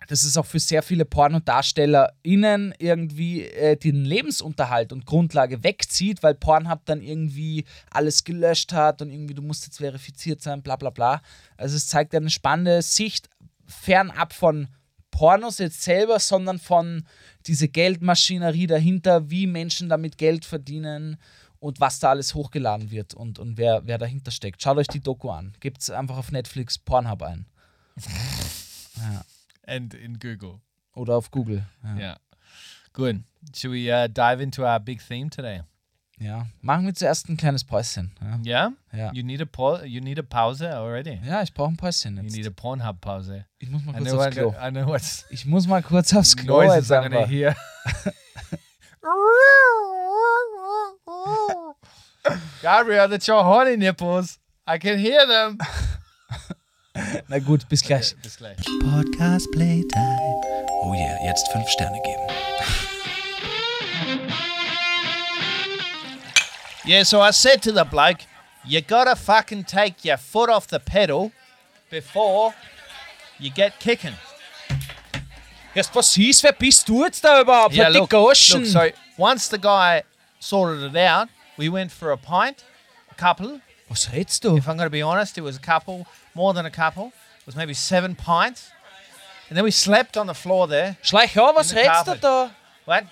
Das 0.07 0.23
ist 0.23 0.37
auch 0.37 0.45
für 0.45 0.59
sehr 0.59 0.81
viele 0.81 1.05
PornodarstellerInnen 1.05 2.73
irgendwie 2.79 3.43
äh, 3.43 3.77
den 3.77 4.03
Lebensunterhalt 4.03 4.91
und 4.91 5.05
Grundlage 5.05 5.63
wegzieht, 5.63 6.23
weil 6.23 6.35
Pornhub 6.35 6.81
dann 6.85 7.01
irgendwie 7.01 7.65
alles 7.89 8.23
gelöscht 8.23 8.73
hat 8.73 9.01
und 9.01 9.09
irgendwie 9.09 9.35
du 9.35 9.41
musst 9.41 9.65
jetzt 9.65 9.77
verifiziert 9.77 10.41
sein, 10.41 10.63
bla 10.63 10.75
bla 10.75 10.89
bla. 10.89 11.21
Also 11.57 11.75
es 11.75 11.87
zeigt 11.87 12.15
eine 12.15 12.29
spannende 12.29 12.81
Sicht 12.81 13.29
fernab 13.67 14.33
von 14.33 14.67
Pornos 15.11 15.59
jetzt 15.59 15.81
selber, 15.81 16.19
sondern 16.19 16.57
von 16.57 17.05
diese 17.45 17.67
Geldmaschinerie 17.67 18.67
dahinter, 18.67 19.29
wie 19.29 19.45
Menschen 19.45 19.89
damit 19.89 20.17
Geld 20.17 20.45
verdienen 20.45 21.17
und 21.59 21.79
was 21.79 21.99
da 21.99 22.09
alles 22.09 22.33
hochgeladen 22.33 22.89
wird 22.89 23.13
und, 23.13 23.37
und 23.37 23.57
wer, 23.57 23.85
wer 23.85 23.97
dahinter 23.97 24.31
steckt. 24.31 24.63
Schaut 24.63 24.77
euch 24.77 24.87
die 24.87 24.99
Doku 24.99 25.29
an. 25.29 25.53
Gebt 25.59 25.89
einfach 25.91 26.17
auf 26.17 26.31
Netflix 26.31 26.79
Pornhub 26.79 27.21
ein. 27.21 27.45
And 29.65 29.93
in 29.93 30.19
Google. 30.19 30.59
Oder 30.93 31.15
auf 31.15 31.31
Google. 31.31 31.65
Ja. 31.83 31.95
Yeah. 31.95 32.17
Good. 32.93 33.17
Should 33.55 33.71
we 33.73 33.89
uh, 33.91 34.07
dive 34.07 34.41
into 34.43 34.63
our 34.63 34.79
big 34.79 34.99
theme 35.07 35.29
today? 35.29 35.61
ja. 36.19 36.45
Machen 36.61 36.85
wir 36.85 36.93
zuerst 36.93 37.29
ein 37.29 37.37
kleines 37.37 37.63
Päuschen. 37.63 38.11
Ja, 38.21 38.39
Yeah. 38.45 38.73
Ja. 38.93 39.11
You 39.13 39.23
need 39.23 39.41
a 39.41 39.83
You 39.85 40.01
need 40.01 40.19
a 40.19 40.21
pause 40.21 40.69
already. 40.69 41.19
ja 41.25 41.41
ich 41.41 41.51
brauche 41.53 41.69
ein 41.71 41.77
Päuschen 41.77 42.17
You 42.17 42.23
jetzt. 42.23 42.35
need 42.35 42.45
a 42.47 42.51
Pornhub 42.51 43.01
pause. 43.01 43.45
Ich 43.59 43.69
muss 43.69 43.83
mal 43.83 43.93
I 43.93 43.97
kurz 43.97 44.09
know. 44.11 44.19
aufs 44.19 44.27
I, 44.27 44.39
Klo. 44.39 44.55
I 44.61 44.69
know 44.71 44.87
what's 44.87 45.25
Ich 45.31 45.45
muss 45.45 45.67
mal 45.67 45.81
kurz 45.81 46.13
aufs 46.15 46.35
Klo 46.37 46.61
noises 46.61 46.89
jetzt 46.89 46.91
I'm 46.91 47.03
gonna 47.03 47.17
einfach. 47.21 47.29
hear. 47.31 47.55
Gabriel, 52.61 53.07
that's 53.09 53.27
your 53.27 53.43
horny 53.43 53.75
nipples. 53.77 54.37
I 54.67 54.77
can 54.77 54.99
hear 54.99 55.25
them. 55.25 55.57
Na 57.29 57.39
gut, 57.39 57.67
bis 57.69 57.81
gleich. 57.83 58.15
Bis 58.21 58.37
gleich. 58.37 58.57
Podcast 58.81 59.49
Playtime. 59.51 60.41
Oh 60.83 60.93
yeah, 60.93 61.17
jetzt 61.25 61.47
fünf 61.51 61.67
Sterne 61.69 61.99
geben. 62.03 62.27
Yeah, 66.83 67.03
so 67.03 67.21
I 67.21 67.31
said 67.31 67.61
to 67.63 67.71
the 67.71 67.85
bloke, 67.85 68.25
you 68.65 68.81
gotta 68.81 69.15
fucking 69.15 69.65
take 69.65 70.03
your 70.03 70.17
foot 70.17 70.49
off 70.49 70.67
the 70.67 70.79
pedal 70.79 71.31
before 71.89 72.53
you 73.39 73.51
get 73.51 73.79
kicking. 73.79 74.15
Jetzt 75.73 75.95
was 75.95 76.13
hieß, 76.15 76.43
wer 76.43 76.53
bist 76.53 76.89
du 76.89 77.05
jetzt 77.05 77.23
da 77.23 77.39
überhaupt? 77.39 77.73
Yeah, 77.73 77.89
die 77.89 77.99
look, 77.99 78.11
look, 78.11 78.35
so 78.35 78.89
once 79.17 79.47
the 79.47 79.57
guy 79.57 80.03
sorted 80.39 80.83
it 80.83 80.97
out, 80.97 81.29
we 81.57 81.69
went 81.69 81.91
for 81.91 82.11
a 82.11 82.17
pint, 82.17 82.65
a 83.09 83.15
couple. 83.15 83.61
Was 83.91 84.09
redst 84.11 84.41
du? 84.43 84.57
If 84.57 84.67
I'm 84.67 84.77
gonna 84.77 84.89
be 84.89 85.01
honest, 85.03 85.37
it 85.37 85.41
was 85.41 85.57
a 85.57 85.59
couple, 85.59 86.05
more 86.33 86.53
than 86.53 86.65
a 86.65 86.71
couple. 86.71 87.07
It 87.39 87.45
was 87.45 87.55
maybe 87.55 87.73
seven 87.73 88.15
pints. 88.15 88.71
And 89.49 89.57
then 89.57 89.63
we 89.65 89.71
slept 89.71 90.15
on 90.17 90.27
the 90.27 90.33
floor 90.33 90.67
there. 90.67 90.95
Schleich 91.03 91.35
an, 91.35 91.53
was 91.55 91.73
redst 91.73 92.05
du 92.05 92.15
da? 92.15 92.49
What? 92.85 93.03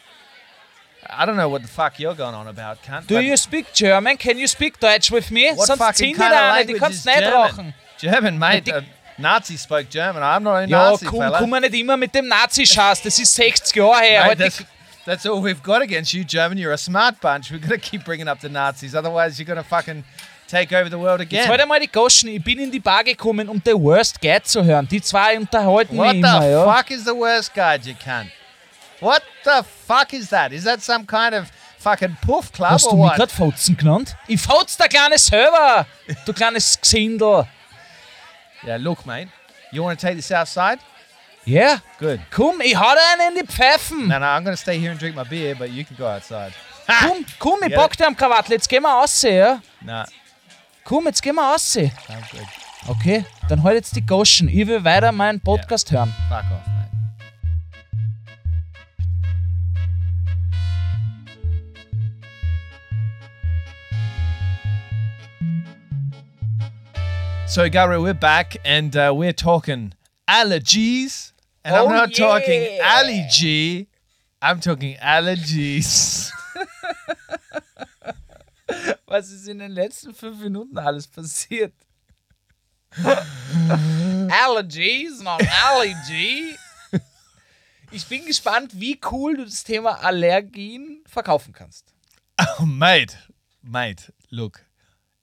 I 1.09 1.25
don't 1.25 1.38
know 1.38 1.49
what 1.49 1.61
the 1.61 1.67
fuck 1.67 1.99
you're 1.99 2.13
going 2.15 2.36
on 2.36 2.47
about, 2.47 2.84
cunt. 2.84 3.07
Do 3.07 3.19
you 3.19 3.36
speak 3.38 3.73
German? 3.73 4.17
Can 4.17 4.38
you 4.38 4.47
speak 4.47 4.80
Deutsch 4.80 5.11
with 5.11 5.32
me? 5.32 5.51
what 5.53 5.67
Sonst 5.67 5.80
fucking 5.80 6.15
kind 6.15 6.34
of 6.34 6.39
die 6.39 6.51
language 6.57 6.80
kannst 6.80 6.99
is 6.99 7.05
nicht 7.05 7.19
German? 7.19 7.41
rauchen. 7.41 7.73
German, 7.97 8.39
mate. 8.39 8.65
die- 8.65 8.71
Uh, 8.77 8.82
Nazi 9.17 9.57
spoke 9.57 9.89
German. 9.89 10.23
I'm 10.23 10.43
not 10.43 10.55
a 10.63 10.65
Ja, 10.67 10.91
Nazi, 10.91 11.05
komm, 11.05 11.19
fella. 11.19 11.39
komm 11.39 11.49
nicht 11.61 11.73
immer 11.73 11.97
mit 11.97 12.13
dem 12.13 12.27
Nazi-Schaß. 12.30 13.01
Das 13.01 13.19
ist 13.19 13.36
60 13.36 13.75
Jahre 13.75 13.99
her. 14.01 14.21
Mate, 14.23 14.30
Heute- 14.30 14.43
that's, 14.43 14.63
that's 15.05 15.25
all 15.25 15.41
we've 15.43 15.61
got 15.63 15.82
against 15.82 16.13
you, 16.13 16.23
German. 16.23 16.57
You're 16.57 16.71
a 16.73 16.77
smart 16.77 17.19
bunch. 17.19 17.51
We're 17.51 17.59
going 17.59 17.80
to 17.82 17.89
keep 17.89 18.05
bringing 18.05 18.30
up 18.30 18.39
the 18.39 18.47
Nazis. 18.49 18.93
Otherwise, 18.95 19.38
you're 19.38 19.45
going 19.47 19.61
to 19.61 19.67
fucking 19.67 20.03
take 20.50 20.76
over 20.76 20.89
the 20.89 20.97
world 20.97 21.20
Jetzt 21.22 21.32
again. 21.34 21.47
halt 21.50 21.62
einmal 21.62 21.80
die 21.80 21.88
Goschen. 21.91 22.30
Ich 22.30 22.43
bin 22.43 22.60
in 22.60 22.72
die 22.72 22.80
Bar 22.80 23.04
gekommen, 23.04 23.47
um 23.50 23.62
The 23.64 23.74
Worst 23.74 24.20
Guide 24.22 24.43
zu 24.43 24.64
hören. 24.64 24.88
Die 24.88 25.02
zwei 25.02 25.38
unterhalten 25.38 25.95
What 25.97 26.08
mich 26.08 26.14
the 26.14 26.20
immer, 26.20 26.47
ja. 26.50 26.74
fuck 26.78 26.89
is 26.91 27.04
the 27.06 27.12
worst 27.16 27.54
guide, 27.54 27.88
you 27.88 27.95
cunt? 28.04 28.32
What 29.00 29.22
the 29.45 29.62
fuck 29.88 30.12
is 30.14 30.30
that? 30.30 30.52
Is 30.52 30.64
that 30.66 30.82
some 30.82 31.06
kind 31.06 31.34
of 31.34 31.45
fucking 31.78 32.18
puff 32.26 32.52
club 32.52 32.72
Hast 32.72 32.86
or 32.88 32.91
du 32.91 32.97
mich 32.97 33.06
what? 33.12 33.16
gerade 33.16 33.32
Fotzen 33.34 33.78
genannt? 33.78 34.16
Ich 34.28 34.41
fotz 34.41 34.76
der 34.76 34.88
kleine 34.89 35.18
selber, 35.18 35.86
du 36.26 36.34
kleines 36.34 36.80
Gesindel. 36.82 37.45
Yeah, 38.66 38.76
look, 38.78 39.06
mate. 39.06 39.30
You 39.72 39.84
want 39.84 40.00
to 40.00 40.06
take 40.06 40.18
this 40.18 40.32
outside? 40.32 40.80
Ja, 41.45 41.62
yeah. 41.62 41.78
Good. 42.00 42.20
komm, 42.32 42.60
ich 42.62 42.76
hau 42.78 42.91
dir 42.93 43.00
einen 43.24 43.38
in 43.38 43.45
die 43.45 43.47
Pfeifen. 43.52 44.08
No, 44.08 44.20
no, 44.20 44.26
I'm 44.26 44.43
going 44.43 44.56
to 44.56 44.62
stay 44.62 44.78
here 44.78 44.91
and 44.91 45.00
drink 45.00 45.16
my 45.16 45.24
beer, 45.24 45.56
but 45.56 45.70
you 45.70 45.86
can 45.86 45.95
go 45.95 46.06
outside. 46.08 46.52
Komm, 46.88 47.26
komm, 47.39 47.60
ich 47.64 47.72
Ja. 47.72 47.80
pack 47.80 47.95
dir 47.95 48.08
am 48.08 48.16
Krawattel. 48.18 48.54
Jetzt 48.54 48.68
gehen 48.68 48.84
wir 48.84 48.89
raus, 48.91 49.22
ja? 49.22 49.62
Nah, 49.80 50.06
Komm, 50.89 51.05
jetzt 51.05 51.21
gehen 51.21 51.35
wir 51.35 51.43
raus. 51.43 51.73
good. 51.75 51.91
Okay, 52.87 53.23
dann 53.47 53.61
halt 53.61 53.75
jetzt 53.75 53.95
die 53.95 54.03
Goschen. 54.03 54.49
Ich 54.49 54.65
will 54.65 54.83
weiter 54.83 55.11
meinen 55.11 55.39
Podcast 55.39 55.91
hören. 55.91 56.11
Fuck 56.27 56.45
off. 56.51 56.63
So, 67.45 67.69
Gary, 67.69 68.01
we're 68.01 68.15
back 68.15 68.57
and 68.65 68.95
uh, 68.95 69.13
we're 69.15 69.31
talking 69.31 69.93
allergies. 70.27 71.33
And 71.63 71.75
Oh, 71.75 71.85
I'm 71.85 71.93
not 71.93 72.15
talking 72.15 72.79
allergy, 72.81 73.87
I'm 74.41 74.59
talking 74.59 74.97
allergies. 74.97 76.31
Was 79.05 79.32
ist 79.32 79.47
in 79.47 79.59
den 79.59 79.72
letzten 79.72 80.13
fünf 80.13 80.39
Minuten 80.39 80.78
alles 80.78 81.07
passiert? 81.07 81.74
Allergies, 84.30 85.22
not 85.22 85.41
allergy. 85.65 86.55
Ich 87.91 88.05
bin 88.05 88.26
gespannt, 88.26 88.80
wie 88.80 88.99
cool 89.11 89.38
du 89.38 89.45
das 89.45 89.63
Thema 89.63 90.03
Allergien 90.03 91.03
verkaufen 91.07 91.53
kannst. 91.53 91.93
Oh, 92.59 92.65
mate, 92.65 93.17
mate, 93.63 94.13
look, 94.30 94.65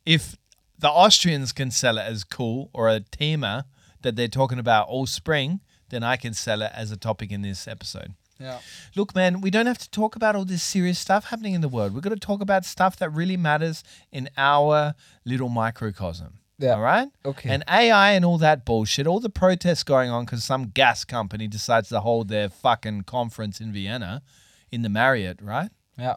if 0.05 0.37
the 0.79 0.89
Austrians 0.89 1.55
can 1.55 1.71
sell 1.71 1.97
it 1.97 2.05
as 2.05 2.25
cool 2.25 2.69
or 2.73 2.89
a 2.89 3.01
thema 3.01 3.67
that 4.03 4.17
they're 4.17 4.29
talking 4.29 4.59
about 4.59 4.89
all 4.89 5.07
spring, 5.07 5.61
then 5.91 6.03
I 6.03 6.17
can 6.17 6.35
sell 6.35 6.61
it 6.61 6.73
as 6.75 6.91
a 6.91 6.97
topic 6.97 7.31
in 7.31 7.43
this 7.43 7.69
episode. 7.69 8.15
Ja. 8.39 8.59
Look, 8.95 9.15
man, 9.15 9.41
we 9.41 9.51
don't 9.51 9.67
have 9.67 9.79
to 9.79 9.91
talk 9.91 10.17
about 10.17 10.37
all 10.37 10.45
this 10.45 10.63
serious 10.63 10.99
stuff 10.99 11.27
happening 11.27 11.55
in 11.55 11.61
the 11.61 11.69
world. 11.69 11.95
We've 11.95 12.03
got 12.03 12.11
to 12.11 12.17
talk 12.17 12.41
about 12.43 12.65
stuff 12.65 12.97
that 12.99 13.11
really 13.11 13.37
matters 13.37 13.83
in 14.13 14.29
our 14.37 14.95
little 15.25 15.49
microcosm. 15.49 16.39
Yeah. 16.59 16.75
All 16.75 16.83
right? 16.83 17.09
Okay. 17.25 17.51
And 17.51 17.65
AI 17.69 18.13
and 18.13 18.25
all 18.25 18.39
that 18.39 18.65
bullshit, 18.65 19.07
all 19.07 19.21
the 19.21 19.31
protests 19.31 19.83
going 19.83 20.11
on 20.11 20.25
because 20.25 20.45
some 20.45 20.71
gas 20.71 21.05
company 21.05 21.49
decides 21.49 21.89
to 21.91 22.01
hold 22.01 22.29
their 22.29 22.49
fucking 22.49 23.03
conference 23.03 23.61
in 23.61 23.73
Vienna 23.73 24.23
in 24.71 24.83
the 24.83 24.89
Marriott, 24.89 25.41
right? 25.43 25.71
Yeah. 25.99 26.17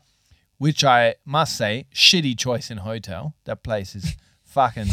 Which 0.58 0.84
I 0.84 1.16
must 1.26 1.58
say, 1.58 1.88
shitty 1.94 2.38
choice 2.38 2.70
in 2.70 2.80
hotel. 2.80 3.36
That 3.46 3.64
place 3.64 3.96
is 3.96 4.16
fucking 4.44 4.90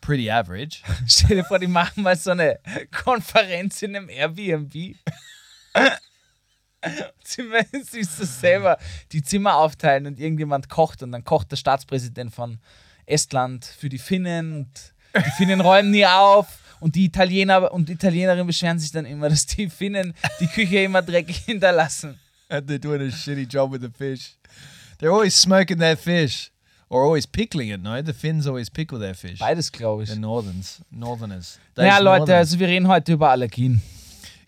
pretty 0.00 0.30
average. 0.30 0.82
Stell 1.06 1.36
dir 1.36 1.44
vor, 1.44 1.58
die 1.58 1.66
machen 1.66 2.02
mal 2.02 2.16
so 2.16 2.30
eine 2.32 2.58
Konferenz 2.90 3.82
in 3.82 3.96
einem 3.96 4.08
Airbnb. 4.08 4.96
Zimmer, 7.24 7.60
siehst 7.90 8.20
du 8.20 8.24
selber, 8.24 8.78
die 9.12 9.22
Zimmer 9.22 9.56
aufteilen 9.56 10.06
und 10.06 10.18
irgendjemand 10.20 10.68
kocht 10.68 11.02
und 11.02 11.12
dann 11.12 11.24
kocht 11.24 11.50
der 11.52 11.56
Staatspräsident 11.56 12.34
von 12.34 12.58
Estland 13.06 13.64
für 13.64 13.88
die 13.88 13.98
Finnen 13.98 14.52
und 14.52 14.68
die 15.16 15.30
Finnen 15.36 15.60
räumen 15.60 15.90
nie 15.90 16.06
auf 16.06 16.46
und 16.80 16.94
die 16.94 17.04
Italiener 17.06 17.72
und 17.72 17.88
Italienerinnen 17.88 18.46
beschweren 18.46 18.78
sich 18.78 18.92
dann 18.92 19.06
immer, 19.06 19.28
dass 19.30 19.46
die 19.46 19.70
Finnen 19.70 20.14
die 20.40 20.46
Küche 20.46 20.78
immer 20.82 21.02
dreckig 21.02 21.36
hinterlassen. 21.38 22.18
and 22.48 22.68
they're 22.68 22.78
doing 22.78 23.00
a 23.00 23.10
shitty 23.10 23.44
job 23.44 23.72
with 23.72 23.80
the 23.82 23.90
fish. 23.90 24.36
They're 24.98 25.10
always 25.12 25.34
smoking 25.34 25.78
their 25.78 25.96
fish 25.96 26.50
or 26.88 27.02
always 27.02 27.26
pickling 27.26 27.70
it. 27.70 27.82
No, 27.82 28.00
the 28.00 28.12
Finns 28.12 28.46
always 28.46 28.70
pickle 28.70 28.98
their 29.00 29.14
fish. 29.14 29.40
Beides, 29.40 29.70
glaube 29.72 30.04
ich. 30.04 30.10
The 30.10 30.16
Northerns, 30.18 30.80
Northerners. 30.90 31.58
Those 31.74 31.86
Leute, 31.88 32.04
Northerners. 32.04 32.30
also 32.30 32.58
wir 32.60 32.68
reden 32.68 32.86
heute 32.88 33.12
über 33.14 33.30
Allergien. 33.30 33.82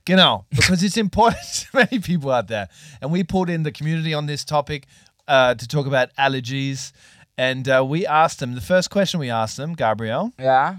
Genau, 0.08 0.46
because 0.50 0.82
it's 0.82 0.96
important 0.96 1.44
to 1.54 1.66
many 1.74 1.98
people 2.00 2.30
out 2.30 2.48
there. 2.48 2.68
And 3.02 3.12
we 3.12 3.22
pulled 3.24 3.50
in 3.50 3.62
the 3.62 3.70
community 3.72 4.14
on 4.14 4.24
this 4.26 4.42
topic 4.44 4.86
uh, 5.28 5.54
to 5.54 5.68
talk 5.68 5.86
about 5.86 6.08
allergies. 6.16 6.92
And 7.36 7.68
uh, 7.68 7.84
we 7.86 8.06
asked 8.06 8.38
them, 8.40 8.54
the 8.54 8.60
first 8.62 8.88
question 8.90 9.20
we 9.20 9.30
asked 9.30 9.56
them, 9.58 9.74
Gabrielle, 9.74 10.32
Yeah. 10.38 10.76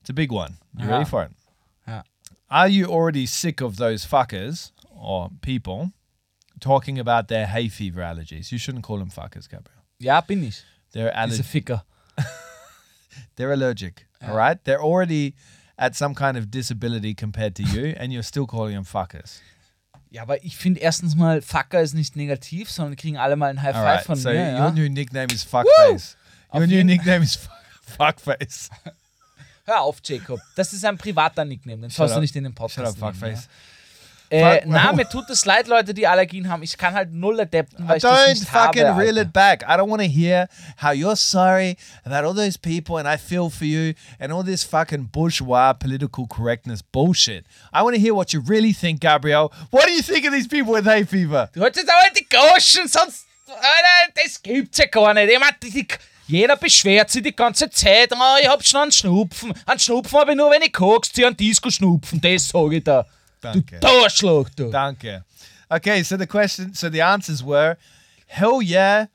it's 0.00 0.10
a 0.10 0.12
big 0.14 0.30
one. 0.32 0.58
You 0.78 0.86
Ja. 0.86 0.92
ready 0.92 1.04
for 1.10 1.24
it? 1.24 1.32
Ja. 1.88 2.02
Are 2.48 2.68
you 2.68 2.86
already 2.86 3.26
sick 3.26 3.60
of 3.60 3.76
those 3.76 4.06
fuckers 4.06 4.70
or 4.90 5.30
people 5.42 5.90
talking 6.60 6.98
about 7.00 7.26
their 7.28 7.46
hay 7.46 7.68
fever 7.68 8.00
allergies? 8.00 8.52
You 8.52 8.58
shouldn't 8.58 8.84
call 8.84 8.98
them 8.98 9.10
fuckers, 9.10 9.48
Gabrielle. 9.50 9.82
Ja, 9.98 10.20
bin 10.20 10.44
ich. 10.44 10.62
They're 10.92 11.12
allergic. 11.14 11.46
Ficker. 11.46 11.82
They're 13.36 13.52
allergic. 13.52 14.06
All 14.22 14.36
right. 14.36 14.58
They're 14.64 14.82
already 14.82 15.34
at 15.80 15.96
some 15.96 16.14
kind 16.14 16.36
of 16.36 16.50
disability 16.50 17.14
compared 17.14 17.54
to 17.56 17.62
you, 17.62 17.94
and 17.98 18.12
you're 18.12 18.22
still 18.22 18.46
calling 18.46 18.74
them 18.74 18.84
fuckers. 18.84 19.40
Ja, 20.10 20.22
aber 20.22 20.44
ich 20.44 20.56
finde 20.56 20.80
erstens 20.80 21.14
mal, 21.14 21.40
Fucker 21.40 21.80
ist 21.80 21.94
nicht 21.94 22.16
negativ, 22.16 22.68
sondern 22.70 22.96
kriegen 22.96 23.16
alle 23.16 23.36
mal 23.36 23.46
ein 23.48 23.62
High 23.62 23.74
Five 23.74 23.84
right. 23.84 24.04
von 24.04 24.16
So 24.16 24.28
mir. 24.28 24.34
your 24.34 24.58
Ja? 24.58 24.70
new 24.72 24.88
nickname 24.88 25.32
is 25.32 25.42
fuckface. 25.44 26.16
Your 26.52 26.62
Auf 26.62 26.66
new 26.68 26.82
nickname 26.84 27.22
is 27.24 27.36
fu- 27.36 27.48
fuckface. 27.96 28.70
Hör 29.64 29.82
auf, 29.82 29.98
Jacob. 30.04 30.40
Das 30.56 30.72
ist 30.72 30.84
ein 30.84 30.98
privater 30.98 31.44
Nickname, 31.44 31.82
den 31.82 31.90
sollst 31.90 32.16
du 32.16 32.20
nicht 32.20 32.34
in 32.34 32.42
den 32.44 32.54
Podcast 32.54 32.74
Shut 32.74 33.02
up, 33.04 33.14
nehmen, 33.14 33.14
fuckface. 33.14 33.44
Ja? 33.44 33.50
Äh, 34.30 34.62
na, 34.64 34.92
mir 34.92 35.08
tut 35.08 35.28
es 35.28 35.44
leid, 35.44 35.66
Leute, 35.66 35.92
die 35.92 36.06
Allergien 36.06 36.48
haben. 36.48 36.62
Ich 36.62 36.78
kann 36.78 36.94
halt 36.94 37.12
null 37.12 37.40
adapten, 37.40 37.86
weil 37.88 37.96
ich 37.96 38.02
das 38.02 38.18
Don't 38.18 38.28
nicht 38.28 38.48
fucking 38.48 38.84
habe. 38.86 39.00
reel 39.00 39.18
Alter. 39.18 39.22
it 39.22 39.32
back. 39.32 39.62
I 39.64 39.72
don't 39.72 39.88
want 39.90 40.00
to 40.02 40.08
hear 40.08 40.46
how 40.80 40.92
you're 40.92 41.16
sorry 41.16 41.76
about 42.04 42.24
all 42.26 42.34
those 42.34 42.56
people 42.56 42.96
and 42.98 43.08
I 43.08 43.18
feel 43.18 43.50
for 43.50 43.64
you 43.66 43.94
and 44.20 44.32
all 44.32 44.44
this 44.44 44.62
fucking 44.62 45.08
bourgeois 45.10 45.72
political 45.72 46.28
correctness 46.28 46.80
bullshit. 46.80 47.44
I 47.72 47.82
want 47.82 47.96
to 47.96 48.00
hear 48.00 48.14
what 48.14 48.32
you 48.32 48.40
really 48.46 48.72
think, 48.72 49.00
Gabrielle. 49.00 49.50
What 49.70 49.86
do 49.86 49.92
you 49.92 50.02
think 50.02 50.24
of 50.26 50.32
these 50.32 50.46
people 50.46 50.72
with 50.74 50.84
hay 50.86 51.04
fever? 51.04 51.48
Du 51.52 51.62
hättest 51.62 51.88
aber 51.88 52.14
die 52.16 52.26
Goschen, 52.28 52.86
sonst. 52.86 53.26
Alter, 53.48 54.12
das 54.22 54.40
gibt's 54.40 54.78
ja 54.78 54.86
gar 54.86 55.12
nicht. 55.12 55.28
Ich 55.28 55.40
mein, 55.40 55.50
die, 55.60 55.86
jeder 56.28 56.56
beschwert 56.56 57.10
sich 57.10 57.24
die 57.24 57.34
ganze 57.34 57.68
Zeit. 57.68 58.12
Oh, 58.12 58.36
ich 58.40 58.48
hab 58.48 58.64
schon 58.64 58.82
einen 58.82 58.92
Schnupfen. 58.92 59.52
Einen 59.66 59.80
Schnupfen 59.80 60.16
hab 60.20 60.28
ich 60.28 60.36
nur, 60.36 60.52
wenn 60.52 60.62
ich 60.62 60.72
kokst, 60.72 61.16
hier 61.16 61.26
einen 61.26 61.36
Disco 61.36 61.68
schnupfen. 61.68 62.20
Das 62.20 62.48
sag 62.48 62.70
ich 62.70 62.84
da. 62.84 63.04
Danke. 63.40 63.80
Du. 64.56 64.70
Danke. 64.70 65.24
Okay, 65.70 66.02
so 66.02 66.16
the 66.16 66.26
question, 66.26 66.74
so 66.74 66.88
the 66.88 67.00
answers 67.00 67.42
were, 67.42 67.76
hell 68.26 68.60
yeah, 68.60 69.06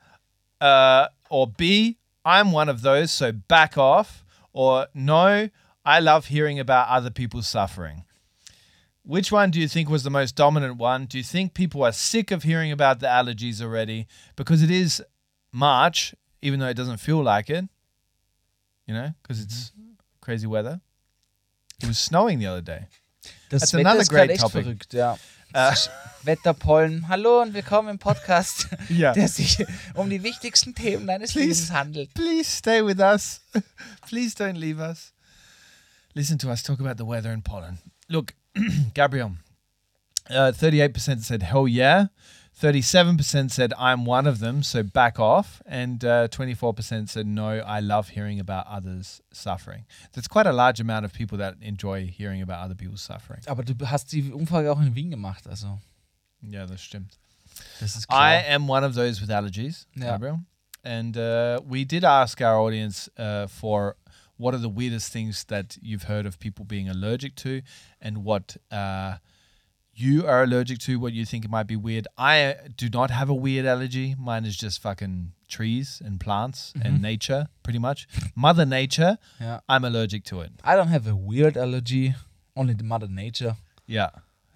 uh, 0.60 1.08
or 1.28 1.46
B, 1.46 1.98
I'm 2.24 2.50
one 2.50 2.68
of 2.68 2.82
those, 2.82 3.12
so 3.12 3.30
back 3.30 3.76
off, 3.76 4.24
or 4.52 4.86
no, 4.94 5.50
I 5.84 6.00
love 6.00 6.26
hearing 6.26 6.58
about 6.58 6.88
other 6.88 7.10
people's 7.10 7.46
suffering. 7.46 8.04
Which 9.02 9.30
one 9.30 9.50
do 9.50 9.60
you 9.60 9.68
think 9.68 9.88
was 9.88 10.02
the 10.02 10.10
most 10.10 10.34
dominant 10.34 10.78
one? 10.78 11.04
Do 11.04 11.18
you 11.18 11.24
think 11.24 11.54
people 11.54 11.84
are 11.84 11.92
sick 11.92 12.32
of 12.32 12.42
hearing 12.42 12.72
about 12.72 12.98
the 12.98 13.06
allergies 13.06 13.62
already? 13.62 14.08
Because 14.34 14.62
it 14.62 14.70
is 14.70 15.00
March, 15.52 16.14
even 16.42 16.58
though 16.58 16.68
it 16.68 16.76
doesn't 16.76 16.96
feel 16.96 17.22
like 17.22 17.48
it, 17.48 17.66
you 18.86 18.94
know, 18.94 19.12
because 19.22 19.40
it's 19.40 19.70
crazy 20.20 20.46
weather. 20.46 20.80
It 21.80 21.86
was 21.86 21.98
snowing 21.98 22.40
the 22.40 22.46
other 22.46 22.62
day. 22.62 22.86
Das 23.48 23.60
That's 23.60 23.72
Wetter 23.74 23.88
another 23.88 24.02
ist 24.02 24.10
great 24.10 24.30
echt 24.30 24.40
topic. 24.40 24.62
verrückt, 24.62 24.92
ja. 24.92 25.16
Äh. 25.52 25.72
Wetterpollen. 26.24 27.06
Hallo 27.08 27.42
und 27.42 27.54
willkommen 27.54 27.88
im 27.90 27.98
Podcast, 27.98 28.68
Ja. 28.88 29.12
der 29.12 29.28
sich 29.28 29.64
um 29.94 30.10
die 30.10 30.22
wichtigsten 30.24 30.74
Themen 30.74 31.06
deines 31.06 31.32
Please. 31.32 31.46
Lebens 31.46 31.70
handelt. 31.70 32.14
Please 32.14 32.50
stay 32.50 32.84
with 32.84 32.98
us. 32.98 33.40
Please 34.08 34.34
don't 34.36 34.56
leave 34.58 34.80
us. 34.80 35.12
Listen 36.14 36.38
to 36.38 36.50
us 36.50 36.62
talk 36.64 36.80
about 36.80 36.96
the 36.98 37.06
weather 37.06 37.30
and 37.30 37.44
pollen. 37.44 37.78
Look, 38.08 38.34
Gabriel, 38.94 39.36
uh, 40.30 40.50
38% 40.52 41.20
said 41.22 41.44
hell 41.44 41.68
yeah. 41.68 42.06
37% 42.60 43.50
said 43.50 43.74
I'm 43.78 44.06
one 44.06 44.26
of 44.26 44.38
them, 44.38 44.62
so 44.62 44.82
back 44.82 45.20
off. 45.20 45.60
And 45.66 46.02
uh, 46.04 46.28
24% 46.28 47.08
said 47.08 47.26
no, 47.26 47.48
I 47.58 47.80
love 47.80 48.10
hearing 48.10 48.40
about 48.40 48.66
others 48.66 49.20
suffering. 49.32 49.84
That's 50.14 50.28
quite 50.28 50.46
a 50.46 50.52
large 50.52 50.80
amount 50.80 51.04
of 51.04 51.12
people 51.12 51.36
that 51.38 51.56
enjoy 51.60 52.06
hearing 52.06 52.40
about 52.40 52.64
other 52.64 52.74
people's 52.74 53.02
suffering. 53.02 53.40
Aber 53.46 53.62
du 53.62 53.74
hast 53.84 54.10
die 54.12 54.32
Umfrage 54.32 54.70
auch 54.70 54.80
in 54.80 54.94
Wien 54.94 55.10
gemacht, 55.10 55.46
also. 55.48 55.80
Yeah, 56.42 56.66
that's 56.66 56.82
stimmt. 56.82 57.18
Das 57.80 57.96
ist 57.96 58.06
I 58.10 58.36
am 58.36 58.68
one 58.68 58.84
of 58.84 58.94
those 58.94 59.20
with 59.20 59.30
allergies. 59.30 59.86
Gabriel. 59.98 60.40
And 60.82 61.16
uh, 61.16 61.60
we 61.66 61.84
did 61.84 62.04
ask 62.04 62.40
our 62.40 62.58
audience 62.58 63.10
uh, 63.18 63.48
for 63.48 63.96
what 64.36 64.54
are 64.54 64.58
the 64.58 64.68
weirdest 64.68 65.12
things 65.12 65.44
that 65.44 65.76
you've 65.82 66.04
heard 66.04 66.26
of 66.26 66.38
people 66.38 66.64
being 66.64 66.88
allergic 66.88 67.34
to 67.36 67.62
and 68.00 68.24
what 68.24 68.56
uh, 68.70 69.16
you 69.98 70.26
are 70.26 70.42
allergic 70.42 70.78
to, 70.80 70.98
what 70.98 71.12
you 71.12 71.24
think 71.24 71.44
it 71.44 71.50
might 71.50 71.66
be 71.66 71.76
weird. 71.76 72.06
I 72.18 72.44
uh, 72.44 72.54
do 72.76 72.88
not 72.88 73.10
have 73.10 73.30
a 73.30 73.34
weird 73.34 73.64
allergy. 73.66 74.14
Mine 74.18 74.44
is 74.44 74.56
just 74.56 74.80
fucking 74.82 75.32
trees 75.48 76.02
and 76.04 76.20
plants 76.20 76.74
and 76.82 77.00
nature, 77.00 77.48
pretty 77.62 77.78
much. 77.78 78.06
Mother 78.34 78.66
Nature, 78.66 79.16
Ja. 79.40 79.60
I'm 79.68 79.84
allergic 79.84 80.24
to 80.24 80.40
it. 80.42 80.50
I 80.62 80.76
don't 80.76 80.88
have 80.88 81.06
a 81.06 81.16
weird 81.16 81.56
allergy, 81.56 82.14
only 82.54 82.74
the 82.74 82.84
mother 82.84 83.08
nature. 83.08 83.56
Yeah. 83.86 84.10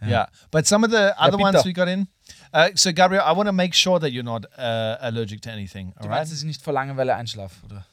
Yeah. 0.07 0.27
But 0.51 0.67
some 0.67 0.85
of 0.85 0.91
the 0.91 1.15
other 1.21 1.39
ones 1.39 1.65
we 1.65 1.73
got 1.73 1.89
in. 1.89 2.09
Uh, 2.53 2.71
so, 2.75 2.93
Gabriel, 2.93 3.23
I 3.25 3.33
want 3.33 3.49
to 3.49 3.53
make 3.53 3.75
sure 3.75 3.99
that 3.99 4.13
you're 4.13 4.23
not 4.23 4.47
uh, 4.57 4.97
allergic 5.01 5.41
to 5.43 5.51
anything. 5.51 5.93
All 5.97 6.05
Du 6.05 6.09
right? 6.09 6.19
meinst, 6.19 6.33
dass 6.33 6.39
ich 6.41 6.47
nicht 6.47 6.63
vor 6.63 6.73
Langeweile 6.73 7.15
einschlafe, 7.15 7.57
oder? 7.67 7.87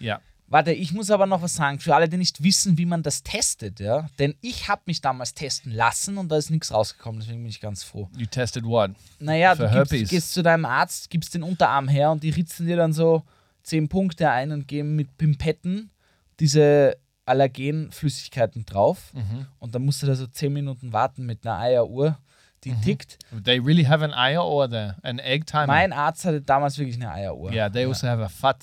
Yeah. 0.00 0.20
Warte, 0.52 0.72
ich 0.72 0.92
muss 0.92 1.10
aber 1.10 1.24
noch 1.26 1.40
was 1.42 1.54
sagen, 1.54 1.80
für 1.80 1.94
alle, 1.94 2.08
die 2.08 2.18
nicht 2.18 2.42
wissen, 2.42 2.76
wie 2.76 2.84
man 2.86 3.02
das 3.02 3.22
testet, 3.22 3.80
ja. 3.80 4.06
Denn 4.18 4.34
ich 4.42 4.68
habe 4.68 4.82
mich 4.84 5.00
damals 5.00 5.32
testen 5.34 5.72
lassen 5.72 6.18
und 6.18 6.28
da 6.30 6.36
ist 6.36 6.50
nichts 6.50 6.72
rausgekommen, 6.72 7.20
deswegen 7.20 7.38
bin 7.42 7.48
ich 7.48 7.60
ganz 7.60 7.82
froh. 7.82 8.08
You 8.16 8.26
tested 8.26 8.64
what? 8.64 8.90
Naja, 9.18 9.56
Für 9.56 9.62
du 9.68 9.74
gibst, 9.78 9.92
Herpes. 9.92 10.10
gehst 10.10 10.32
zu 10.34 10.42
deinem 10.42 10.66
Arzt, 10.66 11.08
gibst 11.10 11.34
den 11.34 11.42
Unterarm 11.42 11.88
her 11.88 12.10
und 12.10 12.22
die 12.22 12.30
ritzen 12.30 12.66
dir 12.66 12.76
dann 12.76 12.92
so 12.92 13.22
10 13.62 13.88
Punkte 13.88 14.28
ein 14.30 14.52
und 14.52 14.68
geben 14.68 14.94
mit 14.94 15.16
Pimpetten 15.16 15.90
diese 16.38 16.96
Allergenflüssigkeiten 17.24 18.64
drauf. 18.66 19.12
Mhm. 19.14 19.46
Und 19.58 19.74
dann 19.74 19.84
musst 19.84 20.02
du 20.02 20.06
da 20.06 20.14
so 20.14 20.26
10 20.26 20.52
Minuten 20.52 20.92
warten 20.92 21.24
mit 21.24 21.46
einer 21.46 21.58
Eieruhr, 21.58 22.18
die 22.64 22.72
Mhm. 22.72 22.82
tickt. 22.82 23.18
They 23.44 23.58
really 23.58 23.84
have 23.84 24.04
an 24.04 24.12
eye 24.12 24.36
or 24.38 24.68
the 24.68 24.90
an 25.02 25.18
egg 25.18 25.44
timer? 25.46 25.66
Mein 25.66 25.92
Arzt 25.92 26.24
hatte 26.24 26.40
damals 26.42 26.78
wirklich 26.78 26.96
eine 26.96 27.10
Eieruhr. 27.10 27.52
Yeah, 27.52 27.68
they 27.70 27.86
also 27.86 28.06
have 28.06 28.22
a 28.22 28.28
fat. 28.28 28.62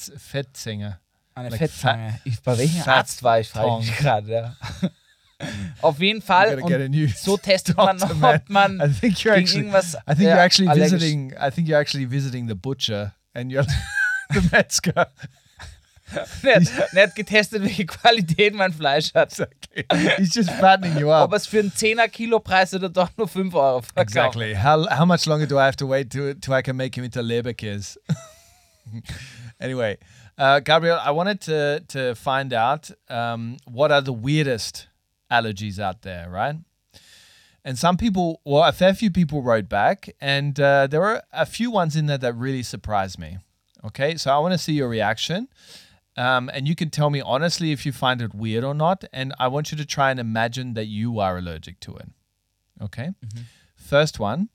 Eine 1.40 1.50
like 1.50 1.60
Fettzange. 1.60 2.20
Ich, 2.26 2.42
bei 2.42 2.58
welchem 2.58 2.82
fat 2.82 2.98
Arzt 2.98 3.24
war 3.24 3.40
ich, 3.40 3.48
frage 3.50 3.84
ich 3.84 3.98
gerade. 3.98 4.32
Ja. 4.32 4.56
Auf 5.82 6.00
jeden 6.00 6.22
Fall. 6.22 6.62
Und 6.62 7.10
so 7.18 7.38
testet 7.38 7.78
man, 7.78 7.98
doctor, 7.98 8.36
ob 8.36 8.50
man 8.50 8.82
I 8.82 8.92
think 8.94 9.18
you're 9.20 9.36
gegen 9.36 9.46
actually. 9.46 9.60
irgendwas 9.60 9.96
I 9.96 10.16
think 10.16 10.20
you're 10.22 10.38
actually 10.38 10.70
allergisch- 10.70 10.92
visiting. 10.92 11.34
I 11.34 11.50
think 11.50 11.68
you're 11.68 11.80
actually 11.80 12.10
visiting 12.10 12.48
the 12.48 12.56
butcher, 12.56 13.14
and 13.34 13.52
you're 13.52 13.66
the 14.34 14.42
Metzger. 14.52 15.08
Er 16.44 17.04
hat, 17.04 17.16
getestet, 17.16 17.62
welche 17.62 17.86
Qualität 17.86 18.56
mein 18.56 18.74
Fleisch 18.74 19.14
hat. 19.14 19.30
Exactly. 19.30 19.86
He's 20.18 20.34
just 20.34 20.50
fattening 20.50 20.98
you 20.98 21.12
up. 21.12 21.26
Ob 21.26 21.34
es 21.34 21.46
für 21.46 21.60
einen 21.60 21.72
10er 21.72 22.08
Kilo 22.08 22.40
Preis 22.40 22.74
oder 22.74 22.90
doch 22.90 23.10
nur 23.16 23.28
5 23.28 23.54
Euro 23.54 23.82
verkauft. 23.82 23.98
Exactly. 23.98 24.56
How 24.56 24.90
how 24.90 25.06
much 25.06 25.26
longer 25.28 25.46
do 25.46 25.56
I 25.58 25.66
have 25.66 25.78
to 25.78 25.88
wait 25.88 26.12
to 26.14 26.34
till 26.34 26.54
I 26.54 26.64
can 26.64 26.76
make 26.76 26.98
him 26.98 27.06
into 27.06 27.22
Leberkäse? 27.22 28.00
anyway, 29.60 29.98
uh, 30.40 30.60
Gabriel, 30.62 31.00
I 31.02 31.12
wanted 31.12 31.42
to 31.42 31.84
to 31.90 32.16
find 32.16 32.54
out 32.54 32.90
um, 33.10 33.58
what 33.66 33.92
are 33.92 34.02
the 34.02 34.14
weirdest 34.14 34.88
allergies 35.32 35.78
out 35.78 36.02
there, 36.02 36.30
right? 36.30 36.56
And 37.64 37.78
some 37.78 37.98
people, 37.98 38.42
well, 38.46 38.64
a 38.64 38.72
fair 38.72 38.94
few 38.94 39.12
people 39.12 39.44
wrote 39.44 39.68
back, 39.70 40.10
and 40.20 40.60
uh, 40.60 40.88
there 40.88 41.02
were 41.02 41.22
a 41.32 41.46
few 41.46 41.70
ones 41.70 41.96
in 41.96 42.06
there 42.08 42.18
that 42.18 42.34
really 42.34 42.64
surprised 42.64 43.20
me. 43.20 43.38
Okay, 43.84 44.16
so 44.16 44.32
I 44.32 44.40
want 44.40 44.54
to 44.54 44.58
see 44.58 44.74
your 44.74 44.90
reaction. 44.90 45.48
Um, 46.18 46.50
and 46.54 46.68
you 46.68 46.76
can 46.76 46.90
tell 46.90 47.10
me 47.10 47.22
honestly 47.22 47.72
if 47.72 47.86
you 47.86 47.94
find 47.94 48.22
it 48.22 48.34
weird 48.34 48.66
or 48.66 48.74
not. 48.74 49.06
And 49.14 49.34
I 49.40 49.48
want 49.48 49.72
you 49.72 49.78
to 49.78 49.86
try 49.86 50.12
and 50.12 50.20
imagine 50.20 50.74
that 50.74 50.88
you 50.88 51.20
are 51.20 51.38
allergic 51.38 51.80
to 51.82 51.96
it. 51.96 52.10
Okay? 52.82 53.12
First 53.76 54.20
one 54.20 54.50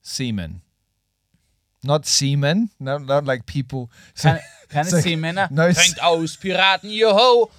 semen. 0.00 0.62
Not 1.82 2.06
semen, 2.06 2.70
not, 2.78 3.02
not 3.02 3.24
like 3.24 3.46
people. 3.46 3.90
Keine, 4.16 4.34
keine 4.34 4.40
so- 4.40 4.55
Seemänner. 4.70 5.48
No, 5.50 5.62
s- 5.66 5.78
Fängt 5.78 6.02
aus, 6.02 6.36
Piraten, 6.36 6.90
joho. 6.90 7.50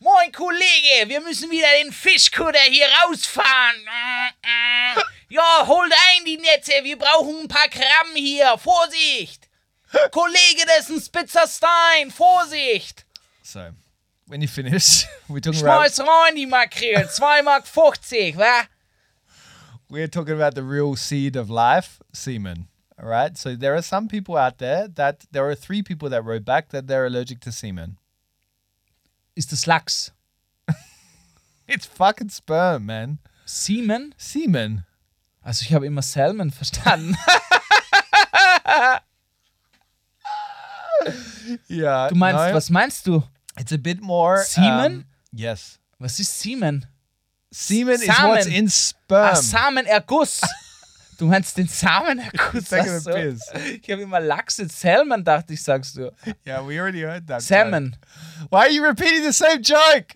Moin, 0.00 0.32
Kollege, 0.32 1.08
wir 1.08 1.20
müssen 1.20 1.50
wieder 1.50 1.66
den 1.82 1.92
Fischkutter 1.92 2.58
hier 2.68 2.86
rausfahren. 3.04 3.76
Ja, 5.30 5.66
holt 5.66 5.92
ein 5.92 6.24
die 6.24 6.36
Netze, 6.36 6.72
wir 6.82 6.96
brauchen 6.96 7.40
ein 7.40 7.48
paar 7.48 7.66
Gramm 7.68 8.14
hier. 8.14 8.56
Vorsicht. 8.58 9.48
Kollege, 10.12 10.64
das 10.66 10.88
ist 10.88 10.90
ein 10.90 11.00
spitzer 11.00 11.48
Stein. 11.48 12.10
Vorsicht. 12.12 13.04
So, 13.42 13.70
when 14.26 14.42
you 14.42 14.46
finish, 14.48 15.06
we're 15.28 15.40
talking 15.40 15.60
about 15.66 15.82
Schmeiß 15.88 16.00
rein 16.00 16.36
die 16.36 16.46
Makrelen. 16.46 17.08
2 17.08 17.42
Mark 17.42 17.66
50, 17.66 18.36
wa? 18.36 18.64
we're 19.88 20.06
talking 20.08 20.34
about 20.40 20.54
the 20.54 20.62
real 20.62 20.94
seed 20.94 21.36
of 21.36 21.48
life, 21.48 22.00
semen. 22.12 22.68
All 23.00 23.08
right. 23.08 23.36
So 23.36 23.56
there 23.56 23.74
are 23.74 23.82
some 23.82 24.08
people 24.08 24.36
out 24.36 24.58
there 24.58 24.88
that 24.88 25.26
there 25.32 25.48
are 25.48 25.54
three 25.54 25.82
people 25.82 26.08
that 26.10 26.24
wrote 26.24 26.44
back 26.44 26.70
that 26.70 26.86
they're 26.86 27.06
allergic 27.06 27.40
to 27.40 27.52
semen. 27.52 27.98
Ist 29.36 29.50
das 29.50 29.66
Lachs? 29.66 30.12
It's 31.66 31.86
fucking 31.86 32.28
sperm, 32.28 32.86
man. 32.86 33.18
Semen? 33.46 34.14
Semen. 34.18 34.84
Also 35.42 35.64
ich 35.64 35.72
habe 35.74 35.86
immer 35.86 36.02
Salmon 36.02 36.50
verstanden. 36.50 37.16
Yeah. 41.68 42.08
Du 42.08 42.14
meinst, 42.14 42.48
no, 42.48 42.54
was 42.54 42.70
meinst 42.70 43.06
du? 43.06 43.22
It's 43.58 43.72
a 43.72 43.78
bit 43.78 44.00
more. 44.00 44.38
Semen? 44.38 44.92
um, 44.92 45.04
yes. 45.32 45.78
Was 45.98 46.18
ist 46.18 46.38
Semen? 46.40 46.86
Semen 47.50 48.00
is 48.00 48.08
what's 48.08 48.46
in 48.46 48.68
sperm. 48.68 49.30
Ah, 49.32 49.34
Samenerguss. 49.34 50.42
Du 51.18 51.26
meinst 51.26 51.56
den 51.56 51.68
Samenerguss? 51.68 52.70
So. 53.00 53.10
piss. 53.12 53.42
Ich 53.82 53.90
habe 53.90 54.02
immer 54.02 54.20
Lachs 54.20 54.58
in 54.58 54.68
Salmon, 54.68 55.24
dachte 55.24 55.54
ich, 55.54 55.62
sagst 55.62 55.96
du. 55.96 56.12
yeah, 56.46 56.66
we 56.66 56.80
already 56.80 57.02
heard 57.02 57.26
that. 57.28 57.42
Salmon. 57.42 57.96
Why 58.50 58.58
are 58.58 58.70
you 58.70 58.82
repeating 58.84 59.24
the 59.24 59.32
same 59.32 59.60
joke? 59.62 60.14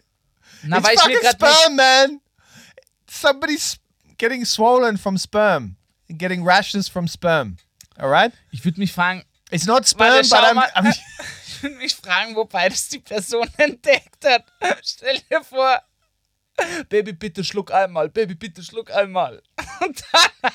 Na, 0.64 0.78
it's 0.78 1.00
fucking 1.00 1.18
sperm, 1.22 1.76
man. 1.76 2.20
Somebody's 3.08 3.78
getting 4.18 4.44
swollen 4.44 4.96
from 4.96 5.16
sperm, 5.16 5.76
getting 6.08 6.44
rashes 6.44 6.88
from 6.88 7.06
sperm. 7.06 7.56
All 7.98 8.08
right. 8.08 8.32
nicht, 8.32 8.60
ich 8.60 8.64
würde 8.64 8.80
mich 8.80 8.92
fragen, 8.92 9.24
It's 9.50 9.66
not 9.66 9.84
Warte, 9.84 9.88
sperm, 9.88 10.18
but 10.18 10.26
schau 10.26 10.50
I'm, 10.50 10.54
mal. 10.54 10.68
I'm 10.74 10.94
ich 11.46 11.62
würde 11.62 11.76
mich 11.76 11.94
fragen, 11.94 12.36
wobei 12.36 12.68
das 12.68 12.88
die 12.88 12.98
Person 12.98 13.48
entdeckt 13.56 14.24
hat. 14.24 14.44
Stell 14.84 15.18
dir 15.30 15.42
vor, 15.42 15.82
Baby, 16.88 17.12
bitte 17.12 17.42
schluck 17.44 17.72
einmal, 17.72 18.08
Baby, 18.08 18.34
bitte 18.34 18.62
schluck 18.62 18.90
einmal. 18.90 19.42
Und 19.80 20.02
dann, 20.12 20.52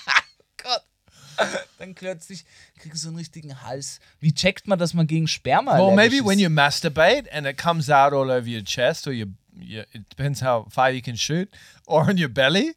dann 1.79 1.95
plötzlich 1.95 2.45
kriegst 2.79 3.03
du 3.03 3.05
so 3.05 3.07
einen 3.09 3.17
richtigen 3.17 3.61
Hals. 3.61 3.99
Wie 4.19 4.33
checkt 4.33 4.67
man, 4.67 4.79
dass 4.79 4.93
man 4.93 5.07
gegen 5.07 5.27
Sperma 5.27 5.77
well, 5.77 5.95
maybe 5.95 6.17
ist? 6.17 6.25
when 6.25 6.39
you 6.39 6.49
masturbate 6.49 7.27
and 7.31 7.45
it 7.45 7.57
comes 7.57 7.89
out 7.89 8.13
all 8.13 8.29
over 8.29 8.47
your 8.47 8.63
chest, 8.63 9.07
or 9.07 9.13
your, 9.13 9.27
your 9.55 9.85
it 9.93 10.09
depends 10.09 10.41
how 10.41 10.67
far 10.69 10.91
you 10.91 11.01
can 11.01 11.15
shoot, 11.15 11.49
or 11.85 12.09
on 12.09 12.17
your 12.17 12.29
belly, 12.29 12.75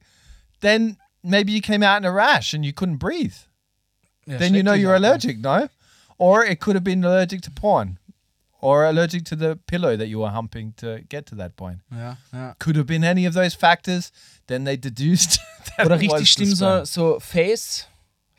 then 0.60 0.96
maybe 1.22 1.52
you 1.52 1.60
came 1.60 1.82
out 1.82 1.98
in 1.98 2.04
a 2.04 2.12
rash 2.12 2.54
and 2.54 2.64
you 2.64 2.72
couldn't 2.72 2.98
breathe. 2.98 3.34
Ja, 4.26 4.38
then 4.38 4.54
you 4.54 4.62
know 4.62 4.74
you're 4.74 4.94
allergic, 4.94 5.38
no? 5.38 5.68
Or 6.18 6.44
it 6.44 6.60
could 6.60 6.74
have 6.74 6.84
been 6.84 7.04
allergic 7.04 7.42
to 7.42 7.50
porn, 7.50 7.98
or 8.60 8.84
allergic 8.84 9.24
to 9.26 9.36
the 9.36 9.56
pillow 9.66 9.96
that 9.96 10.08
you 10.08 10.20
were 10.20 10.30
humping 10.30 10.72
to 10.78 11.02
get 11.08 11.26
to 11.26 11.34
that 11.36 11.56
point. 11.56 11.78
Ja, 11.92 12.16
ja. 12.32 12.54
Could 12.58 12.76
have 12.76 12.86
been 12.86 13.04
any 13.04 13.26
of 13.26 13.34
those 13.34 13.54
factors. 13.54 14.10
Then 14.46 14.64
they 14.64 14.76
deduced 14.76 15.38
that 15.76 15.86
Oder 15.86 16.00
richtig 16.00 16.30
schlimm 16.30 16.54
so, 16.54 16.84
so 16.84 17.20
Face, 17.20 17.86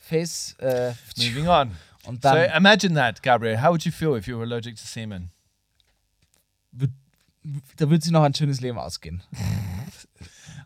Face, 0.08 0.56
äh, 0.60 0.94
Moving 1.18 1.48
on. 1.48 1.72
und 2.06 2.22
So 2.24 2.30
imagine 2.56 2.96
that, 2.96 3.22
Gabriel. 3.22 3.62
How 3.62 3.70
would 3.72 3.84
you 3.86 3.92
feel 3.92 4.16
if 4.18 4.28
you 4.28 4.38
were 4.38 4.46
allergic 4.46 4.76
to 4.78 4.86
semen? 4.86 5.32
da 7.78 7.90
wird 7.90 8.04
sie 8.04 8.12
noch 8.12 8.24
ein 8.24 8.34
schönes 8.34 8.62
Leben 8.62 8.78
ausgehen. 8.78 9.22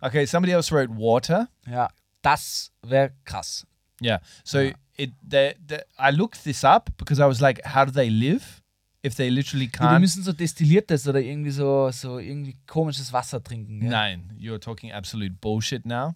Okay, 0.03 0.25
somebody 0.25 0.51
else 0.51 0.71
wrote 0.73 0.89
water. 0.97 1.47
Ja, 1.67 1.89
das 2.23 2.71
wäre 2.81 3.11
krass. 3.23 3.67
Yeah. 4.01 4.19
So 4.43 4.71
it 4.97 5.13
the, 5.21 5.53
the 5.67 5.83
I 5.99 6.09
looked 6.09 6.43
this 6.43 6.63
up 6.63 6.89
because 6.97 7.21
I 7.21 7.27
was 7.27 7.39
like, 7.39 7.61
how 7.75 7.85
do 7.85 7.91
they 7.91 8.09
live 8.09 8.63
if 9.03 9.13
they 9.13 9.29
literally 9.29 9.65
Ja, 9.65 9.71
die 9.73 9.77
can't? 9.77 9.99
müssen 10.01 10.23
so 10.23 10.33
destilliertes 10.33 11.07
oder 11.07 11.19
irgendwie 11.21 11.51
so, 11.51 11.91
so 11.91 12.17
irgendwie 12.17 12.57
komisches 12.65 13.13
Wasser 13.13 13.43
trinken. 13.43 13.79
Ja? 13.83 13.89
Nein, 13.91 14.35
you're 14.39 14.59
talking 14.59 14.91
absolute 14.91 15.35
bullshit 15.39 15.85
now. 15.85 16.15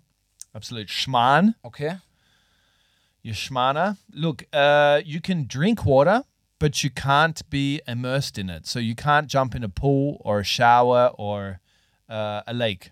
Absolute 0.51 0.91
schmarrn. 0.91 1.53
Okay. 1.61 1.97
You 3.25 3.33
schmarner. 3.33 3.97
Look, 4.13 4.43
uh, 4.53 5.01
you 5.03 5.19
can 5.19 5.47
drink 5.47 5.83
water, 5.83 6.23
but 6.59 6.83
you 6.83 6.91
can't 6.91 7.41
be 7.49 7.81
immersed 7.87 8.37
in 8.37 8.49
it. 8.51 8.67
So 8.67 8.77
you 8.79 8.93
can't 8.95 9.27
jump 9.27 9.55
in 9.55 9.63
a 9.63 9.69
pool 9.69 10.21
or 10.23 10.39
a 10.39 10.43
shower 10.43 11.09
or 11.17 11.59
uh, 12.07 12.41
a 12.45 12.53
lake. 12.53 12.91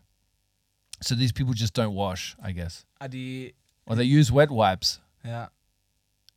So 1.01 1.13
these 1.15 1.31
people 1.31 1.53
just 1.53 1.73
don't 1.75 1.93
wash, 1.93 2.35
I 2.41 2.51
guess. 2.51 2.85
Die, 2.99 3.51
Or 3.85 3.95
they 3.95 4.05
use 4.05 4.31
wet 4.31 4.49
wipes. 4.49 4.99
ja, 5.23 5.49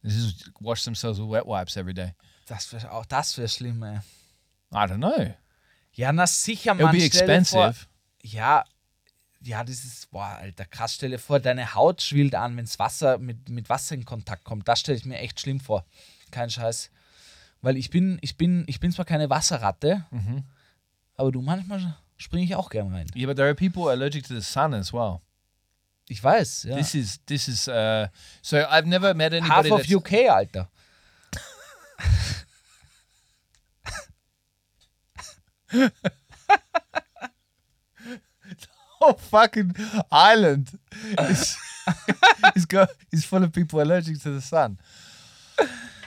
They 0.03 0.11
just 0.11 0.51
wash 0.61 0.84
themselves 0.84 1.18
with 1.18 1.30
wet 1.30 1.47
wipes 1.47 1.76
every 1.78 1.94
day. 1.94 2.12
das 2.49 2.70
wär, 2.72 2.92
auch 2.92 3.07
das 3.07 3.36
wäre 3.38 3.49
schlimm, 3.49 3.82
ey. 3.82 4.01
I 4.72 4.86
don't 4.86 5.01
know. 5.01 5.34
Ja, 5.94 6.12
na 6.12 6.26
sicher, 6.26 6.74
It'll 6.74 6.88
be 6.92 6.99
dir 6.99 7.01
vor- 7.01 7.07
expensive. 7.07 7.86
Ja, 8.22 8.64
ja, 9.47 9.64
das 9.64 9.84
ist, 9.84 10.11
boah, 10.11 10.36
Alter, 10.40 10.64
krass. 10.64 10.94
Stell 10.94 11.11
dir 11.11 11.18
vor, 11.18 11.40
deine 11.40 11.74
Haut 11.74 12.03
schwillt 12.03 12.34
an, 12.34 12.57
wenn's 12.57 12.78
Wasser 12.78 13.18
mit, 13.18 13.49
mit 13.49 13.68
Wasser 13.68 13.94
in 13.94 14.05
Kontakt 14.05 14.44
kommt. 14.44 14.66
Das 14.68 14.80
stelle 14.80 14.99
ich 14.99 15.05
mir 15.05 15.18
echt 15.18 15.40
schlimm 15.40 15.61
vor. 15.61 15.84
Kein 16.30 16.51
Scheiß. 16.51 16.90
Weil 17.62 17.76
ich 17.76 17.90
bin, 17.90 18.18
ich 18.20 18.36
bin, 18.36 18.64
ich 18.66 18.80
bin 18.80 18.92
zwar 18.92 19.05
keine 19.05 19.30
Wasserratte, 19.30 20.05
Mhm. 20.11 20.44
aber 21.14 21.32
du, 21.32 21.40
manchmal 21.42 21.97
springe 22.16 22.44
ich 22.44 22.55
auch 22.55 22.70
gern 22.70 22.92
rein. 22.92 23.07
Yeah, 23.14 23.26
but 23.26 23.36
there 23.36 23.47
are 23.49 23.55
people 23.55 23.88
allergic 23.90 24.26
to 24.28 24.34
the 24.34 24.42
sun 24.42 24.74
as 24.74 24.92
well. 24.92 25.20
Ich 26.09 26.22
weiß, 26.22 26.64
ja. 26.64 26.76
This 26.76 26.94
is 26.94 27.20
this 27.26 27.49
is 27.49 27.66
uh 27.66 28.07
so 28.40 28.57
I've 28.59 28.86
never 28.86 29.12
met 29.14 29.32
Half 29.32 29.42
anybody 29.42 29.70
of 29.72 29.78
that's 29.80 29.92
UK, 29.92 30.28
Alter. 30.30 30.68
fucking 39.30 39.74
island 40.11 40.68
is, 41.18 41.57
is 42.57 42.66
got 42.66 42.90
is 43.12 43.24
full 43.24 43.42
of 43.42 43.52
people 43.52 43.80
allergic 43.80 44.20
to 44.22 44.30
the 44.30 44.40
sun. 44.40 44.78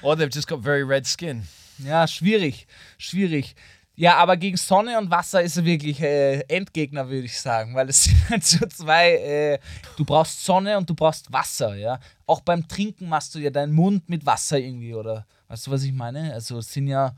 Or 0.01 0.15
they've 0.15 0.29
just 0.29 0.47
got 0.47 0.59
very 0.59 0.83
red 0.83 1.05
skin. 1.05 1.43
Ja, 1.77 2.07
schwierig, 2.07 2.67
schwierig. 2.97 3.55
Ja, 3.95 4.15
aber 4.15 4.37
gegen 4.37 4.55
Sonne 4.55 4.97
und 4.97 5.11
Wasser 5.11 5.41
ist 5.41 5.57
er 5.57 5.65
wirklich 5.65 5.99
äh, 6.01 6.39
Endgegner, 6.47 7.09
würde 7.09 7.25
ich 7.25 7.37
sagen, 7.37 7.75
weil 7.75 7.89
es 7.89 8.03
sind 8.05 8.29
halt 8.29 8.45
so 8.45 8.65
zwei, 8.67 9.11
äh, 9.15 9.59
du 9.97 10.05
brauchst 10.05 10.45
Sonne 10.45 10.77
und 10.77 10.89
du 10.89 10.95
brauchst 10.95 11.31
Wasser, 11.33 11.75
ja. 11.75 11.99
Auch 12.25 12.39
beim 12.39 12.65
Trinken 12.65 13.09
machst 13.09 13.35
du 13.35 13.39
ja 13.39 13.49
deinen 13.49 13.73
Mund 13.73 14.07
mit 14.07 14.25
Wasser 14.25 14.57
irgendwie, 14.57 14.93
oder 14.93 15.25
weißt 15.49 15.67
du, 15.67 15.71
was 15.71 15.83
ich 15.83 15.91
meine? 15.91 16.33
Also 16.33 16.59
es 16.59 16.71
sind 16.71 16.87
ja, 16.87 17.13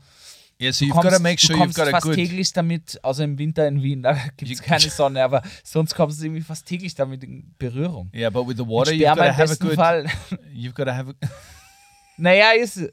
Yeah, 0.62 0.72
so 0.72 0.84
du 0.84 0.86
you've 0.86 0.94
got 0.96 1.02
to 1.02 1.08
kommst, 1.10 1.22
make 1.22 1.40
du 1.40 1.46
sure 1.48 1.56
you've 1.56 1.74
got 1.74 1.88
a 1.88 1.90
fast 1.90 2.04
good 2.06 2.14
täglich 2.14 2.52
damit, 2.52 2.98
außer 3.02 3.24
im 3.24 3.36
Winter 3.38 3.66
in 3.66 3.82
Wien, 3.82 4.02
da 4.02 4.12
gibt 4.36 4.50
es 4.52 4.62
keine 4.62 4.80
Sonne, 4.90 5.22
aber 5.24 5.42
sonst 5.64 5.94
kommst 5.94 6.20
du 6.20 6.26
irgendwie 6.26 6.42
fast 6.42 6.66
täglich 6.66 6.94
damit 6.94 7.24
in 7.24 7.52
Berührung. 7.58 8.10
Yeah, 8.14 8.30
but 8.30 8.46
with 8.46 8.56
the 8.58 8.62
Mit 8.62 8.70
water 8.70 8.92
you've 8.92 9.14
got 9.16 9.26
to 9.26 9.32
have 9.36 9.50
a 9.50 9.56
good 9.56 9.74
Fall. 9.74 10.04
you've 10.52 10.74
got 10.74 10.84
to 10.84 10.94
have 10.94 11.08
a 11.10 11.14
Naja, 12.16 12.52
ist, 12.52 12.76
du 12.76 12.90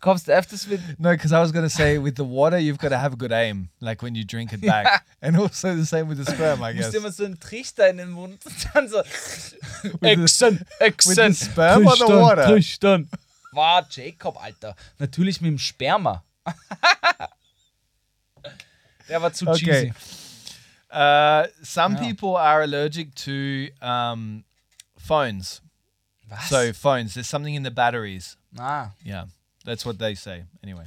kommst 0.00 0.28
öfters 0.30 0.68
mit, 0.68 0.80
No, 1.00 1.10
because 1.10 1.32
I 1.32 1.40
was 1.40 1.52
going 1.52 1.64
to 1.68 1.74
say 1.74 1.98
with 1.98 2.14
the 2.16 2.24
water 2.24 2.58
you've 2.58 2.78
got 2.78 2.90
to 2.90 2.98
have 2.98 3.12
a 3.12 3.16
good 3.16 3.32
aim 3.32 3.70
like 3.80 4.02
when 4.02 4.14
you 4.14 4.24
drink 4.24 4.52
it 4.52 4.60
back. 4.60 5.04
And 5.20 5.36
also 5.36 5.74
the 5.74 5.84
same 5.84 6.08
with 6.08 6.24
the 6.24 6.30
sperm, 6.30 6.62
I 6.62 6.72
Du 6.72 6.78
guess. 6.78 6.86
musst 6.86 6.94
immer 6.96 7.10
so 7.12 7.24
einen 7.24 7.40
Trichter 7.40 7.88
in 7.90 7.96
den 7.96 8.10
Mund 8.10 8.38
und 8.46 8.54
dann 8.72 8.88
so 8.88 9.02
Exen, 10.02 10.60
Exen. 10.78 11.16
with 11.16 11.38
the 11.38 11.44
sperm 11.46 11.86
or 11.86 11.96
the 11.96 12.04
water? 12.04 12.44
Trichtern. 12.46 13.08
Wow, 13.52 13.84
Jacob, 13.90 14.36
Alter. 14.40 14.76
Natürlich 14.98 15.40
mit 15.40 15.50
dem 15.50 15.58
Sperma. 15.58 16.22
Der 19.08 19.20
war 19.22 19.32
zu 19.32 19.46
Okay. 19.48 19.58
cheesy. 19.90 19.92
Uh, 20.92 21.46
some 21.62 21.94
Yeah. 21.96 22.04
people 22.08 22.36
are 22.36 22.62
allergic 22.62 23.14
to 23.16 23.68
um, 23.84 24.44
phones. 24.96 25.62
Was? 26.28 26.48
So 26.48 26.72
phones, 26.72 27.14
there's 27.14 27.28
something 27.28 27.54
in 27.54 27.64
the 27.64 27.70
batteries. 27.70 28.36
ah, 28.58 28.90
Yeah, 29.04 29.26
that's 29.64 29.84
what 29.84 29.98
they 29.98 30.14
say. 30.14 30.44
Anyway, 30.62 30.84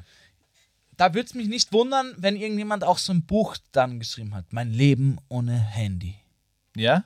da 0.98 1.14
würde 1.14 1.28
es 1.28 1.34
mich 1.34 1.48
nicht 1.48 1.72
wundern, 1.74 2.14
wenn 2.18 2.36
irgendjemand 2.36 2.84
auch 2.84 2.98
so 2.98 3.14
ein 3.14 3.24
Buch 3.24 3.58
dann 3.72 4.00
geschrieben 4.00 4.34
hat. 4.36 4.46
Mein 4.52 4.72
Leben 4.72 5.18
ohne 5.30 5.58
Handy. 5.58 6.16
yeah. 6.78 7.04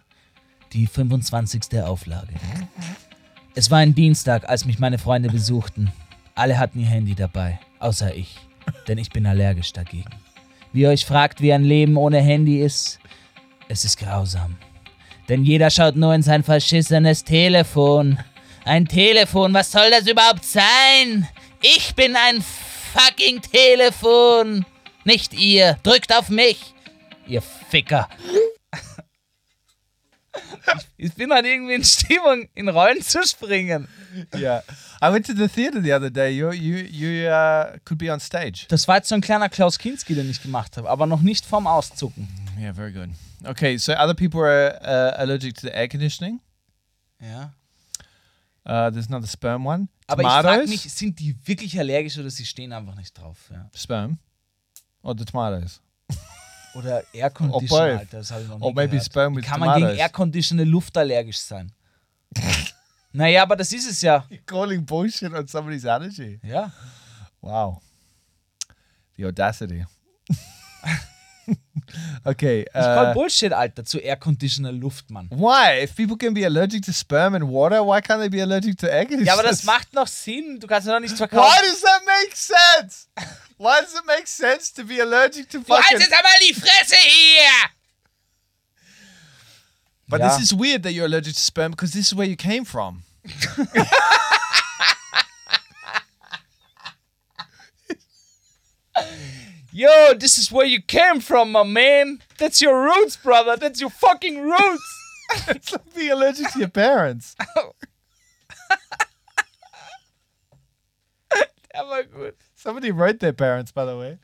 die 0.74 0.86
25. 0.88 1.82
Auflage. 1.82 2.34
Es 3.56 3.72
war 3.72 3.80
ein 3.80 3.96
Dienstag, 3.96 4.48
als 4.50 4.66
mich 4.66 4.78
meine 4.80 4.98
Freunde 4.98 5.30
besuchten. 5.30 5.92
Alle 6.38 6.60
hatten 6.60 6.80
ihr 6.80 6.86
Handy 6.86 7.16
dabei, 7.16 7.60
außer 7.80 8.14
ich, 8.14 8.36
denn 8.88 9.00
ich 9.00 9.10
bin 9.10 9.26
allergisch 9.26 9.74
dagegen. 9.74 10.12
Wie 10.72 10.82
ihr 10.82 10.90
euch 10.90 11.04
fragt, 11.04 11.42
wie 11.42 11.52
ein 11.52 11.64
Leben 11.64 11.98
ohne 11.98 12.22
Handy 12.22 12.62
ist, 12.62 13.00
es 13.68 13.84
ist 13.84 13.98
grausam. 13.98 14.56
Denn 15.30 15.44
jeder 15.44 15.72
schaut 15.72 15.96
nur 15.96 16.14
in 16.14 16.22
sein 16.22 16.44
verschissenes 16.44 17.24
Telefon. 17.24 18.20
Ein 18.66 18.86
Telefon, 18.86 19.52
was 19.56 19.72
soll 19.72 19.90
das 19.90 20.08
überhaupt 20.08 20.46
sein? 20.46 21.28
Ich 21.64 21.96
bin 21.96 22.16
ein 22.16 22.44
fucking 22.94 23.42
Telefon. 23.42 24.64
Nicht 25.06 25.34
ihr. 25.34 25.80
Drückt 25.82 26.16
auf 26.16 26.30
mich. 26.30 26.60
Ihr 27.26 27.42
Ficker. 27.42 28.08
Ich 30.98 31.14
bin 31.14 31.32
halt 31.32 31.46
irgendwie 31.46 31.76
in 31.76 31.84
Stimmung, 31.84 32.50
in 32.56 32.70
Rollen 32.70 33.02
zu 33.02 33.26
springen. 33.26 33.88
Yeah. 34.36 34.64
I 35.02 35.12
went 35.12 35.26
to 35.28 35.34
the 35.34 35.48
theater 35.48 35.82
the 35.82 35.94
other 35.94 36.10
day. 36.10 36.32
You 36.32 36.52
you 36.52 36.78
you 36.78 37.30
uh, 37.30 37.78
could 37.86 37.98
be 38.00 38.12
on 38.12 38.20
stage. 38.20 38.66
Das 38.68 38.88
war 38.88 38.98
jetzt 38.98 39.10
so 39.10 39.16
ein 39.16 39.22
kleiner 39.22 39.50
Klaus 39.50 39.78
Kinski, 39.78 40.16
den 40.16 40.30
ich 40.30 40.42
gemacht 40.42 40.78
habe, 40.78 40.90
aber 40.90 41.06
noch 41.06 41.22
nicht 41.22 41.46
vorm 41.46 41.68
Auszucken. 41.68 42.28
Yeah, 42.60 42.74
very 42.74 42.92
good. 42.92 43.10
Okay, 43.44 43.78
so 43.78 43.94
other 43.94 44.16
people 44.16 44.42
are 44.42 44.80
uh, 44.82 45.20
allergic 45.20 45.54
to 45.56 45.68
the 45.68 45.74
air 45.74 45.88
conditioning. 45.88 46.40
Ja. 47.22 47.54
Uh, 48.66 48.92
there's 48.92 49.08
another 49.08 49.28
sperm 49.28 49.66
one. 49.66 49.88
Aber 50.08 50.24
ich 50.24 50.28
frage 50.28 50.48
Tomatoes. 50.48 50.70
mich, 50.70 50.94
sind 50.94 51.20
die 51.20 51.36
wirklich 51.46 51.78
allergisch 51.80 52.18
oder 52.18 52.30
sie 52.30 52.46
stehen 52.46 52.74
einfach 52.74 52.96
nicht 52.96 53.18
drauf? 53.18 53.38
Ja. 53.52 53.70
sperm. 53.76 54.18
Or 55.04 55.16
the 55.18 55.26
tomatoes. 55.26 55.82
Oder 56.78 57.04
Air 57.12 57.26
Or 57.26 57.32
both. 57.32 57.52
Conditioner, 57.52 58.00
Alter, 58.00 58.18
das 58.18 58.32
habe 58.32 58.44
ich 58.44 58.48
noch 58.48 58.60
nie 58.60 58.74
maybe 58.74 58.90
gehört. 58.90 59.06
sperm 59.06 59.34
Wie 59.34 59.38
with 59.38 59.46
kann 59.46 59.60
man 59.60 59.70
gegen 59.70 59.82
tomatoes. 59.82 60.00
Air 60.00 60.10
Conditioner 60.10 60.66
Luft 60.66 60.98
allergisch 60.98 61.40
sein? 61.40 61.72
naja, 63.12 63.42
aber 63.42 63.56
das 63.56 63.72
ist 63.74 63.90
es 63.90 64.02
ja. 64.02 64.26
Calling 64.46 64.86
bullshit 64.86 65.34
on 65.34 65.48
somebody's 65.48 65.86
allergy. 65.86 66.40
Ja. 66.44 66.72
Wow. 67.42 67.82
The 69.16 69.26
audacity. 69.26 69.86
okay. 72.26 72.66
Call 72.74 73.08
Uh, 73.08 73.14
Bullshit, 73.14 73.54
Alter, 73.54 73.84
zu 73.86 74.00
Air 74.00 74.18
Conditioner 74.18 74.72
Luft, 74.72 75.10
Mann. 75.10 75.28
why? 75.30 75.82
If 75.84 75.96
people 75.96 76.18
can 76.18 76.34
be 76.34 76.44
allergic 76.46 76.84
to 76.84 76.92
sperm 76.94 77.36
and 77.36 77.48
water, 77.50 77.82
why 77.84 78.02
can't 78.02 78.20
they 78.20 78.30
be 78.30 78.42
allergic 78.42 78.78
to 78.80 78.88
egg? 78.92 79.12
Ja, 79.26 79.34
aber 79.34 79.44
das 79.44 79.64
macht 79.64 79.94
noch 79.94 80.08
Sinn. 80.08 80.60
Du 80.60 80.68
kannst 80.68 80.88
ja 80.88 80.94
doch 80.94 81.00
nicht 81.00 81.14
Why 81.14 81.18
verkaufen. 81.18 81.62
does 81.64 81.82
that 81.82 82.02
make 82.06 82.36
sense? 82.36 83.08
Why 83.58 83.82
does 83.82 83.94
it 83.96 84.06
make 84.06 84.28
sense 84.28 84.74
to 84.74 84.84
be 84.84 85.02
allergic 85.02 85.50
to 85.50 85.60
Du 85.60 85.74
halt 85.74 85.84
fucking? 85.86 86.00
jetzt 86.00 86.14
einmal 86.14 86.32
die 86.48 86.54
Fresse 86.54 86.96
hier! 86.96 87.70
But 90.10 90.20
Ja. 90.22 90.30
this 90.38 90.40
is 90.52 90.58
weird 90.58 90.84
that 90.84 90.94
you're 90.94 91.06
allergic 91.06 91.34
to 91.34 91.40
sperm 91.40 91.72
because 91.72 91.92
this 91.94 92.08
is 92.12 92.16
where 92.18 92.28
you 92.28 92.36
came 92.38 92.64
from. 92.66 93.04
Yo, 99.78 100.16
this 100.16 100.40
is 100.40 100.52
where 100.52 100.66
you 100.66 100.82
came 100.82 101.20
from, 101.20 101.52
my 101.52 101.62
man. 101.62 102.20
That's 102.40 102.64
your 102.64 102.84
roots, 102.84 103.16
brother. 103.16 103.56
That's 103.56 103.80
your 103.80 103.92
fucking 103.92 104.42
roots. 104.42 105.04
it's 105.50 105.72
like 105.72 105.94
being 105.94 106.14
allergic 106.14 106.50
to 106.54 106.60
your 106.62 106.68
parents. 106.70 107.36
Gut. 111.76 112.36
Somebody 112.56 112.90
wrote 112.90 113.20
their 113.20 113.34
parents, 113.34 113.72
by 113.72 113.86
the 113.86 113.96
way. 113.96 114.18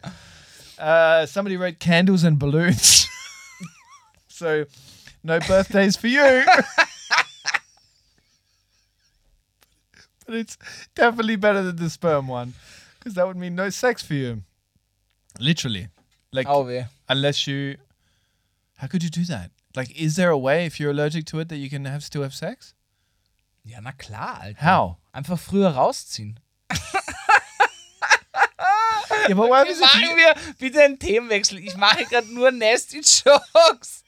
Uh, 0.80 1.28
somebody 1.28 1.56
wrote 1.56 1.78
candles 1.78 2.24
and 2.24 2.39
balloons. 2.39 3.08
so, 4.28 4.66
no 5.24 5.39
birthdays 5.39 5.95
for 5.95 6.08
you. 6.08 6.45
but 10.26 10.36
it's 10.36 10.58
definitely 10.95 11.36
better 11.36 11.62
than 11.62 11.76
the 11.76 11.91
sperm 11.91 12.28
one, 12.28 12.56
because 12.97 13.14
that 13.14 13.28
would 13.28 13.38
mean 13.38 13.54
no 13.54 13.70
sex 13.70 14.01
for 14.01 14.16
you. 14.16 14.41
Literally, 15.40 15.88
like 16.32 16.48
Au 16.48 16.64
weh. 16.66 16.86
unless 17.10 17.48
you. 17.48 17.78
How 18.78 18.88
could 18.88 19.04
you 19.04 19.10
do 19.10 19.24
that? 19.26 19.52
Like, 19.76 19.92
is 20.00 20.16
there 20.16 20.30
a 20.30 20.38
way 20.38 20.66
if 20.66 20.80
you're 20.80 20.92
allergic 20.92 21.26
to 21.28 21.40
it 21.40 21.50
that 21.50 21.58
you 21.58 21.70
can 21.70 21.86
have 21.86 22.04
still 22.04 22.22
have 22.22 22.34
sex? 22.34 22.74
Ja, 23.66 23.80
na 23.82 23.92
klar, 23.92 24.42
Alter. 24.44 24.62
How? 24.62 24.98
Einfach 25.14 25.40
früher 25.40 25.70
rausziehen. 25.76 26.38
Yeah, 29.30 29.36
but 29.36 29.48
what 29.50 29.60
happens 29.68 29.80
if 29.80 29.94
Machen 29.94 30.18
wir 30.18 30.36
bitte 30.60 30.82
einen 30.84 31.00
Themenwechsel. 31.00 31.60
Ich 31.60 31.78
mache 31.78 32.04
gerade 32.06 32.28
nur 32.34 32.52
nasty 32.52 32.98
Jokes. 33.00 34.04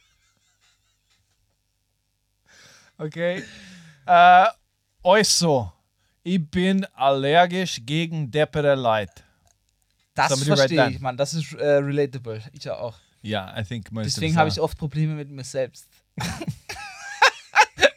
Okay. 2.98 3.44
Äh, 4.06 4.46
also, 5.04 5.72
ich 6.24 6.46
bin 6.50 6.86
allergisch 6.96 7.80
gegen 7.86 8.30
deppere 8.32 8.76
Leid. 8.76 9.24
Das 10.16 10.42
verstehe 10.44 10.90
ich, 10.90 11.00
Mann. 11.00 11.18
Das 11.18 11.34
ist 11.34 11.54
äh, 11.54 11.66
relatable. 11.66 12.42
Ich 12.54 12.64
ja 12.64 12.78
auch. 12.78 12.96
Ja, 13.22 13.58
I 13.60 13.64
think 13.64 13.92
most 13.92 14.06
Deswegen 14.06 14.36
habe 14.38 14.50
ich 14.50 14.60
oft 14.60 14.78
Probleme 14.78 15.14
mit 15.14 15.30
mir 15.30 15.44
selbst. 15.44 15.88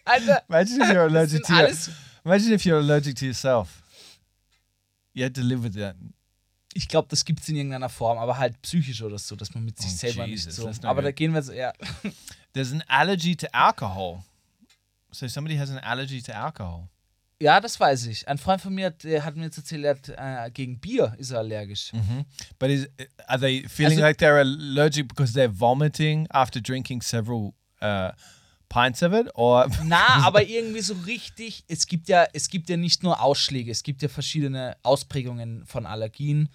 Alter, 0.04 0.42
Imagine 0.48 0.84
if 0.84 0.90
you're 0.90 1.02
allergic 1.02 1.44
to 1.44 1.52
your. 1.52 1.70
Imagine 2.24 2.54
if 2.54 2.64
you're 2.64 2.78
allergic 2.78 3.16
to 3.16 3.26
yourself. 3.26 3.82
You 5.12 5.24
had 5.24 5.34
to 5.34 5.42
live 5.42 5.62
with 5.62 5.74
that. 5.74 5.96
Ich 6.74 6.88
glaube, 6.88 7.08
das 7.10 7.24
gibt 7.24 7.40
es 7.40 7.48
in 7.48 7.56
irgendeiner 7.56 7.88
Form, 7.88 8.18
aber 8.18 8.38
halt 8.38 8.60
psychisch 8.62 9.02
oder 9.02 9.18
so, 9.18 9.36
dass 9.36 9.52
man 9.54 9.64
mit 9.64 9.78
sich 9.78 9.90
Oh, 9.90 9.96
selber 9.96 10.26
Jesus, 10.26 10.58
nicht 10.58 10.82
so. 10.82 10.88
Aber 10.88 11.02
da 11.02 11.10
gehen 11.10 11.32
wir 11.32 11.40
jetzt 11.40 11.50
eher. 11.50 11.72
There's 12.52 12.72
an 12.72 12.82
allergy 12.86 13.36
to 13.36 13.46
alcohol. 13.52 14.22
So 15.10 15.26
somebody 15.28 15.56
has 15.56 15.70
an 15.70 15.78
allergy 15.78 16.22
to 16.22 16.32
alcohol. 16.32 16.88
Ja, 17.40 17.60
das 17.60 17.78
weiß 17.78 18.06
ich. 18.06 18.26
Ein 18.26 18.38
Freund 18.38 18.60
von 18.60 18.74
mir 18.74 18.86
hat, 18.86 19.04
der 19.04 19.24
hat 19.24 19.36
mir 19.36 19.44
jetzt 19.44 19.58
erzählt, 19.58 19.84
er 19.84 19.90
hat, 19.94 20.48
äh, 20.48 20.50
gegen 20.50 20.80
Bier 20.80 21.14
ist 21.18 21.30
er 21.30 21.38
allergisch. 21.38 21.92
But 22.58 22.70
is 22.70 22.88
are 23.26 23.38
they 23.38 23.66
feeling 23.68 23.92
Also- 23.98 24.02
like 24.02 24.18
they're 24.18 24.40
allergic 24.40 25.06
because 25.08 25.32
they're 25.38 25.52
vomiting 25.52 26.26
after 26.30 26.60
drinking 26.60 27.00
several 27.00 27.54
uh, 27.80 28.10
pints 28.68 29.04
of 29.04 29.12
it, 29.12 29.28
or 29.34 29.68
Na, 29.84 30.24
aber 30.26 30.42
irgendwie 30.48 30.80
so 30.80 30.94
richtig, 31.06 31.64
es 31.68 31.86
gibt 31.86 32.08
ja, 32.08 32.26
es 32.32 32.48
gibt 32.50 32.68
ja 32.68 32.76
nicht 32.76 33.04
nur 33.04 33.22
Ausschläge, 33.22 33.70
es 33.70 33.84
gibt 33.84 34.02
ja 34.02 34.08
verschiedene 34.08 34.76
Ausprägungen 34.82 35.64
von 35.64 35.86
Allergien, 35.86 36.48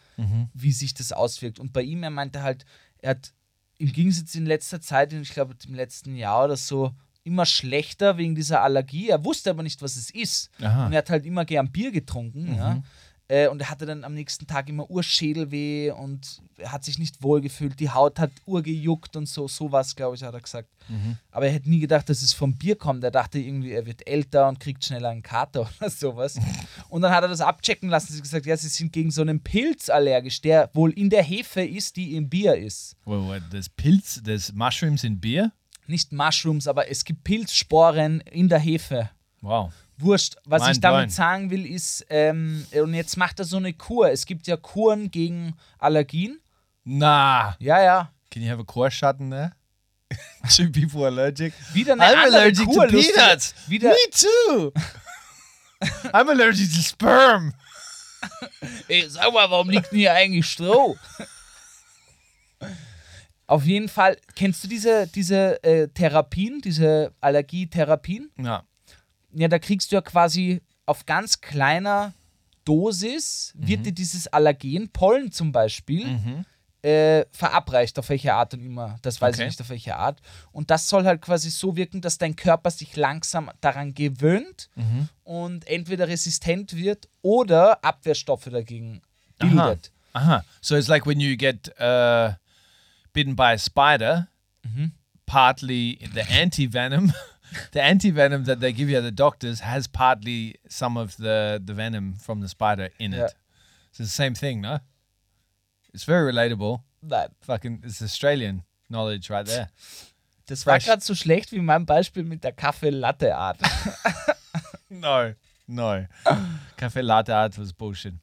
wie 0.54 0.74
sich 0.74 0.94
das 0.94 1.12
auswirkt. 1.14 1.60
Und 1.60 1.72
bei 1.72 1.82
ihm, 1.82 2.04
er 2.04 2.10
meinte 2.10 2.44
halt, 2.44 2.66
er 3.00 3.12
hat 3.12 3.32
im 3.78 3.92
Gegensatz 3.92 4.36
in 4.36 4.46
letzter 4.46 4.82
Zeit, 4.82 5.14
ich 5.14 5.32
glaube 5.32 5.56
im 5.66 5.74
letzten 5.76 6.16
Jahr 6.18 6.44
oder 6.46 6.58
so, 6.58 6.94
immer 7.24 7.46
schlechter 7.46 8.18
wegen 8.18 8.36
dieser 8.36 8.62
Allergie. 8.62 9.10
Er 9.10 9.24
wusste 9.24 9.50
aber 9.50 9.64
nicht, 9.64 9.82
was 9.82 9.96
es 9.96 10.10
ist. 10.10 10.50
Aha. 10.62 10.88
Und 10.88 10.94
er 10.94 11.00
hat 11.00 11.10
halt 11.10 11.26
immer 11.26 11.46
gern 11.46 11.72
Bier 11.72 11.92
getrunken, 11.92 12.56
ja. 12.56 12.82
Äh, 13.30 13.48
und 13.48 13.62
er 13.62 13.70
hatte 13.70 13.86
dann 13.86 14.04
am 14.04 14.14
nächsten 14.14 14.48
Tag 14.48 14.68
immer 14.68 14.90
Urschädelweh 14.92 15.92
und 15.92 16.42
er 16.58 16.74
hat 16.74 16.84
sich 16.84 17.00
nicht 17.00 17.24
wohl 17.24 17.40
gefühlt. 17.40 17.80
Die 17.80 17.90
Haut 17.90 18.20
hat 18.20 18.32
urgejuckt 18.46 19.16
und 19.16 19.28
so, 19.30 19.48
sowas, 19.48 19.96
glaube 19.96 20.18
ich, 20.18 20.24
hat 20.24 20.34
er 20.34 20.42
gesagt. 20.42 20.68
Aber 21.32 21.46
er 21.46 21.54
hätte 21.54 21.70
nie 21.70 21.80
gedacht, 21.80 22.10
dass 22.10 22.22
es 22.22 22.34
vom 22.34 22.58
Bier 22.58 22.76
kommt. 22.76 23.02
Er 23.06 23.12
dachte 23.12 23.40
irgendwie, 23.40 23.72
er 23.72 23.86
wird 23.86 24.06
älter 24.06 24.50
und 24.50 24.60
kriegt 24.60 24.84
schneller 24.84 25.10
einen 25.10 25.24
Kater 25.24 25.62
oder 25.80 25.90
sowas. 25.90 26.38
Und 26.90 27.02
dann 27.02 27.14
hat 27.14 27.24
er 27.24 27.30
das 27.30 27.40
abchecken 27.40 27.88
lassen. 27.88 28.12
Sie 28.12 28.22
gesagt, 28.22 28.46
ja, 28.46 28.58
sie 28.58 28.68
sind 28.68 28.92
gegen 28.92 29.10
so 29.10 29.22
einen 29.22 29.40
Pilz 29.42 29.90
allergisch, 29.90 30.42
der 30.42 30.70
wohl 30.74 30.92
in 30.92 31.10
der 31.10 31.24
Hefe 31.24 31.62
ist, 31.64 31.96
die 31.96 32.18
im 32.18 32.30
Bier 32.30 32.56
ist. 32.56 32.98
well, 33.06 33.22
what, 33.22 33.42
there's 33.50 33.70
pills, 33.70 34.22
there's 34.24 34.52
mushrooms 34.52 35.06
in 35.06 35.22
beer. 35.22 35.54
Nicht 35.88 36.12
Mushrooms, 36.12 36.68
aber 36.68 36.90
es 36.90 37.04
gibt 37.04 37.24
Pilzsporen 37.24 38.22
in 38.22 38.50
der 38.50 38.60
Hefe. 38.60 39.10
Wow. 39.42 39.72
Wurscht. 39.98 40.36
Was 40.46 40.64
ich 40.64 40.68
Mind 40.70 40.84
damit 40.84 41.00
blown. 41.02 41.10
sagen 41.10 41.50
will, 41.50 41.66
ist, 41.66 42.06
ähm, 42.10 42.66
und 42.74 42.94
jetzt 42.94 43.18
macht 43.18 43.40
er 43.40 43.46
so 43.46 43.58
eine 43.58 43.74
Kur. 43.74 44.10
Es 44.10 44.26
gibt 44.26 44.48
ja 44.48 44.58
Kuren 44.58 45.12
gegen 45.12 45.56
Allergien. 45.78 46.40
Nah. 46.84 47.56
Ja, 47.60 47.82
ja. 47.82 48.12
Can 48.32 48.42
you 48.42 48.50
have 48.50 48.62
a 48.62 48.64
core 48.64 48.90
in 49.20 49.30
there? 49.30 49.52
Two 50.56 50.70
people 50.72 51.06
allergic. 51.06 51.54
Wieder 51.74 51.94
eine 51.94 52.04
I'm 52.04 52.24
allergic 52.24 52.66
Kur. 52.66 52.88
to 52.88 52.98
peanuts. 52.98 53.54
Wieder, 53.68 53.90
Me 53.90 54.10
too. 54.12 54.72
I'm 56.14 56.30
allergic 56.30 56.72
to 56.74 56.82
sperm. 56.82 57.54
Ey, 58.88 59.10
sag 59.10 59.34
mal, 59.34 59.50
warum 59.50 59.70
liegt 59.70 59.92
denn 59.92 60.00
hier 60.00 60.14
eigentlich 60.14 60.46
Stroh? 60.46 60.98
Auf 63.48 63.66
jeden 63.66 63.90
Fall, 63.90 64.18
kennst 64.36 64.64
du 64.64 64.68
diese, 64.68 65.08
diese 65.08 65.62
äh, 65.64 65.88
Therapien, 65.90 66.62
diese 66.62 67.12
Allergietherapien? 67.22 68.32
Ja. 68.42 68.64
Ja, 69.34 69.48
da 69.48 69.60
kriegst 69.60 69.92
du 69.92 69.96
ja 69.96 70.02
quasi 70.02 70.62
auf 70.86 71.06
ganz 71.06 71.42
kleiner 71.42 72.14
Dosis, 72.66 73.54
wird 73.56 73.82
Mhm. 73.82 73.84
dir 73.84 73.92
dieses 73.92 74.28
Allergen, 74.28 74.90
Pollen 74.90 75.32
zum 75.32 75.52
Beispiel, 75.52 76.46
äh, 76.82 77.26
verabreicht, 77.32 77.98
auf 78.00 78.10
welche 78.10 78.34
Art 78.34 78.54
und 78.54 78.62
immer. 78.66 78.98
Das 79.02 79.22
weiß 79.22 79.36
Okay. 79.36 79.44
ich 79.44 79.48
nicht, 79.52 79.62
auf 79.62 79.70
welche 79.70 79.96
Art. 79.96 80.20
Und 80.52 80.70
das 80.70 80.88
soll 80.90 81.06
halt 81.06 81.22
quasi 81.22 81.50
so 81.50 81.76
wirken, 81.78 82.02
dass 82.02 82.18
dein 82.18 82.36
Körper 82.36 82.72
sich 82.72 82.96
langsam 82.96 83.50
daran 83.62 83.94
gewöhnt 83.94 84.70
Mhm. 84.76 85.08
und 85.24 85.68
entweder 85.68 86.08
resistent 86.08 86.76
wird 86.76 87.08
oder 87.22 87.84
Abwehrstoffe 87.84 88.46
dagegen 88.52 89.02
Aha. 89.40 89.48
bildet. 89.48 89.92
Uh-huh. 90.16 90.42
So 90.62 90.76
it's 90.76 90.88
like 90.90 91.06
when 91.08 91.20
you 91.20 91.36
get 91.38 91.70
uh, 91.80 92.34
bitten 93.14 93.36
by 93.36 93.54
a 93.54 93.58
spider, 93.58 94.28
partly 95.26 96.00
the 96.14 96.24
anti 96.32 96.66
venom 96.68 97.12
the 97.72 97.82
anti 97.82 98.12
venom 98.12 98.44
that 98.46 98.60
they 98.60 98.72
give 98.74 98.90
you 98.90 98.98
at 98.98 99.04
the 99.04 99.12
doctors 99.12 99.62
has 99.62 99.88
partly 99.88 100.56
some 100.68 100.98
of 100.98 101.16
the 101.18 101.62
the 101.64 101.74
venom 101.74 102.16
from 102.16 102.42
the 102.42 102.48
spider 102.48 102.90
in 103.00 103.12
Yeah. 103.14 103.26
it. 103.26 103.36
It's 103.90 103.98
the 104.00 104.06
same 104.08 104.34
thing, 104.36 104.62
no? 104.62 104.80
It's 105.94 106.04
very 106.06 106.32
relatable. 106.32 106.82
Nein. 107.04 107.28
Fucking, 107.42 107.82
it's 107.86 108.02
Australian 108.02 108.64
knowledge 108.90 109.30
right 109.30 109.46
there. 109.46 109.68
Das 110.48 110.66
war 110.66 110.80
gerade 110.80 111.02
so 111.04 111.14
schlecht 111.14 111.52
wie 111.52 111.60
mein 111.60 111.86
Beispiel 111.86 112.24
mit 112.24 112.44
der 112.44 112.52
Kaffee-Latte-Art. 112.54 113.60
No, 114.90 115.34
no. 115.68 116.06
Cafe 116.78 117.02
Latte 117.02 117.36
art 117.36 117.58
was 117.58 117.74
bullshit. 117.74 118.14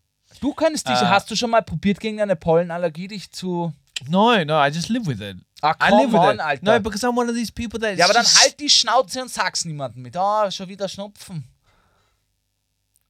Du 0.40 0.54
könntest 0.54 0.88
dich, 0.88 0.94
Äh. 1.02 1.06
hast 1.06 1.28
du 1.30 1.34
schon 1.34 1.50
mal 1.50 1.62
probiert, 1.62 1.98
gegen 1.98 2.20
eine 2.20 2.36
Pollenallergie 2.36 3.08
dich 3.08 3.32
zu. 3.32 3.72
No, 4.08 4.42
no, 4.44 4.56
I 4.56 4.70
just 4.70 4.88
live 4.88 5.06
with 5.06 5.20
it. 5.20 5.36
Ah, 5.62 5.74
I 5.78 5.90
live 5.90 6.12
with 6.12 6.20
on, 6.20 6.36
it. 6.36 6.40
Alter. 6.40 6.60
No, 6.62 6.80
because 6.80 7.04
I'm 7.04 7.16
one 7.16 7.28
of 7.28 7.34
these 7.34 7.50
people 7.50 7.78
that. 7.80 7.98
ja, 7.98 8.04
aber 8.06 8.14
dann 8.14 8.24
just- 8.24 8.40
halt 8.40 8.58
die 8.58 8.70
Schnauze 8.70 9.20
und 9.20 9.30
sag's 9.30 9.64
niemandem 9.64 10.02
mit. 10.02 10.16
Ah, 10.16 10.50
schon 10.50 10.68
wieder 10.68 10.88
Schnupfen. 10.88 11.44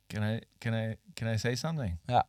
Can 0.09 0.23
I 0.25 0.41
can 0.61 0.75
I 0.75 0.99
can 1.15 1.29
I 1.29 1.39
say 1.39 1.55
something? 1.55 1.99
Ja. 2.09 2.25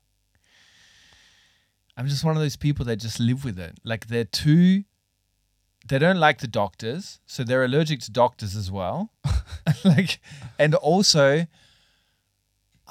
I'm 1.97 2.07
just 2.07 2.23
one 2.23 2.37
of 2.37 2.41
those 2.41 2.55
people 2.55 2.85
that 2.85 2.99
just 2.99 3.19
live 3.19 3.43
with 3.43 3.57
it. 3.59 3.79
Like 3.83 4.07
they're 4.07 4.25
too 4.25 4.83
they 5.87 5.97
don't 5.97 6.19
like 6.19 6.39
the 6.39 6.47
doctors, 6.47 7.19
so 7.25 7.43
they're 7.43 7.63
allergic 7.63 8.01
to 8.01 8.11
doctors 8.11 8.55
as 8.55 8.69
well. 8.69 9.09
like 9.83 10.19
and 10.59 10.75
also 10.75 11.47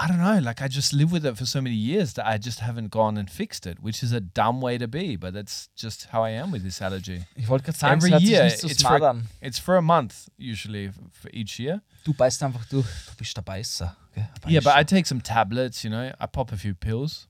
I 0.03 0.09
don't 0.09 0.19
know, 0.19 0.39
like 0.39 0.63
I 0.63 0.69
just 0.69 0.93
live 0.95 1.13
with 1.13 1.27
it 1.27 1.37
for 1.37 1.45
so 1.45 1.61
many 1.61 1.75
years 1.77 2.15
that 2.15 2.27
I 2.27 2.39
just 2.39 2.61
haven't 2.61 2.91
gone 2.91 3.19
and 3.19 3.29
fixed 3.31 3.67
it, 3.67 3.81
which 3.81 4.03
is 4.03 4.13
a 4.13 4.21
dumb 4.21 4.63
way 4.63 4.79
to 4.79 4.89
be, 4.89 5.17
but 5.17 5.35
that's 5.35 5.69
just 5.77 6.07
how 6.11 6.25
I 6.25 6.31
am 6.31 6.51
with 6.51 6.63
this 6.63 6.81
allergy. 6.81 7.27
Ich 7.37 7.49
wollte 7.49 7.65
gerade 7.65 7.77
sagen, 7.77 7.99
Every 7.99 8.13
es 8.15 8.23
year, 8.23 8.49
so 8.51 8.67
it's 8.67 8.83
for, 8.83 8.97
an. 9.07 9.29
it's 9.43 9.59
for 9.59 9.77
a 9.77 9.83
month 9.83 10.29
usually 10.39 10.91
for 11.13 11.29
each 11.35 11.59
year. 11.59 11.83
Du 12.05 12.15
beißt 12.15 12.43
einfach 12.43 12.65
durch. 12.71 12.87
Du 13.09 13.15
bist 13.17 13.37
der 13.37 13.43
Beißer. 13.45 13.95
gell? 14.15 14.27
Yeah, 14.49 14.61
but 14.63 14.75
I 14.75 14.85
take 14.85 15.07
some 15.07 15.21
tablets, 15.21 15.85
you 15.85 15.91
know. 15.91 16.13
I 16.19 16.27
pop 16.27 16.51
a 16.51 16.57
few 16.57 16.75
pills. 16.75 17.29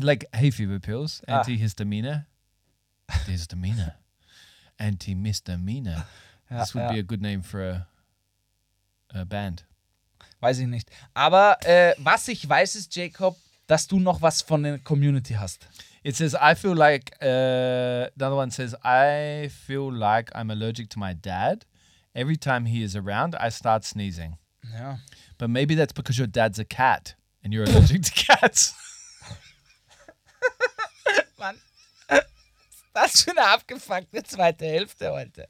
Like 0.00 0.26
hay 0.32 0.50
fever 0.52 0.78
pills, 0.78 1.20
Ah. 1.26 1.40
antihistamine. 1.40 2.26
Antihistamine. 3.08 3.94
Antimistamine. 4.78 6.04
Ja, 6.50 6.60
this 6.60 6.74
would 6.74 6.82
ja. 6.84 6.92
be 6.92 6.98
a 6.98 7.02
good 7.02 7.22
name 7.22 7.42
for 7.42 7.60
a, 7.62 7.86
a 9.14 9.24
band. 9.24 9.64
Weiß 10.44 10.58
ich 10.58 10.66
nicht. 10.66 10.90
Aber 11.14 11.56
äh, 11.64 11.94
was 11.96 12.28
ich 12.28 12.46
weiß, 12.46 12.74
ist, 12.74 12.94
Jacob, 12.94 13.34
dass 13.66 13.86
du 13.86 13.98
noch 13.98 14.20
was 14.20 14.42
von 14.42 14.62
der 14.62 14.78
Community 14.78 15.32
hast. 15.32 15.66
It 16.02 16.16
says, 16.16 16.34
I 16.34 16.54
feel 16.54 16.74
like, 16.74 17.12
uh, 17.22 18.10
the 18.14 18.26
other 18.26 18.36
one 18.36 18.50
says, 18.50 18.76
I 18.84 19.48
feel 19.48 19.90
like 19.90 20.30
I'm 20.34 20.50
allergic 20.50 20.90
to 20.90 20.98
my 20.98 21.14
dad. 21.14 21.64
Every 22.14 22.36
time 22.36 22.66
he 22.66 22.82
is 22.82 22.94
around, 22.94 23.34
I 23.40 23.48
start 23.48 23.86
sneezing. 23.86 24.36
Ja. 24.70 24.98
But 25.38 25.48
maybe 25.48 25.74
that's 25.74 25.94
because 25.94 26.18
your 26.18 26.28
dad's 26.28 26.58
a 26.58 26.66
cat 26.66 27.14
and 27.42 27.54
you're 27.54 27.64
allergic 27.64 28.02
to 28.02 28.10
cats. 28.12 28.74
Mann. 31.38 31.56
Das 32.92 33.14
ist 33.14 33.24
für 33.24 33.30
eine 33.30 33.46
abgefuckte 33.46 34.22
zweite 34.24 34.66
Hälfte 34.66 35.10
heute. 35.10 35.48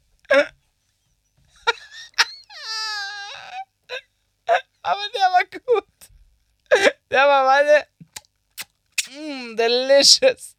Aber 4.85 5.01
der 5.15 5.21
war 5.21 5.43
gut. 5.65 5.87
Der 7.09 7.27
war 7.27 7.45
meine. 7.45 7.87
Mm, 9.09 9.55
delicious. 9.55 10.55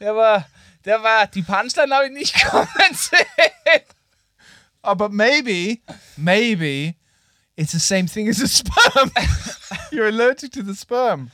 Der 0.00 0.16
war. 0.16 0.48
Der 0.84 1.02
war. 1.02 1.26
Die 1.26 1.42
Punchline 1.42 1.94
habe 1.94 2.06
ich 2.06 2.12
nicht 2.12 2.34
kommen 2.50 2.94
sehen. 2.94 3.82
But 4.96 5.12
maybe, 5.12 5.82
maybe 6.16 6.94
it's 7.56 7.72
the 7.72 7.78
same 7.78 8.06
thing 8.06 8.28
as 8.30 8.40
a 8.40 8.48
sperm. 8.48 9.10
You're 9.90 10.06
allergic 10.06 10.52
to 10.52 10.62
the 10.62 10.74
sperm. 10.74 11.30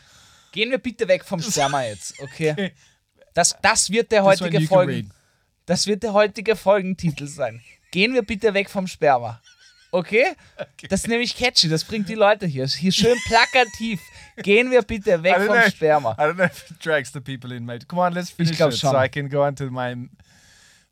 Gehen 0.51 0.71
wir 0.73 0.79
bitte 0.79 1.07
weg 1.07 1.25
vom 1.25 1.41
Sperma 1.41 1.85
jetzt, 1.85 2.19
okay? 2.21 2.73
Das, 3.35 3.57
das 3.63 3.89
wird 3.91 4.11
der 4.11 4.25
heutige 4.25 4.61
Folgen. 4.63 5.13
Das 5.67 5.87
wird 5.87 6.03
der 6.03 6.13
heutige 6.13 6.57
Folgentitel 6.57 7.29
sein. 7.29 7.63
Gehen 7.93 8.15
wir 8.15 8.23
bitte 8.23 8.53
weg 8.53 8.69
vom 8.69 8.89
Sperma. 8.89 9.41
Okay? 9.93 10.37
Das 10.89 11.01
ist 11.01 11.09
nämlich 11.09 11.37
catchy, 11.37 11.69
das 11.69 11.85
bringt 11.85 12.09
die 12.09 12.15
Leute 12.15 12.47
hier. 12.47 12.67
Hier 12.67 12.93
schön 12.93 13.19
plakativ. 13.27 14.01
Gehen 14.37 14.71
wir 14.71 14.83
bitte 14.83 15.23
weg 15.23 15.37
vom 15.37 15.47
know 15.47 15.71
Sperma. 15.71 16.13
I 16.13 16.23
don't 16.23 16.35
know 16.35 16.45
if 16.45 16.71
it 16.71 16.85
drags 16.85 17.13
the 17.13 17.21
people 17.21 17.55
in, 17.55 17.65
mate. 17.65 17.87
Come 17.87 18.01
on, 18.01 18.13
let's 18.13 18.31
finish 18.31 18.53
it 18.53 18.59
schon. 18.59 18.93
so 18.93 18.97
I 18.97 19.09
can 19.09 19.29
go 19.29 19.43
on 19.43 19.57
to 19.57 19.71
my 19.71 19.97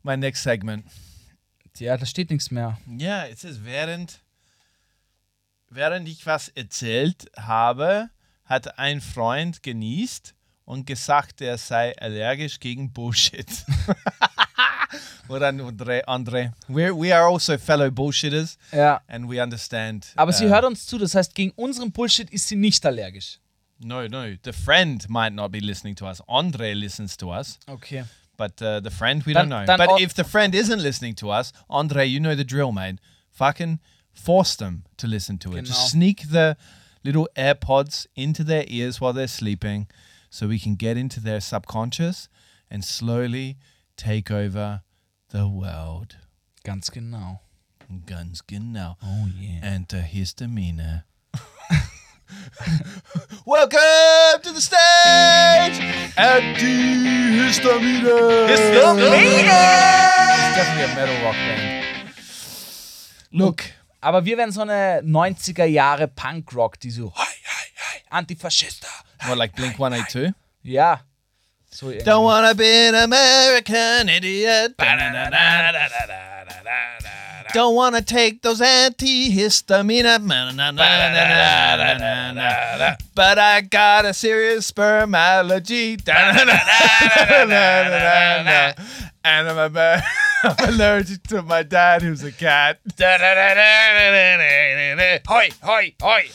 my 0.03 0.15
next 0.17 0.43
segment. 0.43 0.85
Ja, 1.77 1.95
da 1.95 2.05
steht 2.05 2.29
nichts 2.29 2.51
mehr. 2.51 2.77
Ja, 2.97 3.25
it 3.25 3.39
says, 3.39 3.63
während, 3.63 4.19
während 5.69 6.09
ich 6.09 6.25
was 6.25 6.49
erzählt 6.49 7.31
habe, 7.37 8.09
hat 8.43 8.77
ein 8.77 8.99
Freund 8.99 9.63
genießt 9.63 10.35
und 10.65 10.85
gesagt, 10.85 11.41
er 11.41 11.57
sei 11.57 11.97
allergisch 11.97 12.59
gegen 12.59 12.91
Bullshit. 12.91 13.47
Oder 15.27 15.49
André, 15.49 16.03
André. 16.05 16.51
We're, 16.67 16.93
we 16.95 17.13
are 17.13 17.27
also 17.27 17.57
fellow 17.57 17.89
bullshitters 17.91 18.57
Ja. 18.71 19.01
and 19.07 19.29
we 19.29 19.41
understand. 19.41 20.07
Aber 20.15 20.31
sie 20.33 20.45
uh, 20.45 20.49
hört 20.49 20.65
uns 20.65 20.85
zu, 20.85 20.97
das 20.97 21.15
heißt, 21.15 21.35
gegen 21.35 21.51
unseren 21.55 21.91
Bullshit 21.91 22.29
ist 22.31 22.47
sie 22.47 22.55
nicht 22.55 22.85
allergisch. 22.85 23.39
No, 23.79 24.07
no. 24.07 24.35
The 24.43 24.51
friend 24.53 25.07
might 25.09 25.33
not 25.33 25.51
be 25.51 25.59
listening 25.59 25.95
to 25.95 26.05
us. 26.07 26.21
Andre 26.27 26.73
listens 26.73 27.15
to 27.17 27.31
us. 27.31 27.59
Okay. 27.67 28.03
But 28.35 28.61
uh, 28.61 28.79
the 28.81 28.89
friend, 28.89 29.25
we 29.25 29.33
Dann- 29.33 29.49
don't 29.49 29.65
know. 29.65 29.77
But 29.77 30.01
if 30.01 30.13
the 30.13 30.23
friend 30.23 30.53
isn't 30.55 30.81
listening 30.81 31.15
to 31.15 31.29
us, 31.29 31.53
Andre, 31.69 32.05
you 32.05 32.19
know 32.19 32.35
the 32.35 32.43
drill, 32.45 32.71
mate. 32.71 32.99
Fucking 33.31 33.79
force 34.13 34.55
them 34.57 34.83
to 34.97 35.07
listen 35.07 35.37
to 35.39 35.49
it. 35.51 35.63
Genau. 35.63 35.67
Just 35.67 35.91
sneak 35.91 36.29
the 36.29 36.57
little 37.03 37.27
AirPods 37.37 38.07
into 38.15 38.43
their 38.43 38.65
ears 38.67 38.99
while 38.99 39.13
they're 39.13 39.27
sleeping 39.27 39.87
so 40.29 40.47
we 40.47 40.59
can 40.59 40.75
get 40.75 40.97
into 40.97 41.19
their 41.21 41.39
subconscious 41.39 42.27
and 42.69 42.83
slowly 42.83 43.57
take 43.99 44.31
over 44.31 44.81
the 45.31 45.45
world. 45.47 46.17
Ganz 46.63 46.89
genau. 46.91 47.41
Guns 48.05 48.45
genau. 48.47 48.95
Oh 49.03 49.27
yeah. 49.37 49.61
Antihistamine. 49.75 51.03
Welcome 53.45 54.41
to 54.43 54.51
the 54.53 54.61
stage! 54.61 55.79
Antihistamine! 56.15 58.05
It's 58.49 58.61
definitely 60.55 60.83
a 60.83 60.95
metal 60.95 61.15
rock 61.25 61.35
band. 61.35 61.85
Look, 63.31 63.63
Aber 64.01 64.23
wir 64.23 64.37
wären 64.37 64.51
so 64.51 64.61
eine 64.61 65.01
90er 65.01 65.65
Jahre 65.65 66.07
Punkrock, 66.07 66.79
die 66.79 66.91
so, 66.91 67.11
hi, 67.15 67.25
hi, 67.25 67.65
hi, 67.75 67.99
Antifaschista. 68.09 68.87
more 69.25 69.35
like 69.35 69.53
Blink 69.55 69.73
182. 69.73 70.31
Ja. 70.63 71.01
Irgendwie. 71.71 72.03
Don't 72.03 72.23
wanna 72.23 72.55
be 72.55 72.65
an 72.65 72.95
American 72.95 74.09
idiot. 74.09 74.75
Don't 77.53 77.75
wanna 77.75 78.01
take 78.01 78.41
those 78.41 78.59
antihistamine. 78.59 80.05
But 83.15 83.39
I 83.39 83.61
got 83.61 84.05
a 84.05 84.13
serious 84.13 84.67
sperm 84.67 85.15
allergy. 85.15 85.97
And 89.23 89.49
I'm, 89.49 89.77
I'm 89.77 90.03
allergic 90.73 91.23
to 91.23 91.41
my 91.41 91.63
dad, 91.63 92.01
who's 92.01 92.23
a 92.23 92.31
cat. 92.31 92.79
Hoi, 95.27 95.49
hoi, 95.61 95.93
hoi. 96.01 96.29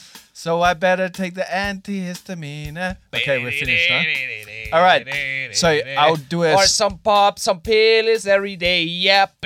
So 0.45 0.61
I 0.61 0.74
better 0.74 1.09
take 1.09 1.32
the 1.32 1.40
antihistamine. 1.40 2.99
Okay, 3.14 3.42
we're 3.42 3.51
finished, 3.51 3.88
huh? 3.90 4.76
All 4.76 4.82
right. 4.82 5.09
So 5.57 5.70
I'll 5.97 6.16
do 6.16 6.42
it. 6.42 6.53
Or 6.53 6.66
some 6.66 6.99
pop, 6.99 7.38
some 7.38 7.62
pills 7.62 8.26
every 8.26 8.55
day, 8.57 8.82
Yep. 8.82 9.36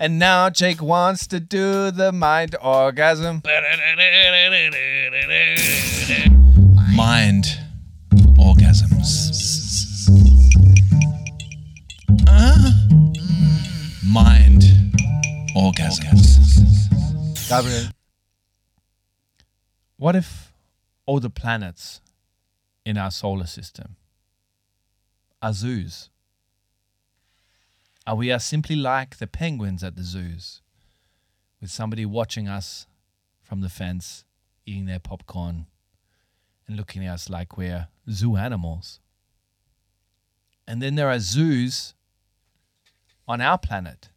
And 0.00 0.18
now 0.18 0.50
Jake 0.50 0.82
wants 0.82 1.28
to 1.28 1.38
do 1.38 1.92
the 1.92 2.10
mind 2.10 2.56
orgasm. 2.60 3.40
Mind 6.96 7.44
orgasms. 8.36 9.30
Uh, 12.26 12.72
mind 14.04 14.64
orgasms. 15.54 16.41
Gabriel, 17.52 17.88
what 19.98 20.16
if 20.16 20.54
all 21.04 21.20
the 21.20 21.28
planets 21.28 22.00
in 22.86 22.96
our 22.96 23.10
solar 23.10 23.44
system 23.44 23.96
are 25.42 25.52
zoos? 25.52 26.08
Are 28.06 28.16
we 28.16 28.32
are 28.32 28.38
simply 28.38 28.74
like 28.74 29.18
the 29.18 29.26
penguins 29.26 29.84
at 29.84 29.96
the 29.96 30.02
zoos, 30.02 30.62
with 31.60 31.70
somebody 31.70 32.06
watching 32.06 32.48
us 32.48 32.86
from 33.42 33.60
the 33.60 33.68
fence, 33.68 34.24
eating 34.64 34.86
their 34.86 34.98
popcorn, 34.98 35.66
and 36.66 36.78
looking 36.78 37.04
at 37.04 37.12
us 37.12 37.28
like 37.28 37.58
we're 37.58 37.88
zoo 38.10 38.36
animals? 38.36 38.98
And 40.66 40.80
then 40.80 40.94
there 40.94 41.10
are 41.10 41.20
zoos 41.20 41.92
on 43.28 43.42
our 43.42 43.58
planet 43.58 44.08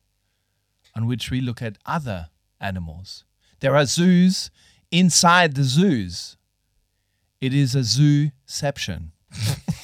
on 0.95 1.05
which 1.05 1.29
we 1.29 1.41
look 1.41 1.61
at 1.61 1.77
other 1.85 2.29
animals. 2.65 3.25
There 3.59 3.73
are 3.75 3.85
zoos 3.85 4.51
inside 4.89 5.55
the 5.55 5.63
zoos. 5.63 6.37
It 7.39 7.53
is 7.53 7.75
a 7.75 7.81
zooception. 7.83 9.11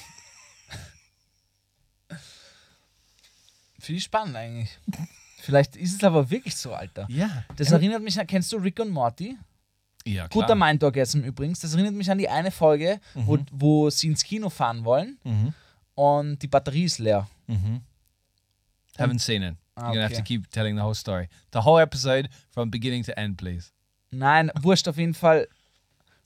Ich 3.88 4.04
spannend 4.04 4.36
eigentlich. 4.36 4.70
Vielleicht 5.40 5.76
ist 5.76 5.96
es 5.96 6.04
aber 6.04 6.30
wirklich 6.30 6.56
so, 6.56 6.74
Alter. 6.74 7.08
Ja. 7.10 7.44
Das 7.56 7.72
erinnert 7.72 8.02
mich 8.02 8.18
an, 8.20 8.28
kennst 8.28 8.52
du 8.54 8.58
Rick 8.58 8.80
und 8.80 8.90
Morty? 8.92 9.38
Ja, 10.06 10.28
Guter 10.28 10.56
Mindorgasm 10.56 11.20
übrigens. 11.22 11.60
Das 11.60 11.74
erinnert 11.74 11.94
mich 11.94 12.10
an 12.10 12.18
die 12.18 12.30
eine 12.30 12.52
Folge, 12.52 13.00
wo, 13.14 13.38
wo 13.52 13.90
sie 13.90 14.08
ins 14.08 14.24
Kino 14.24 14.50
fahren 14.50 14.86
wollen 14.86 15.18
und 15.96 16.40
die 16.42 16.48
Batterie 16.48 16.86
ist 16.86 17.00
leer. 17.00 17.28
Haven't 18.98 19.20
seen 19.20 19.44
it. 19.44 19.56
Ah, 19.76 19.88
You're 19.88 19.94
gonna 19.94 20.04
have 20.04 20.16
to 20.16 20.24
keep 20.24 20.50
telling 20.52 20.76
the 20.76 20.82
whole 20.84 20.94
story. 20.96 21.28
The 21.54 21.60
whole 21.60 21.82
episode 21.82 22.30
from 22.50 22.70
beginning 22.70 23.04
to 23.06 23.18
end, 23.18 23.38
please. 23.38 23.72
Nein, 24.12 24.52
wurscht 24.62 24.88
auf 24.88 24.98
jeden 24.98 25.14
Fall. 25.14 25.48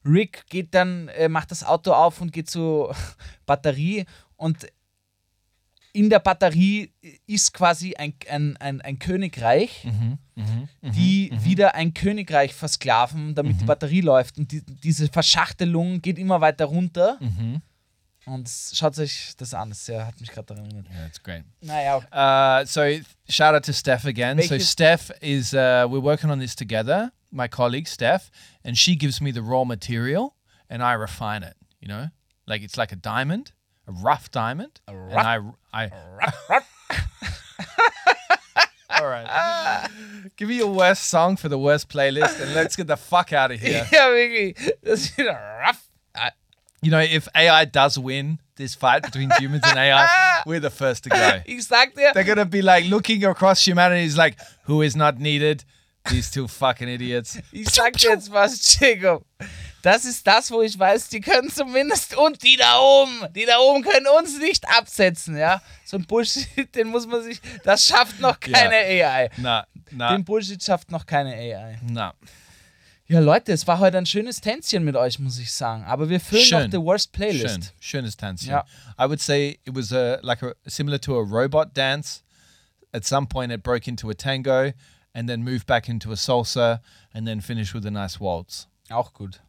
Rick 0.04 0.46
geht 0.50 0.74
dann, 0.74 1.08
äh, 1.10 1.30
macht 1.30 1.52
das 1.52 1.64
Auto 1.64 1.92
auf 1.94 2.22
und 2.22 2.32
geht 2.32 2.50
zur 2.50 2.96
Batterie 3.46 4.06
und 4.36 4.68
in 5.94 6.10
der 6.10 6.20
Batterie 6.20 6.92
ist 7.26 7.54
quasi 7.54 7.96
ein, 7.96 8.14
ein, 8.30 8.58
ein, 8.58 8.82
ein 8.82 9.00
Königreich, 9.00 9.88
die 10.82 11.32
wieder 11.42 11.74
ein 11.76 11.94
Königreich 11.94 12.54
versklaven, 12.54 13.34
damit 13.34 13.62
die 13.62 13.66
Batterie 13.66 14.02
läuft. 14.02 14.38
Und 14.38 14.52
die, 14.52 14.62
diese 14.66 15.08
Verschachtelung 15.08 16.02
geht 16.02 16.20
immer 16.20 16.42
weiter 16.42 16.66
runter. 16.66 17.18
Und 18.28 18.50
schaut 18.74 18.98
euch 18.98 19.34
das 19.38 19.54
an, 19.54 19.70
das 19.70 19.88
hat 19.90 20.20
mich 20.20 20.32
gerade 20.32 20.48
daran 20.48 20.66
erinnert. 20.66 20.88
Yeah, 20.90 21.06
it's 21.06 21.22
great. 21.22 21.44
Naja, 21.62 21.98
Uh, 22.12 22.66
so 22.66 22.82
shout 23.30 23.54
out 23.54 23.64
to 23.64 23.72
Steph 23.74 24.06
again. 24.06 24.42
so 24.42 24.58
Steph 24.58 25.12
is 25.22 25.54
uh, 25.54 25.86
we're 25.88 26.00
working 26.02 26.32
on 26.32 26.40
this 26.40 26.56
together. 26.56 27.12
My 27.32 27.48
colleague 27.48 27.88
Steph, 27.88 28.32
and 28.64 28.78
she 28.78 28.96
gives 28.96 29.20
me 29.22 29.32
the 29.32 29.42
raw 29.44 29.64
material, 29.64 30.36
and 30.70 30.82
I 30.82 30.94
refine 30.94 31.44
it. 31.44 31.56
You 31.80 31.88
know, 31.88 32.10
like 32.48 32.64
it's 32.64 32.78
like 32.78 32.92
a 32.92 32.96
diamond, 32.96 33.52
a 33.88 33.92
rough 33.92 34.32
diamond, 34.32 34.82
and 34.88 35.14
I 35.14 35.40
I. 35.72 35.92
All 38.90 39.08
right. 39.08 39.90
Give 40.38 40.48
me 40.48 40.56
your 40.58 40.72
worst 40.72 41.08
song 41.10 41.36
for 41.36 41.50
the 41.50 41.58
worst 41.60 41.90
playlist, 41.90 42.40
and 42.42 42.54
let's 42.56 42.76
get 42.76 42.88
the 42.88 42.96
fuck 42.98 43.34
out 43.34 43.52
of 43.52 43.60
here. 43.60 43.86
yeah, 43.94 44.08
wirklich. 44.10 44.56
This 44.82 45.10
is 45.12 45.18
wieder 45.18 45.38
rough. 45.62 45.85
You 46.82 46.92
know, 46.92 47.00
if 47.00 47.28
AI 47.36 47.66
does 47.66 47.98
win 47.98 48.40
this 48.58 48.76
fight 48.76 49.04
between 49.04 49.30
humans 49.40 49.64
and 49.66 49.78
AI, 49.78 50.42
we're 50.46 50.60
the 50.60 50.70
first 50.70 51.04
to 51.06 51.10
go. 51.10 51.16
Dir, 51.16 52.12
They're 52.14 52.24
gonna 52.24 52.46
be 52.46 52.62
like 52.62 52.86
looking 52.90 53.24
across 53.26 53.66
humanity 53.66 54.06
is 54.06 54.18
like, 54.18 54.38
who 54.66 54.82
is 54.82 54.96
not 54.96 55.20
needed? 55.20 55.64
These 56.10 56.30
two 56.30 56.48
fucking 56.48 56.88
idiots. 56.88 57.40
Ich 57.52 57.68
sag 57.70 57.94
dir 57.98 58.12
jetzt 58.12 58.32
was, 58.32 58.78
Jacob. 58.80 59.26
Das 59.82 60.06
ist 60.06 60.26
das, 60.26 60.52
wo 60.52 60.62
ich 60.62 60.78
weiß, 60.78 61.10
die 61.10 61.20
können 61.20 61.50
zumindest 61.50 62.16
und 62.16 62.42
die 62.44 62.58
da 62.58 62.78
oben, 62.80 63.28
die 63.34 63.46
da 63.46 63.58
oben 63.58 63.84
können 63.84 64.06
uns 64.20 64.38
nicht 64.40 64.68
absetzen, 64.68 65.36
ja. 65.38 65.62
So 65.84 65.98
ein 65.98 66.06
Bullshit, 66.06 66.74
den 66.76 66.90
muss 66.90 67.08
man 67.08 67.24
sich, 67.24 67.40
das 67.64 67.86
schafft 67.86 68.20
noch 68.20 68.40
keine 68.40 68.76
AI. 68.76 69.30
Nah, 69.38 69.66
nah, 69.92 70.12
Den 70.16 70.24
Bullshit 70.24 70.64
schafft 70.64 70.92
noch 70.92 71.06
keine 71.06 71.34
AI. 71.34 71.80
nah. 71.88 72.14
Ja, 73.08 73.20
Leute, 73.20 73.52
es 73.54 73.68
war 73.68 73.78
heute 73.80 74.00
ein 74.00 74.08
schönes 74.08 74.42
Tänzchen 74.42 74.84
mit 74.84 74.96
euch, 74.96 75.20
muss 75.20 75.38
ich 75.38 75.52
sagen. 75.52 75.84
Aber 75.84 76.10
wir 76.10 76.20
füllen 76.20 76.50
noch 76.50 76.60
Schön. 76.62 76.72
the 76.72 76.78
worst 76.80 77.16
Schön, 77.16 77.30
Playlist. 77.30 77.74
schönes 77.80 78.18
Tanzchen. 78.18 78.50
Ja. 78.50 78.66
I 79.00 79.04
would 79.08 79.22
say 79.22 79.60
it 79.64 79.76
was 79.76 79.92
a, 79.94 80.18
like 80.24 80.42
a 80.42 80.54
similar 80.66 81.00
to 81.02 81.16
a 81.20 81.24
robot 81.24 81.76
dance. 81.76 82.24
At 82.92 83.06
some 83.06 83.28
point, 83.28 83.52
it 83.52 83.62
broke 83.62 83.88
into 83.88 84.10
a 84.10 84.16
tango, 84.16 84.72
and 85.14 85.30
then 85.30 85.44
moved 85.44 85.68
back 85.68 85.88
into 85.88 86.12
a 86.12 86.16
salsa, 86.16 86.80
and 87.14 87.28
then 87.28 87.42
finished 87.42 87.76
with 87.76 87.86
a 87.86 87.92
nice 87.92 88.20
waltz. 88.20 88.68
Auch 88.90 89.14
gut. 89.14 89.40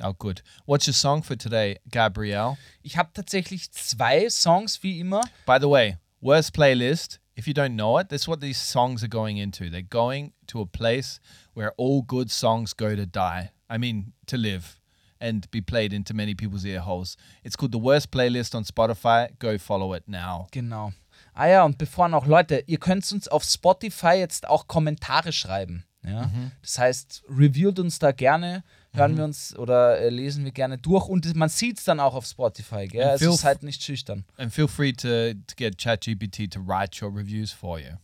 Oh, 0.00 0.12
good. 0.12 0.42
What's 0.66 0.86
your 0.88 0.94
song 0.94 1.22
for 1.22 1.36
today, 1.36 1.78
Gabrielle? 1.90 2.56
Ich 2.82 2.96
habe 2.96 3.10
tatsächlich 3.14 3.70
zwei 3.70 4.28
Songs, 4.28 4.82
wie 4.82 4.98
immer. 4.98 5.20
By 5.46 5.58
the 5.60 5.68
way, 5.68 5.96
worst 6.20 6.54
playlist. 6.54 7.20
If 7.36 7.46
you 7.46 7.54
don't 7.54 7.76
know 7.76 7.98
it, 7.98 8.08
that's 8.08 8.26
what 8.26 8.40
these 8.40 8.58
songs 8.58 9.04
are 9.04 9.08
going 9.08 9.36
into. 9.36 9.70
They're 9.70 9.82
going 9.82 10.32
to 10.48 10.60
a 10.60 10.66
place 10.66 11.20
where 11.56 11.72
all 11.78 12.02
good 12.02 12.30
songs 12.30 12.76
go 12.76 12.94
to 12.94 13.06
die. 13.06 13.50
I 13.72 13.78
mean, 13.78 14.12
to 14.26 14.36
live 14.36 14.78
and 15.18 15.50
be 15.50 15.60
played 15.62 15.92
into 15.92 16.12
many 16.14 16.34
people's 16.34 16.64
ear 16.64 16.84
holes. 16.84 17.16
It's 17.42 17.56
called 17.56 17.72
the 17.72 17.80
worst 17.82 18.10
playlist 18.10 18.54
on 18.54 18.64
Spotify. 18.64 19.30
Go 19.38 19.58
follow 19.58 19.94
it 19.94 20.06
now. 20.06 20.46
Genau. 20.52 20.92
Ah 21.34 21.46
ja, 21.48 21.64
und 21.64 21.78
bevor 21.78 22.08
noch, 22.08 22.26
Leute, 22.26 22.62
ihr 22.66 22.78
könnt 22.78 23.10
uns 23.12 23.26
auf 23.28 23.42
Spotify 23.44 24.16
jetzt 24.18 24.46
auch 24.48 24.66
Kommentare 24.68 25.32
schreiben. 25.32 25.84
Ja? 26.04 26.30
Das 26.62 26.78
heißt, 26.78 27.24
reviewt 27.28 27.78
uns 27.80 27.98
da 27.98 28.12
gerne, 28.12 28.62
hören 28.92 29.16
wir 29.16 29.24
uns 29.24 29.56
oder 29.56 29.98
äh, 29.98 30.08
lesen 30.08 30.44
wir 30.44 30.52
gerne 30.52 30.78
durch 30.78 31.08
und 31.08 31.34
man 31.34 31.48
sieht 31.48 31.78
es 31.78 31.84
dann 31.84 31.98
auch 31.98 32.14
auf 32.14 32.26
Spotify. 32.26 32.86
Gell? 32.86 33.02
Also 33.08 33.30
feel- 33.32 33.36
seid 33.38 33.62
nicht 33.62 33.82
schüchtern. 33.82 34.24
And 34.36 34.52
feel 34.52 34.68
free 34.68 34.92
to, 34.92 35.32
to 35.34 35.54
get 35.56 35.78
ChatGPT 35.78 36.48
to 36.52 36.60
write 36.60 37.02
your 37.04 37.12
reviews 37.12 37.50
for 37.50 37.80
you. 37.80 37.96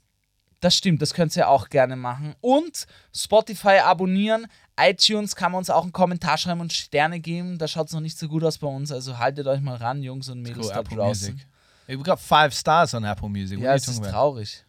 Das 0.62 0.76
stimmt, 0.76 1.02
das 1.02 1.12
könnt 1.12 1.36
ihr 1.36 1.48
auch 1.48 1.68
gerne 1.68 1.96
machen. 1.96 2.34
Und 2.40 2.86
Spotify 3.14 3.80
abonnieren, 3.84 4.46
iTunes 4.80 5.36
kann 5.36 5.52
man 5.52 5.58
uns 5.58 5.68
auch 5.70 5.82
einen 5.82 5.92
Kommentar 5.92 6.38
schreiben 6.38 6.60
und 6.60 6.72
Sterne 6.72 7.20
geben. 7.20 7.58
Da 7.58 7.66
schaut 7.68 7.88
es 7.88 7.92
noch 7.92 8.00
nicht 8.00 8.16
so 8.16 8.28
gut 8.28 8.42
aus 8.44 8.58
bei 8.58 8.68
uns, 8.68 8.90
also 8.92 9.18
haltet 9.18 9.46
euch 9.48 9.60
mal 9.60 9.76
ran, 9.76 10.02
Jungs 10.02 10.28
und 10.28 10.40
Mädels 10.40 10.66
Cool, 10.68 10.72
da 10.72 10.80
Apple 10.80 10.96
draußen. 10.96 11.32
Music. 11.34 11.48
We 11.88 11.96
got 11.98 12.18
five 12.20 12.54
stars 12.54 12.94
on 12.94 13.04
Apple 13.04 13.28
Music. 13.28 13.58
What 13.58 13.64
Ja, 13.64 13.76
talking 13.76 13.92
ist 13.92 13.98
about? 13.98 14.10
traurig. 14.10 14.64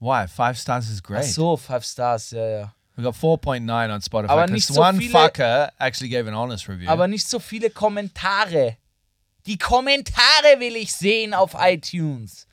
Why? 0.00 0.26
Five 0.26 0.58
stars 0.58 0.88
is 0.90 0.98
Ach 1.00 1.06
great. 1.06 1.24
so, 1.26 1.56
Five 1.56 1.84
Stars, 1.84 2.32
ja, 2.32 2.44
ja. 2.48 2.74
We 2.96 3.02
got 3.04 3.14
4.9 3.14 3.90
on 3.94 4.02
Spotify. 4.02 4.30
Aber 4.32 4.46
nicht 4.48 4.66
so 4.66 4.80
one 4.82 4.98
viele- 4.98 5.10
fucker 5.12 5.72
actually 5.78 6.08
gave 6.10 6.28
an 6.28 6.34
honest 6.36 6.68
review. 6.68 6.88
Aber 6.90 7.06
nicht 7.06 7.26
so 7.28 7.38
viele 7.38 7.70
Kommentare. 7.70 8.76
Die 9.46 9.56
Kommentare 9.58 10.58
will 10.58 10.76
ich 10.76 10.92
sehen 10.92 11.32
auf 11.32 11.54
iTunes. 11.58 12.46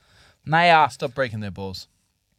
Naja, 0.43 0.89
Stop 0.89 1.13
breaking 1.15 1.41
their 1.41 1.51
balls. 1.51 1.88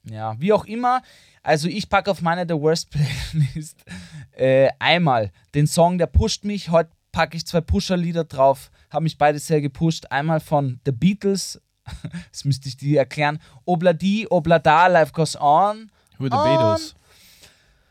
Ja, 0.04 0.38
wie 0.40 0.52
auch 0.52 0.64
immer. 0.64 1.02
Also 1.42 1.68
ich 1.68 1.88
packe 1.88 2.10
auf 2.10 2.22
meine 2.22 2.44
The 2.48 2.54
Worst 2.54 2.90
Playlist 2.90 3.84
äh, 4.32 4.68
einmal 4.78 5.32
den 5.54 5.66
Song, 5.66 5.98
der 5.98 6.06
pusht 6.06 6.44
mich. 6.44 6.70
Heute 6.70 6.90
packe 7.12 7.36
ich 7.36 7.46
zwei 7.46 7.60
Pusher-Lieder 7.60 8.24
drauf. 8.24 8.70
Haben 8.90 9.04
mich 9.04 9.18
beide 9.18 9.38
sehr 9.38 9.60
gepusht. 9.60 10.10
Einmal 10.10 10.40
von 10.40 10.80
The 10.84 10.92
Beatles. 10.92 11.60
Das 12.30 12.44
müsste 12.44 12.68
ich 12.68 12.76
dir 12.76 13.00
erklären. 13.00 13.40
Obladi, 13.64 14.26
Oblada, 14.30 14.86
Life 14.86 15.12
Goes 15.12 15.34
On. 15.34 15.90
Who 16.18 16.26
are 16.26 16.30
the. 16.30 16.48
Beatles? 16.48 16.94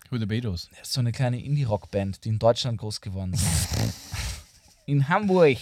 Who 0.09 0.17
the 0.17 0.25
Beatles? 0.25 0.69
So 0.83 1.01
eine 1.01 1.11
kleine 1.11 1.43
Indie-Rock-Band, 1.43 2.23
die 2.23 2.29
in 2.29 2.39
Deutschland 2.39 2.77
groß 2.77 3.01
geworden 3.01 3.33
ist. 3.33 3.45
In 4.85 5.09
Hamburg. 5.09 5.57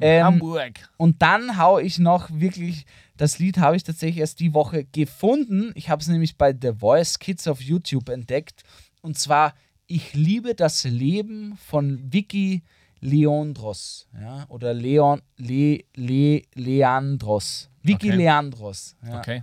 Ähm, 0.00 0.24
Hamburg. 0.24 0.88
Und 0.96 1.20
dann 1.22 1.58
hau 1.58 1.78
ich 1.78 1.98
noch 1.98 2.30
wirklich, 2.30 2.86
das 3.16 3.38
Lied 3.38 3.58
habe 3.58 3.76
ich 3.76 3.82
tatsächlich 3.84 4.18
erst 4.18 4.40
die 4.40 4.54
Woche 4.54 4.84
gefunden. 4.84 5.72
Ich 5.74 5.88
habe 5.88 6.02
es 6.02 6.08
nämlich 6.08 6.36
bei 6.36 6.54
The 6.58 6.72
Voice 6.78 7.18
Kids 7.18 7.46
auf 7.48 7.60
YouTube 7.60 8.08
entdeckt. 8.08 8.62
Und 9.02 9.18
zwar 9.18 9.54
Ich 9.88 10.14
liebe 10.14 10.54
das 10.54 10.82
Leben 10.84 11.56
von 11.56 12.12
Vicky 12.12 12.64
Leandros. 13.00 14.08
Ja? 14.20 14.44
Oder 14.48 14.74
Leon, 14.74 15.22
Le, 15.36 15.84
Le, 15.94 16.42
Leandros. 16.54 17.68
Vicky 17.82 18.08
Okay. 18.08 18.16
Leandros. 18.16 18.96
Ja. 19.06 19.18
Okay, 19.18 19.42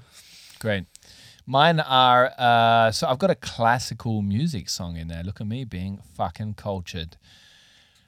great. 0.60 0.86
Mine 1.46 1.86
are 1.86 2.32
uh, 2.38 2.92
so 2.92 3.08
I've 3.08 3.20
got 3.20 3.30
a 3.30 3.36
classical 3.36 4.22
music 4.22 4.70
song 4.70 4.96
in 4.98 5.08
there. 5.08 5.24
Look 5.24 5.40
at 5.42 5.48
me 5.48 5.66
being 5.66 6.00
fucking 6.16 6.56
cultured. 6.56 7.18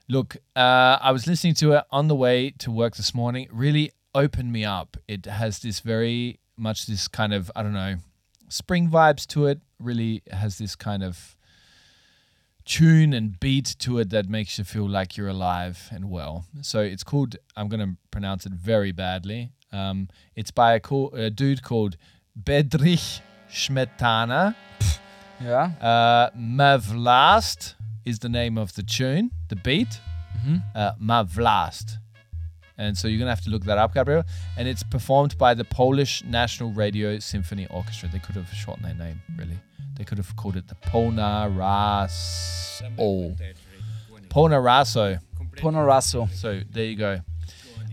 Look, 0.07 0.35
uh, 0.55 0.99
I 1.01 1.11
was 1.11 1.25
listening 1.25 1.55
to 1.55 1.73
it 1.73 1.83
on 1.89 2.07
the 2.07 2.15
way 2.15 2.51
to 2.59 2.71
work 2.71 2.95
this 2.95 3.13
morning. 3.13 3.47
Really 3.51 3.91
opened 4.15 4.51
me 4.51 4.65
up. 4.65 4.97
It 5.07 5.25
has 5.25 5.59
this 5.59 5.81
very 5.81 6.39
much 6.57 6.87
this 6.87 7.07
kind 7.07 7.33
of 7.33 7.51
I 7.55 7.61
don't 7.61 7.73
know 7.73 7.97
spring 8.49 8.89
vibes 8.89 9.27
to 9.27 9.45
it. 9.45 9.59
Really 9.79 10.23
has 10.31 10.57
this 10.57 10.75
kind 10.75 11.03
of 11.03 11.35
tune 12.63 13.13
and 13.13 13.39
beat 13.39 13.75
to 13.77 13.99
it 13.99 14.09
that 14.09 14.27
makes 14.27 14.57
you 14.57 14.63
feel 14.63 14.89
like 14.89 15.17
you're 15.17 15.27
alive 15.27 15.89
and 15.91 16.09
well. 16.09 16.45
So 16.61 16.79
it's 16.79 17.03
called. 17.03 17.35
I'm 17.55 17.67
gonna 17.67 17.97
pronounce 18.09 18.45
it 18.45 18.53
very 18.53 18.91
badly. 18.91 19.51
Um, 19.71 20.07
it's 20.35 20.51
by 20.51 20.73
a, 20.73 20.79
cool, 20.79 21.13
a 21.13 21.29
dude 21.29 21.61
called 21.61 21.97
Bedrich 22.35 23.21
Schmetana. 23.51 24.55
Yeah. 25.41 25.71
Uh, 25.81 26.29
Mavlast 26.37 27.75
is 28.05 28.19
the 28.19 28.29
name 28.29 28.57
of 28.57 28.73
the 28.75 28.83
tune, 28.83 29.31
the 29.49 29.57
beat. 29.57 29.99
Uh, 30.73 30.91
Mavlast. 31.01 31.97
And 32.77 32.97
so 32.97 33.07
you're 33.07 33.17
going 33.19 33.27
to 33.27 33.31
have 33.35 33.43
to 33.45 33.49
look 33.49 33.63
that 33.65 33.77
up, 33.77 33.93
Gabriel. 33.93 34.23
And 34.57 34.67
it's 34.67 34.83
performed 34.83 35.37
by 35.37 35.53
the 35.53 35.63
Polish 35.63 36.23
National 36.25 36.71
Radio 36.71 37.19
Symphony 37.19 37.67
Orchestra. 37.69 38.09
They 38.11 38.19
could 38.19 38.35
have 38.35 38.49
shortened 38.53 38.85
their 38.85 38.93
name, 38.95 39.21
really. 39.37 39.57
They 39.97 40.03
could 40.03 40.17
have 40.17 40.35
called 40.35 40.57
it 40.57 40.67
the 40.67 40.75
Ponaraso. 40.75 42.11
Ponaraso. 44.29 45.19
Ponorasso. 45.55 46.29
So 46.33 46.59
there 46.69 46.83
you 46.85 46.97
go. 46.97 47.21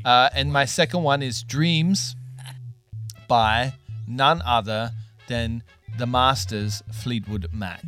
Uh, 0.04 0.28
and 0.34 0.52
my 0.52 0.64
second 0.64 1.04
one 1.04 1.22
is 1.22 1.44
Dreams 1.44 2.16
by 3.28 3.74
none 4.08 4.42
other 4.42 4.90
than 5.28 5.62
the 5.96 6.06
Masters 6.06 6.82
Fleetwood 6.92 7.46
Mac. 7.52 7.82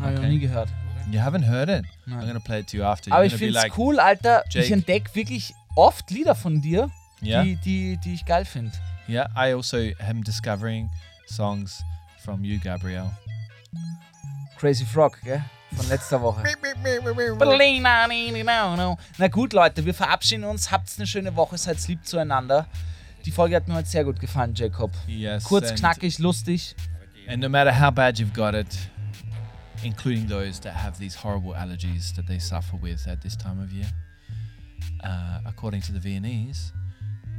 Habe 0.00 0.14
ich 0.14 0.18
noch 0.18 0.24
Okay. 0.24 0.28
nie 0.30 0.38
gehört. 0.40 0.68
You 1.10 1.20
haven't 1.20 1.44
heard 1.44 1.68
it? 1.68 1.84
Nein. 2.06 2.20
I'm 2.20 2.26
gonna 2.26 2.40
play 2.40 2.60
it 2.60 2.68
to 2.68 2.76
you 2.76 2.84
after. 2.84 3.12
Aber 3.12 3.22
You're 3.24 3.26
ich 3.32 3.34
finde 3.38 3.56
es 3.58 3.62
like, 3.62 3.78
cool, 3.78 3.98
Alter. 4.00 4.44
Ich 4.48 4.54
Jake. 4.54 4.72
entdecke 4.72 5.14
wirklich 5.14 5.54
oft 5.76 6.10
Lieder 6.10 6.34
von 6.34 6.60
dir, 6.60 6.90
Yeah, 7.22 7.44
die, 7.44 7.56
die, 7.56 7.98
die 8.04 8.14
ich 8.14 8.24
geil 8.24 8.44
finde. 8.44 8.72
yeah. 9.08 9.28
I 9.36 9.54
also 9.54 9.76
am 10.08 10.22
discovering 10.24 10.90
songs 11.28 11.82
from 12.24 12.42
you, 12.44 12.58
Gabriel. 12.58 13.10
Crazy 14.58 14.84
Frog, 14.84 15.20
gell? 15.22 15.42
Von 15.74 15.88
letzter 15.88 16.20
Woche. 16.20 16.42
Na 19.18 19.28
gut, 19.28 19.52
Leute, 19.52 19.84
wir 19.84 19.94
verabschieden 19.94 20.44
uns. 20.44 20.70
Habt 20.70 20.90
eine 20.98 21.06
schöne 21.06 21.34
Woche, 21.34 21.56
seid 21.58 21.86
lieb 21.88 22.04
zueinander. 22.06 22.66
Die 23.24 23.30
Folge 23.30 23.56
hat 23.56 23.68
mir 23.68 23.74
heute 23.74 23.88
sehr 23.88 24.04
gut 24.04 24.20
gefallen, 24.20 24.52
Jacob. 24.54 24.90
Yes. 25.06 25.44
Kurz, 25.44 25.74
knackig, 25.74 26.18
lustig. 26.18 26.74
And 27.28 27.40
no 27.40 27.48
matter 27.48 27.72
how 27.72 27.90
bad 27.92 28.18
you've 28.18 28.34
got 28.34 28.54
it, 28.54 28.66
including 29.84 30.26
those 30.26 30.60
that 30.60 30.74
have 30.74 30.98
these 30.98 31.14
horrible 31.14 31.52
allergies 31.52 32.14
that 32.16 32.26
they 32.26 32.38
suffer 32.38 32.76
with 32.76 33.06
at 33.08 33.22
this 33.22 33.36
time 33.36 33.60
of 33.60 33.72
year, 33.72 33.90
uh, 35.04 35.40
according 35.46 35.80
to 35.82 35.92
the 35.92 35.98
Viennese, 35.98 36.72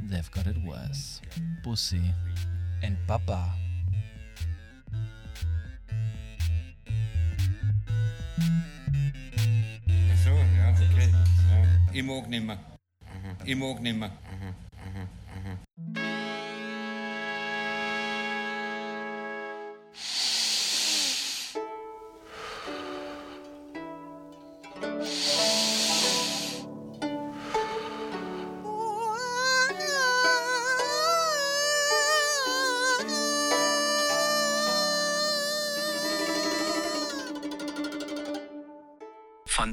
they've 0.04 0.30
got 0.30 0.46
it 0.46 0.56
worse. 0.64 1.20
Bussi. 1.64 2.12
And 2.82 2.96
Baba. 3.06 3.50
Ach 10.12 10.18
so, 10.22 10.30
ja, 10.30 10.70
okay. 10.70 11.08
Ja. 11.08 11.64
Ich 11.92 12.04
mag 12.04 12.28
nimmer. 12.28 12.58
Ich 13.44 13.56
mag 13.56 13.80
nimmer. 13.80 14.10
Von 15.94 16.23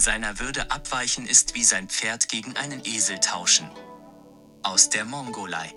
seiner 0.02 0.40
Würde 0.40 0.72
abweichen 0.72 1.28
ist 1.28 1.54
wie 1.54 1.64
sein 1.64 1.88
Pferd 1.88 2.28
gegen 2.28 2.56
einen 2.58 2.82
Esel 2.86 3.20
tauschen. 3.20 3.70
Aus 4.64 4.90
der 4.90 5.06
Mongolei. 5.06 5.76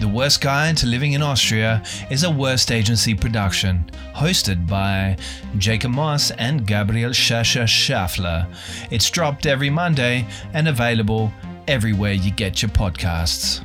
The 0.00 0.08
Worst 0.08 0.40
Guide 0.40 0.74
to 0.80 0.86
Living 0.86 1.12
in 1.12 1.22
Austria 1.22 1.80
is 2.10 2.24
a 2.24 2.30
Worst 2.30 2.72
Agency 2.72 3.14
production, 3.14 3.88
hosted 4.12 4.66
by 4.66 5.16
Jacob 5.58 5.92
Moss 5.92 6.32
and 6.32 6.66
Gabriel 6.66 7.12
Schascher 7.12 7.68
Schaffler. 7.68 8.48
It's 8.90 9.08
dropped 9.08 9.46
every 9.46 9.70
Monday 9.70 10.26
and 10.54 10.66
available 10.66 11.32
everywhere 11.68 12.12
you 12.12 12.30
get 12.30 12.62
your 12.62 12.70
podcasts. 12.70 13.62